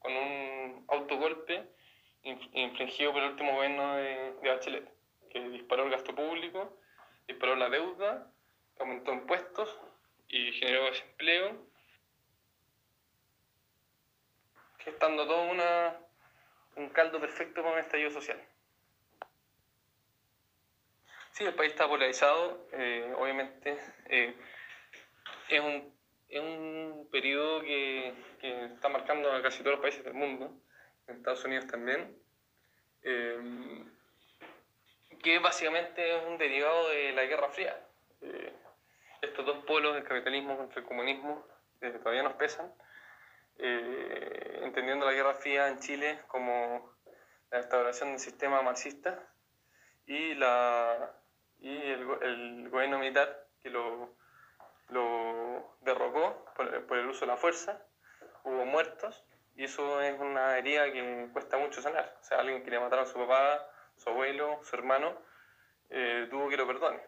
con 0.00 0.12
un 0.12 0.84
autogolpe 0.88 1.70
infligido 2.22 3.12
por 3.12 3.22
el 3.22 3.30
último 3.30 3.54
gobierno 3.54 3.96
de, 3.96 4.34
de 4.42 4.48
Bachelet, 4.48 4.92
que 5.30 5.40
disparó 5.48 5.84
el 5.84 5.90
gasto 5.90 6.14
público, 6.14 6.76
disparó 7.26 7.56
la 7.56 7.70
deuda, 7.70 8.30
aumentó 8.78 9.12
impuestos 9.12 9.78
y 10.28 10.52
generó 10.52 10.84
desempleo, 10.86 11.56
gestando 14.78 15.26
toda 15.26 15.50
una 15.50 15.96
un 16.76 16.88
caldo 16.90 17.20
perfecto 17.20 17.62
para 17.62 17.74
un 17.74 17.80
estallido 17.80 18.10
social. 18.10 18.40
Sí, 21.32 21.44
el 21.44 21.54
país 21.54 21.72
está 21.72 21.88
polarizado, 21.88 22.66
eh, 22.72 23.14
obviamente. 23.16 23.78
Eh, 24.06 24.34
es, 25.48 25.60
un, 25.60 25.94
es 26.30 26.40
un 26.40 27.08
periodo 27.10 27.60
que, 27.62 28.14
que, 28.40 28.64
está 28.66 28.88
marcando 28.88 29.32
a 29.32 29.42
casi 29.42 29.58
todos 29.58 29.72
los 29.72 29.80
países 29.80 30.04
del 30.04 30.14
mundo, 30.14 30.52
en 31.08 31.16
Estados 31.16 31.44
Unidos 31.44 31.66
también, 31.66 32.16
eh, 33.02 33.84
que 35.22 35.38
básicamente 35.40 36.16
es 36.16 36.24
un 36.24 36.38
derivado 36.38 36.88
de 36.88 37.12
la 37.12 37.24
Guerra 37.24 37.48
Fría. 37.50 37.76
estos 39.20 39.44
dos 39.44 39.64
polos, 39.64 39.96
el 39.96 40.04
capitalismo 40.04 40.56
contra 40.56 40.80
el 40.80 40.86
comunismo, 40.86 41.46
todavía 41.80 42.22
nos 42.22 42.34
pesan. 42.34 42.72
Eh, 43.58 44.60
entendiendo 44.62 45.04
la 45.04 45.12
Guerra 45.12 45.34
Fría 45.34 45.68
en 45.68 45.80
Chile 45.80 46.20
como 46.28 46.96
la 47.50 47.58
restauración 47.58 48.10
del 48.10 48.20
sistema 48.20 48.62
marxista 48.62 49.28
y, 50.06 50.34
la, 50.34 51.12
y 51.58 51.76
el, 51.76 52.08
el 52.22 52.68
gobierno 52.70 52.98
militar 52.98 53.48
que 53.62 53.68
lo, 53.68 54.16
lo 54.90 55.76
derrocó 55.80 56.44
por, 56.56 56.98
el 56.98 57.06
uso 57.06 57.20
de 57.20 57.26
la 57.26 57.36
fuerza, 57.36 57.82
hubo 58.44 58.64
muertos 58.64 59.24
y 59.56 59.64
eso 59.64 60.00
es 60.00 60.18
una 60.18 60.56
herida 60.58 60.90
que 60.92 61.28
cuesta 61.32 61.58
mucho 61.58 61.82
sanar. 61.82 62.16
O 62.20 62.24
sea, 62.24 62.40
alguien 62.40 62.62
que 62.62 62.70
le 62.70 62.80
mataron 62.80 63.04
a 63.04 63.08
su 63.08 63.18
papá, 63.18 63.66
su 63.96 64.08
abuelo, 64.10 64.60
su 64.64 64.76
hermano, 64.76 65.16
eh, 65.90 66.26
tuvo 66.30 66.48
que 66.48 66.56
lo 66.56 66.66
perdone. 66.66 67.00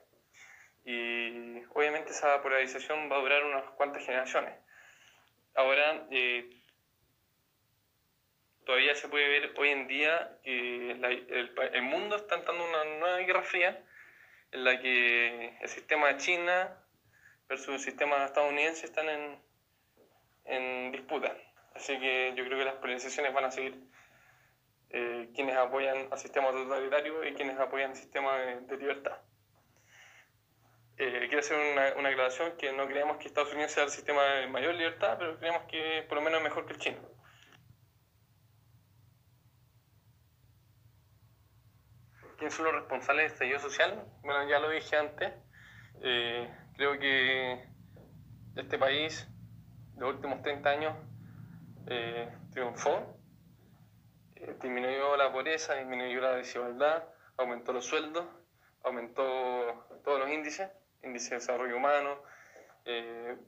Y 0.85 1.64
obviamente 1.74 2.11
esa 2.11 2.43
polarización 2.43 3.11
va 3.11 3.16
a 3.16 3.20
durar 3.20 3.45
unas 3.45 3.64
cuantas 3.70 4.05
generaciones. 4.05 4.55
Ahora, 5.55 6.07
eh, 6.11 6.62
todavía 8.64 8.95
se 8.95 9.09
puede 9.09 9.28
ver 9.28 9.55
hoy 9.57 9.70
en 9.70 9.87
día 9.87 10.39
que 10.43 10.93
el, 10.93 11.83
mundo 11.83 12.16
está 12.16 12.37
entrando 12.37 12.64
en 12.64 12.70
una 12.70 12.85
nueva 12.99 13.18
guerra 13.18 13.43
fría 13.43 13.83
en 14.51 14.64
la 14.64 14.80
que 14.80 15.57
el 15.61 15.68
sistema 15.68 16.09
de 16.09 16.16
China 16.18 16.82
versus 17.53 17.75
el 17.75 17.81
sistema 17.81 18.25
estadounidense 18.25 18.87
están 18.87 19.11
en, 19.11 19.39
en 20.47 20.91
disputa. 20.91 21.37
Así 21.75 21.99
que 22.01 22.33
yo 22.35 22.47
creo 22.47 22.59
que 22.59 22.65
las 22.65 22.77
polarizaciones 22.77 23.35
van 23.35 23.45
a 23.45 23.51
seguir 23.51 23.79
eh, 24.89 25.29
quienes 25.35 25.57
apoyan 25.57 26.09
al 26.11 26.19
sistema 26.19 26.51
totalitario 26.51 27.23
y 27.29 27.35
quienes 27.35 27.59
apoyan 27.59 27.91
el 27.91 27.97
sistema 27.97 28.39
de, 28.39 28.77
libertad. 28.79 29.19
Eh, 30.97 31.27
quiero 31.29 31.41
hacer 31.41 31.59
una, 31.59 31.95
una, 31.99 32.09
aclaración 32.09 32.57
que 32.57 32.73
no 32.73 32.87
creemos 32.87 33.19
que 33.19 33.29
Estados 33.29 33.53
Unidos 33.53 33.73
sea 33.73 33.85
el 33.85 33.91
sistema 33.91 34.23
de 34.23 34.47
mayor 34.47 34.75
libertad, 34.75 35.17
pero 35.19 35.39
creemos 35.39 35.65
que 35.65 36.07
por 36.09 36.17
lo 36.17 36.23
menos 36.23 36.39
es 36.39 36.45
mejor 36.45 36.65
que 36.65 36.73
el 36.73 36.79
chino. 36.79 36.99
¿Quiénes 42.39 42.55
son 42.55 42.65
los 42.65 42.75
responsables 42.75 43.25
del 43.25 43.33
estallido 43.33 43.59
social? 43.59 44.07
Bueno, 44.23 44.49
ya 44.49 44.59
lo 44.59 44.71
dije 44.71 44.97
antes. 44.97 45.33
Eh, 46.03 46.49
creo 46.83 46.99
que 46.99 47.64
este 48.57 48.76
país, 48.76 49.28
los 49.97 50.14
últimos 50.16 50.43
30 50.43 50.68
años, 50.68 50.97
eh, 51.87 52.28
triunfó, 52.51 53.20
eh, 54.35 54.57
disminuyó 54.61 55.16
la 55.16 55.30
pobreza, 55.30 55.76
disminuyó 55.76 56.20
la 56.20 56.35
desigualdad, 56.35 57.05
aumentó 57.37 57.72
los 57.72 57.85
sueldos, 57.85 58.26
aumentó 58.83 59.22
todos 60.03 60.18
los 60.18 60.28
índices, 60.28 60.72
índice 61.05 61.30
de 61.30 61.37
desarrollo 61.37 61.76
humano, 61.76 62.18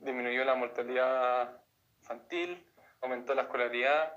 disminuyó 0.00 0.44
la 0.44 0.54
mortalidad 0.54 1.60
infantil, 2.02 2.64
aumentó 3.00 3.34
la 3.34 3.42
escolaridad, 3.42 4.16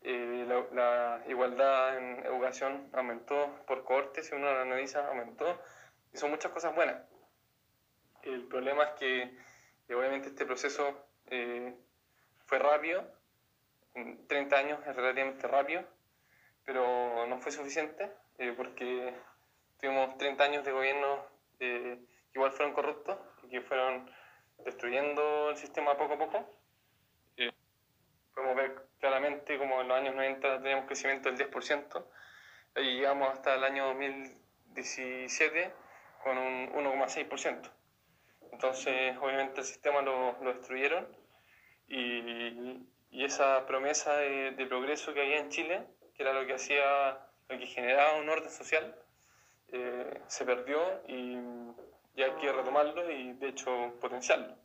eh, 0.00 0.46
la, 0.72 1.22
igualdad 1.28 1.98
en 1.98 2.24
educación 2.24 2.88
aumentó 2.94 3.54
por 3.66 3.84
corte, 3.84 4.22
si 4.22 4.34
uno 4.34 4.50
la 4.50 4.62
analiza, 4.62 5.08
aumentó, 5.08 5.60
y 6.14 6.16
son 6.16 6.30
muchas 6.30 6.52
cosas 6.52 6.74
buenas. 6.74 7.15
El 8.26 8.42
problema 8.42 8.82
es 8.82 8.90
que, 8.98 9.94
obviamente 9.94 10.28
este 10.28 10.44
proceso 10.44 11.06
eh, 11.30 11.72
fue 12.44 12.58
rápido, 12.58 13.08
en 13.94 14.26
30 14.26 14.56
años 14.56 14.80
es 14.84 14.96
relativamente 14.96 15.46
rápido, 15.46 15.84
pero 16.64 17.24
no 17.28 17.38
fue 17.38 17.52
suficiente 17.52 18.12
eh, 18.38 18.52
porque 18.56 19.14
tuvimos 19.80 20.18
30 20.18 20.42
años 20.42 20.64
de 20.64 20.72
gobierno 20.72 21.24
que 21.56 22.00
igual 22.34 22.50
fueron 22.50 22.74
corruptos 22.74 23.16
y 23.44 23.48
que 23.48 23.60
fueron 23.60 24.10
destruyendo 24.64 25.50
el 25.50 25.56
sistema 25.56 25.96
poco 25.96 26.14
a 26.14 26.18
poco. 26.18 26.50
podemos 28.34 28.56
ver 28.56 28.88
claramente 28.98 29.56
como 29.56 29.80
en 29.80 29.88
los 29.88 29.98
años 29.98 30.14
90 30.16 30.62
teníamos 30.62 30.86
crecimiento 30.86 31.30
del 31.30 31.38
10%, 31.48 32.04
y 32.78 32.96
llegamos 32.96 33.30
hasta 33.30 33.54
el 33.54 33.62
año 33.62 33.86
2017 33.86 35.72
con 36.24 36.36
un 36.36 36.72
1,6%. 36.72 37.75
Entonces, 38.56 39.14
obviamente 39.20 39.60
el 39.60 39.66
sistema 39.66 40.00
lo, 40.00 40.42
lo 40.42 40.54
destruyeron 40.54 41.06
y, 41.88 42.80
y, 43.10 43.22
esa 43.22 43.66
promesa 43.66 44.16
de, 44.16 44.52
de, 44.52 44.64
progreso 44.64 45.12
que 45.12 45.20
había 45.20 45.40
en 45.40 45.50
Chile, 45.50 45.86
que 46.14 46.22
era 46.22 46.32
lo 46.32 46.46
que 46.46 46.54
hacía, 46.54 47.18
lo 47.50 47.58
que 47.58 47.66
generaba 47.66 48.14
un 48.14 48.30
orden 48.30 48.48
social, 48.48 48.96
eh, 49.68 50.22
se 50.28 50.46
perdió 50.46 50.80
y, 51.06 51.36
y 52.14 52.22
hay 52.22 52.30
que 52.40 52.50
retomarlo 52.50 53.10
y 53.10 53.34
de 53.34 53.48
hecho 53.48 53.92
potenciarlo. 54.00 54.56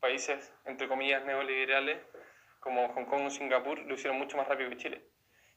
Países, 0.00 0.52
entre 0.64 0.88
comillas, 0.88 1.24
neoliberales 1.24 1.98
como 2.58 2.88
Hong 2.94 3.04
Kong 3.04 3.26
o 3.26 3.30
Singapur 3.30 3.78
lo 3.78 3.94
hicieron 3.94 4.18
mucho 4.18 4.36
más 4.36 4.48
rápido 4.48 4.70
que 4.70 4.76
Chile. 4.76 5.04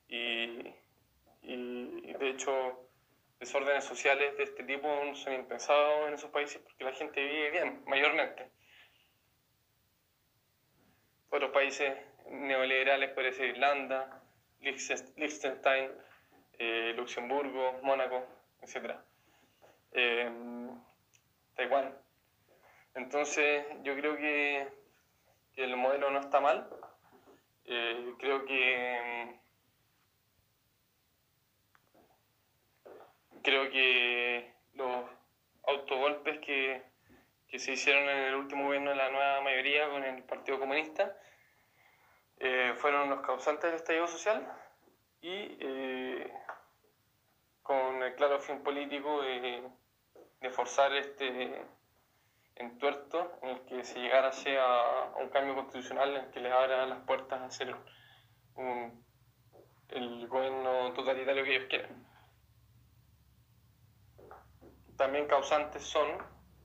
Y, 0.08 0.76
y 1.42 2.14
de 2.20 2.30
hecho, 2.30 2.88
desórdenes 3.40 3.86
sociales 3.86 4.36
de 4.38 4.44
este 4.44 4.64
tipo 4.64 4.88
son 5.16 5.34
impensados 5.34 6.08
en 6.08 6.14
esos 6.14 6.30
países 6.30 6.62
porque 6.62 6.84
la 6.84 6.94
gente 6.94 7.24
vive 7.24 7.52
bien, 7.52 7.84
mayormente. 7.86 8.52
Otros 11.30 11.52
países 11.52 11.98
neoliberales, 12.30 13.12
puede 13.12 13.32
ser 13.32 13.50
Irlanda, 13.50 14.22
Liechtenstein, 14.62 15.92
eh, 16.58 16.94
Luxemburgo, 16.96 17.80
Mónaco, 17.82 18.26
etc. 18.62 18.96
Eh, 19.94 20.30
Taiwán. 21.56 21.96
Entonces, 22.96 23.66
yo 23.84 23.96
creo 23.96 24.18
que, 24.18 24.68
el 25.56 25.76
modelo 25.76 26.10
no 26.10 26.20
está 26.20 26.40
mal, 26.40 26.70
eh, 27.66 28.14
creo 28.18 28.46
que 28.46 29.40
creo 33.50 33.72
que 33.72 34.54
los 34.76 35.06
autogolpes 35.64 36.38
que, 36.40 36.84
que, 37.48 37.58
se 37.58 37.72
hicieron 37.72 38.04
en 38.04 38.26
el 38.26 38.36
último 38.36 38.66
gobierno 38.66 38.92
de 38.92 38.96
la 38.96 39.10
nueva 39.10 39.42
mayoría 39.42 39.90
con 39.90 40.04
el 40.04 40.22
Partido 40.24 40.60
Comunista 40.60 41.18
eh, 42.38 42.74
fueron 42.78 43.10
los 43.10 43.22
causantes 43.22 43.64
del 43.64 43.76
estallido 43.76 44.08
social 44.08 44.48
y 45.22 45.58
eh, 45.60 46.32
con 47.64 48.04
el 48.04 48.14
claro 48.14 48.40
fin 48.40 48.62
político 48.62 49.22
de, 49.24 49.64
forzar 50.52 50.94
este 50.96 51.66
tuerto 52.80 53.40
en 53.42 53.50
el 53.50 53.62
que 53.62 53.84
se 53.84 54.00
llegara 54.00 54.30
a 54.30 55.16
un 55.18 55.30
cambio 55.30 55.56
constitucional 55.56 56.16
en 56.16 56.32
que 56.32 56.40
les 56.40 56.52
abra 56.52 56.86
las 56.86 57.00
puertas 57.00 57.42
a 57.42 57.46
hacer 57.46 57.76
un, 58.56 59.04
el 59.90 60.28
gobierno 60.28 60.94
totalitario 60.94 61.44
que 61.44 61.56
ellos 61.56 61.68
quieren. 61.68 62.09
También 65.00 65.28
causantes 65.28 65.82
son, 65.84 66.10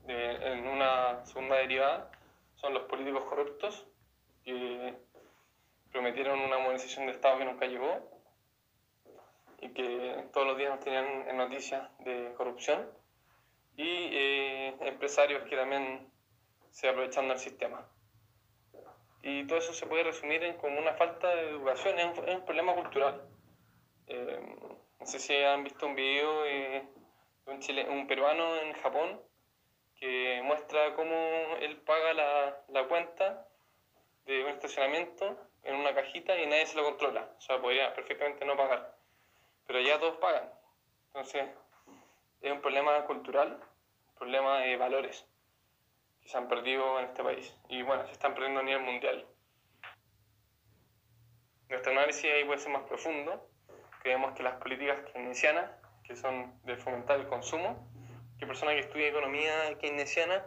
en 0.09 0.67
una 0.67 1.25
segunda 1.25 1.55
derivada, 1.55 2.11
son 2.55 2.73
los 2.73 2.83
políticos 2.83 3.23
corruptos 3.29 3.87
que 4.43 4.93
prometieron 5.89 6.41
una 6.41 6.57
modernización 6.57 7.05
de 7.05 7.13
Estado 7.13 7.37
que 7.37 7.45
nunca 7.45 7.65
llegó 7.65 8.11
y 9.61 9.69
que 9.69 10.25
todos 10.33 10.47
los 10.47 10.57
días 10.57 10.69
nos 10.69 10.81
tenían 10.81 11.29
en 11.29 11.37
noticias 11.37 11.89
de 11.99 12.33
corrupción 12.35 12.85
y 13.77 13.87
eh, 13.87 14.75
empresarios 14.81 15.47
que 15.47 15.55
también 15.55 16.11
se 16.71 16.89
aprovechan 16.89 17.29
del 17.29 17.39
sistema. 17.39 17.87
Y 19.23 19.47
todo 19.47 19.59
eso 19.59 19.71
se 19.71 19.87
puede 19.87 20.03
resumir 20.03 20.43
en 20.43 20.57
como 20.57 20.77
una 20.77 20.95
falta 20.95 21.33
de 21.33 21.51
educación, 21.51 21.97
es 21.99 22.17
un, 22.17 22.43
problema 22.43 22.73
cultural. 22.75 23.29
Eh, 24.07 24.41
no 24.99 25.05
sé 25.05 25.19
si 25.19 25.33
han 25.37 25.63
visto 25.63 25.85
un 25.87 25.95
video 25.95 26.43
de 26.43 27.04
un, 27.45 27.59
chile, 27.59 27.87
un 27.89 28.07
peruano 28.07 28.57
en 28.57 28.73
Japón 28.73 29.21
que 29.95 30.41
muestra 30.43 30.93
cómo 30.95 31.15
él 31.59 31.77
paga 31.81 32.13
la, 32.13 32.63
la 32.69 32.87
cuenta 32.87 33.47
de 34.25 34.43
un 34.43 34.49
estacionamiento 34.49 35.37
en 35.63 35.75
una 35.75 35.93
cajita 35.93 36.37
y 36.37 36.45
nadie 36.45 36.65
se 36.65 36.77
lo 36.77 36.83
controla. 36.83 37.29
O 37.37 37.41
sea, 37.41 37.61
podría 37.61 37.93
perfectamente 37.93 38.45
no 38.45 38.57
pagar. 38.57 38.95
Pero 39.67 39.81
ya 39.81 39.99
todos 39.99 40.17
pagan. 40.17 40.49
Entonces, 41.07 41.49
es 42.41 42.51
un 42.51 42.61
problema 42.61 43.05
cultural, 43.05 43.59
un 44.09 44.15
problema 44.15 44.59
de 44.59 44.77
valores 44.77 45.25
que 46.21 46.29
se 46.29 46.37
han 46.37 46.47
perdido 46.47 46.99
en 46.99 47.05
este 47.05 47.23
país 47.23 47.55
y 47.69 47.81
bueno, 47.83 48.05
se 48.05 48.13
están 48.13 48.33
perdiendo 48.33 48.59
a 48.59 48.63
nivel 48.63 48.83
mundial. 48.83 49.25
Nuestro 51.69 51.91
análisis 51.91 52.25
ahí 52.25 52.43
puede 52.43 52.59
ser 52.59 52.71
más 52.71 52.83
profundo. 52.83 53.49
Creemos 54.01 54.33
que 54.33 54.43
las 54.43 54.55
políticas 54.55 54.99
keynesianas, 55.11 55.71
que 56.07 56.15
son 56.15 56.53
de 56.63 56.77
fomentar 56.77 57.19
el 57.19 57.27
consumo, 57.27 57.87
que 58.37 58.45
persona 58.45 58.73
que 58.73 58.79
estudia 58.79 59.07
economía 59.07 59.77
keynesiana 59.79 60.45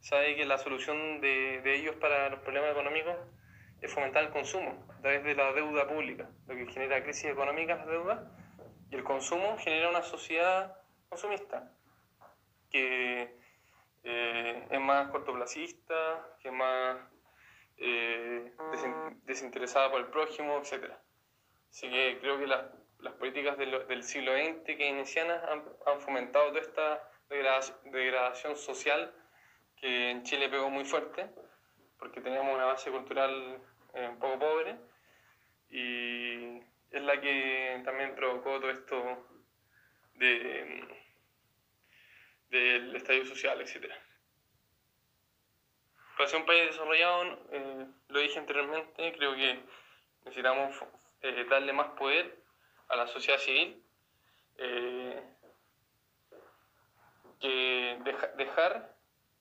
sabe 0.00 0.36
que 0.36 0.44
la 0.44 0.58
solución 0.58 1.20
de, 1.20 1.60
de 1.62 1.74
ellos 1.74 1.96
para 1.96 2.28
los 2.28 2.40
problemas 2.40 2.72
económicos 2.72 3.16
es 3.80 3.92
fomentar 3.92 4.24
el 4.24 4.30
consumo 4.30 4.86
a 4.90 5.00
través 5.00 5.24
de 5.24 5.34
la 5.34 5.52
deuda 5.52 5.86
pública, 5.86 6.28
lo 6.46 6.54
que 6.54 6.66
genera 6.66 7.02
crisis 7.02 7.26
económica, 7.26 7.76
la 7.76 7.86
deuda, 7.86 8.30
y 8.90 8.96
el 8.96 9.04
consumo 9.04 9.56
genera 9.58 9.90
una 9.90 10.02
sociedad 10.02 10.76
consumista, 11.08 11.70
que 12.70 13.36
eh, 14.04 14.66
es 14.70 14.80
más 14.80 15.08
cortoplacista, 15.10 16.36
que 16.40 16.48
es 16.48 16.54
más 16.54 16.98
eh, 17.78 18.52
desinteresada 19.24 19.90
por 19.90 20.00
el 20.00 20.06
prójimo, 20.06 20.58
etc. 20.58 20.92
Así 21.70 21.90
que 21.90 22.18
creo 22.20 22.38
que 22.38 22.46
las, 22.46 22.64
las 23.04 23.14
políticas 23.14 23.58
del, 23.58 24.02
siglo 24.02 24.32
XX 24.32 24.64
keynesianas 24.64 25.42
han, 25.44 25.62
han 25.86 26.00
fomentado 26.00 26.48
toda 26.48 26.60
esta 26.60 27.10
degradación 27.84 28.56
social 28.56 29.14
que 29.76 30.10
en 30.10 30.22
Chile 30.22 30.48
pegó 30.48 30.70
muy 30.70 30.84
fuerte, 30.86 31.28
porque 31.98 32.22
teníamos 32.22 32.54
una 32.54 32.64
base 32.64 32.90
cultural 32.90 33.60
eh, 33.92 34.08
un 34.08 34.18
poco 34.18 34.38
pobre, 34.38 34.76
y 35.68 36.60
es 36.90 37.02
la 37.02 37.20
que 37.20 37.82
también 37.84 38.14
provocó 38.14 38.58
todo 38.58 38.70
esto 38.70 39.28
de, 40.14 41.04
del 42.48 42.96
estadio 42.96 43.26
social, 43.26 43.60
etc. 43.60 43.92
Para 46.16 46.28
ser 46.28 46.40
un 46.40 46.46
país 46.46 46.66
desarrollado, 46.70 47.24
eh, 47.52 47.86
lo 48.08 48.20
dije 48.20 48.38
anteriormente, 48.38 49.12
creo 49.12 49.34
que 49.34 49.60
necesitamos 50.24 50.74
eh, 51.20 51.44
darle 51.50 51.74
más 51.74 51.88
poder 51.98 52.43
a 52.88 52.96
la 52.96 53.06
sociedad 53.06 53.38
civil, 53.38 53.82
eh, 54.58 55.22
que 57.40 57.98
dejar 58.36 58.94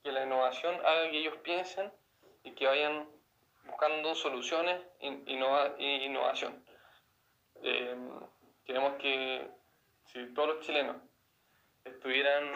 que 0.04 0.12
la 0.12 0.26
innovación 0.26 0.76
haga 0.86 1.10
que 1.10 1.20
ellos 1.20 1.38
piensen 1.38 1.92
y 2.44 2.52
que 2.52 2.68
vayan 2.68 3.08
buscando 3.66 4.14
soluciones 4.16 4.82
e 5.00 5.08
innovación. 6.06 6.64
Eh, 7.62 7.96
queremos 8.66 8.96
que 8.96 9.50
si 10.06 10.26
todos 10.34 10.56
los 10.56 10.66
chilenos 10.66 10.98
estuvieran 11.86 12.52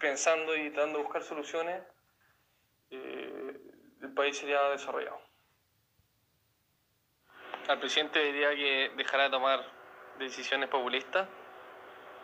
pensando 0.00 0.56
y 0.56 0.70
tratando 0.70 0.98
de 0.98 1.04
buscar 1.04 1.22
soluciones, 1.22 1.82
eh, 2.90 3.60
el 4.02 4.14
país 4.14 4.36
sería 4.36 4.62
desarrollado. 4.70 5.29
Al 7.70 7.78
presidente 7.78 8.18
diría 8.18 8.50
que 8.56 8.90
dejara 8.96 9.24
de 9.24 9.30
tomar 9.30 9.64
decisiones 10.18 10.68
populistas 10.68 11.28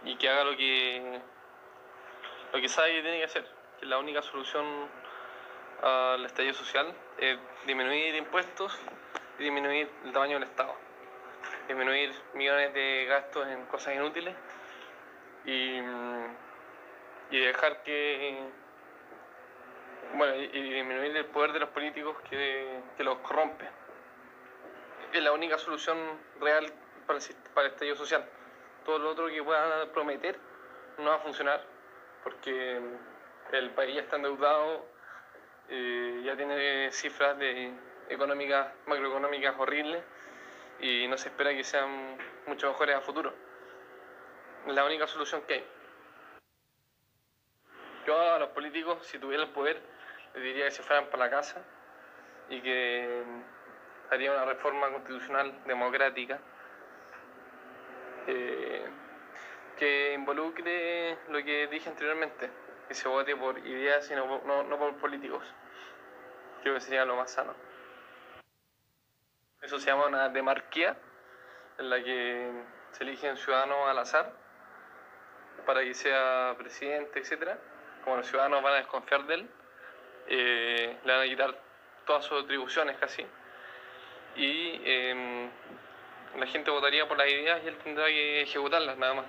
y 0.03 0.17
que 0.17 0.29
haga 0.29 0.43
lo 0.43 0.57
que 0.57 1.21
lo 2.53 2.61
que 2.61 2.69
sabe 2.69 2.95
que 2.95 3.03
tiene 3.03 3.19
que 3.19 3.27
hacer, 3.27 3.47
que 3.79 3.87
la 3.87 3.99
única 3.99 4.23
solución 4.23 4.67
al 5.85 6.25
estallido 6.27 6.53
social 6.53 6.93
es 7.19 7.39
disminuir 7.65 8.17
impuestos 8.17 8.77
y 9.39 9.45
disminuir 9.45 9.89
el 10.05 10.13
tamaño 10.13 10.41
del 10.41 10.49
Estado, 10.49 10.75
disminuir 11.69 12.13
millones 12.35 12.75
de 12.75 13.07
gastos 13.09 13.47
en 13.47 13.67
cosas 13.67 13.95
inútiles 13.95 14.35
y, 15.45 15.79
y 17.31 17.39
dejar 17.39 17.85
que 17.85 18.37
bueno 20.15 20.35
y, 20.35 20.49
disminuir 20.49 21.17
el 21.17 21.27
poder 21.27 21.53
de 21.53 21.61
los 21.61 21.69
políticos 21.69 22.17
que, 22.29 22.81
que 22.97 23.05
los 23.05 23.19
corrompe 23.19 23.86
es 25.17 25.25
la 25.25 25.33
única 25.33 25.59
solución 25.59 25.99
real 26.41 26.67
para 27.07 27.19
el, 27.19 27.25
para 27.55 27.67
el 27.67 27.73
estallido 27.73 27.97
social. 27.97 28.25
Todo 28.85 28.99
lo 28.99 29.11
otro 29.11 29.29
que 29.29 29.43
puedan 29.43 29.89
prometer 29.91 30.39
no 30.99 31.11
va 31.11 31.17
a 31.17 31.21
funcionar 31.21 31.63
porque 32.23 32.81
el 33.53 33.71
país 33.71 33.95
ya 33.95 34.03
está 34.03 34.17
endeudado, 34.17 34.85
eh, 35.69 36.23
ya 36.25 36.37
tiene 36.37 36.91
cifras 36.93 37.39
de 37.39 37.73
económicas, 38.09 38.69
macroeconómicas 38.87 39.55
horribles 39.59 40.03
y 40.81 41.07
no 41.09 41.17
se 41.17 41.29
espera 41.29 41.51
que 41.51 41.65
sean 41.65 42.19
mucho 42.47 42.69
mejores 42.69 42.97
a 42.97 43.01
futuro. 43.01 43.33
La 44.67 44.85
única 44.85 45.07
solución 45.07 45.43
que 45.43 45.55
hay. 45.55 45.67
Yo 48.07 48.21
a 48.21 48.39
los 48.39 48.51
políticos, 48.51 49.05
si 49.07 49.19
tuvieran 49.19 49.49
el 49.49 49.53
poder, 49.53 49.81
les 50.35 50.43
diría 50.43 50.67
que 50.67 50.71
se 50.71 50.83
fueran 50.83 51.07
para 51.07 51.25
la 51.25 51.31
casa 51.31 51.65
y 52.49 52.61
que 52.61 53.25
haría 54.11 54.33
una 54.33 54.45
reforma 54.45 54.91
constitucional 54.91 55.53
democrática 55.65 56.39
eh, 58.27 58.85
que 59.77 60.15
involucre 60.15 61.19
lo 61.29 61.43
que 61.45 61.67
dije 61.69 61.89
anteriormente, 61.89 62.51
que 62.89 62.95
se 62.95 63.09
vote 63.09 63.37
por 63.37 63.59
ideas 63.59 64.11
y 64.11 64.15
no, 64.15 64.43
no, 64.43 64.79
por 64.79 64.97
políticos. 64.97 65.45
Creo 66.63 66.75
que 66.75 66.81
sería 66.81 67.05
lo 67.05 67.17
más 67.17 67.31
sano. 67.31 67.55
Eso 69.61 69.79
se 69.79 69.87
llama 69.87 70.07
una 70.07 70.29
demarquía, 70.29 70.97
en 71.79 71.91
la 71.91 72.03
que 72.03 72.51
se 72.93 73.05
eligen 73.05 73.37
ciudadanos 73.37 73.89
al 73.89 73.99
azar 73.99 74.33
para 75.67 75.83
que 75.83 75.95
sea 75.95 76.55
presidente, 76.57 77.19
etc. 77.21 77.59
Como 78.05 78.17
los 78.17 78.27
ciudadanos 78.27 78.63
van 78.63 78.75
a 78.75 78.77
desconfiar 78.77 79.25
de 79.27 79.35
él, 79.35 79.51
eh, 80.29 80.99
le 81.05 81.13
van 81.13 81.23
a 81.23 81.25
quitar 81.25 81.55
todas 82.07 82.25
sus 82.25 82.43
atribuciones 82.43 82.97
casi 82.99 83.27
y 84.37 84.81
em, 84.85 85.49
la 86.39 86.47
gente 86.47 86.71
votaría 86.71 87.09
por 87.09 87.17
las 87.17 87.29
ideas 87.29 87.61
y 87.65 87.69
él 87.69 87.77
tendrá 87.79 88.07
que 88.07 88.43
ejecutarlas 88.43 88.99
nada 88.99 89.15
más. 89.15 89.27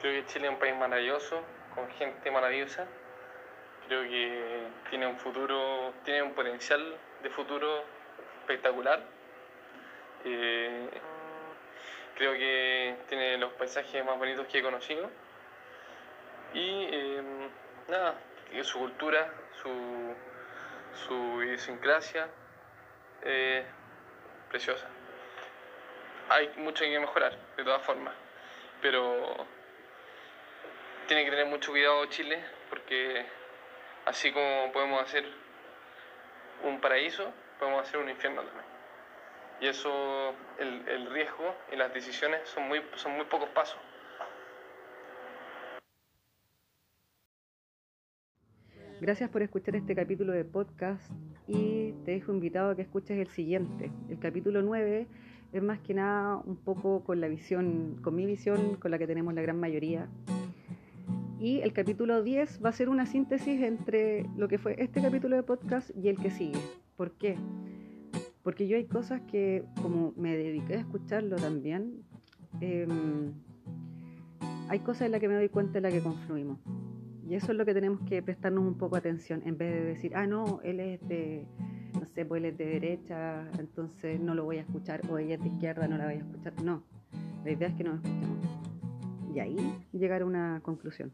Creo 0.00 0.14
que 0.14 0.32
Chile 0.32 0.46
es 0.46 0.52
un 0.52 0.58
país 0.58 0.74
maravilloso, 0.76 1.42
con 1.74 1.90
gente 1.90 2.30
maravillosa. 2.30 2.86
Creo 3.86 4.02
que 4.04 4.66
tiene 4.88 5.06
un 5.06 5.18
futuro, 5.18 5.92
tiene 6.04 6.22
un 6.22 6.32
potencial 6.34 6.96
de 7.22 7.30
futuro 7.30 7.84
espectacular. 8.40 9.02
Eh, 10.24 10.88
creo 12.14 12.32
que 12.34 12.96
tiene 13.08 13.36
los 13.38 13.52
paisajes 13.54 14.04
más 14.04 14.16
bonitos 14.16 14.46
que 14.46 14.58
he 14.58 14.62
conocido. 14.62 15.10
Y 16.54 16.84
em, 16.92 17.48
nada, 17.88 18.14
su 18.62 18.78
cultura, 18.78 19.32
su, 19.60 20.14
su 20.94 21.42
idiosincrasia, 21.42 22.28
eh, 23.22 23.64
preciosa. 24.50 24.86
Hay 26.28 26.50
mucho 26.58 26.84
que 26.84 27.00
mejorar, 27.00 27.36
de 27.56 27.64
todas 27.64 27.82
formas, 27.82 28.14
pero 28.80 29.46
tiene 31.06 31.24
que 31.24 31.30
tener 31.30 31.46
mucho 31.46 31.72
cuidado 31.72 32.06
Chile, 32.06 32.42
porque 32.68 33.26
así 34.06 34.32
como 34.32 34.70
podemos 34.72 35.02
hacer 35.02 35.24
un 36.62 36.80
paraíso, 36.80 37.32
podemos 37.58 37.82
hacer 37.82 37.98
un 37.98 38.08
infierno 38.08 38.42
también. 38.42 38.64
Y 39.60 39.66
eso, 39.66 40.34
el, 40.58 40.88
el 40.88 41.10
riesgo 41.10 41.54
y 41.72 41.76
las 41.76 41.92
decisiones 41.92 42.48
son 42.48 42.68
muy, 42.68 42.82
son 42.94 43.12
muy 43.12 43.24
pocos 43.26 43.48
pasos. 43.50 43.78
Gracias 49.00 49.30
por 49.30 49.42
escuchar 49.42 49.76
este 49.76 49.94
capítulo 49.94 50.32
de 50.32 50.44
podcast 50.44 51.10
y 51.50 51.94
te 52.04 52.12
dejo 52.12 52.32
invitado 52.32 52.70
a 52.70 52.76
que 52.76 52.82
escuches 52.82 53.18
el 53.18 53.26
siguiente. 53.28 53.90
El 54.08 54.18
capítulo 54.18 54.62
9 54.62 55.06
es 55.52 55.62
más 55.62 55.80
que 55.80 55.94
nada 55.94 56.36
un 56.36 56.56
poco 56.56 57.02
con 57.02 57.20
la 57.20 57.26
visión, 57.26 57.98
con 58.02 58.14
mi 58.14 58.24
visión, 58.24 58.76
con 58.76 58.90
la 58.92 58.98
que 58.98 59.06
tenemos 59.06 59.34
la 59.34 59.42
gran 59.42 59.58
mayoría. 59.58 60.08
Y 61.40 61.60
el 61.60 61.72
capítulo 61.72 62.22
10 62.22 62.60
va 62.64 62.68
a 62.68 62.72
ser 62.72 62.88
una 62.88 63.06
síntesis 63.06 63.60
entre 63.62 64.26
lo 64.36 64.46
que 64.46 64.58
fue 64.58 64.76
este 64.78 65.02
capítulo 65.02 65.36
de 65.36 65.42
podcast 65.42 65.90
y 65.96 66.08
el 66.08 66.18
que 66.18 66.30
sigue. 66.30 66.58
¿Por 66.96 67.12
qué? 67.12 67.36
Porque 68.44 68.68
yo 68.68 68.76
hay 68.76 68.84
cosas 68.84 69.20
que, 69.22 69.64
como 69.82 70.12
me 70.16 70.36
dediqué 70.36 70.74
a 70.74 70.80
escucharlo 70.80 71.36
también, 71.36 72.02
em, 72.60 73.32
hay 74.68 74.78
cosas 74.80 75.02
en 75.02 75.12
las 75.12 75.20
que 75.20 75.28
me 75.28 75.34
doy 75.34 75.48
cuenta 75.48 75.78
en 75.78 75.82
las 75.82 75.92
que 75.92 76.00
confluimos. 76.00 76.58
Y 77.30 77.36
eso 77.36 77.52
es 77.52 77.58
lo 77.58 77.64
que 77.64 77.74
tenemos 77.74 78.00
que 78.08 78.24
prestarnos 78.24 78.64
un 78.64 78.74
poco 78.74 78.96
atención, 78.96 79.40
en 79.46 79.56
vez 79.56 79.72
de 79.72 79.84
decir, 79.84 80.16
ah, 80.16 80.26
no, 80.26 80.60
él 80.64 80.80
es 80.80 81.00
de, 81.06 81.46
no 81.94 82.04
sé, 82.04 82.26
pues 82.26 82.40
él 82.40 82.46
es 82.46 82.58
de 82.58 82.66
derecha, 82.66 83.48
entonces 83.56 84.18
no 84.18 84.34
lo 84.34 84.42
voy 84.42 84.56
a 84.56 84.62
escuchar, 84.62 85.00
o 85.08 85.16
ella 85.16 85.36
es 85.36 85.40
de 85.40 85.48
izquierda, 85.48 85.86
no 85.86 85.96
la 85.96 86.06
voy 86.06 86.14
a 86.14 86.16
escuchar. 86.16 86.60
No, 86.64 86.82
la 87.44 87.52
idea 87.52 87.68
es 87.68 87.74
que 87.76 87.84
nos 87.84 88.04
escuchemos. 88.04 88.38
Y 89.32 89.38
ahí 89.38 89.86
llegar 89.92 90.22
a 90.22 90.26
una 90.26 90.58
conclusión. 90.64 91.12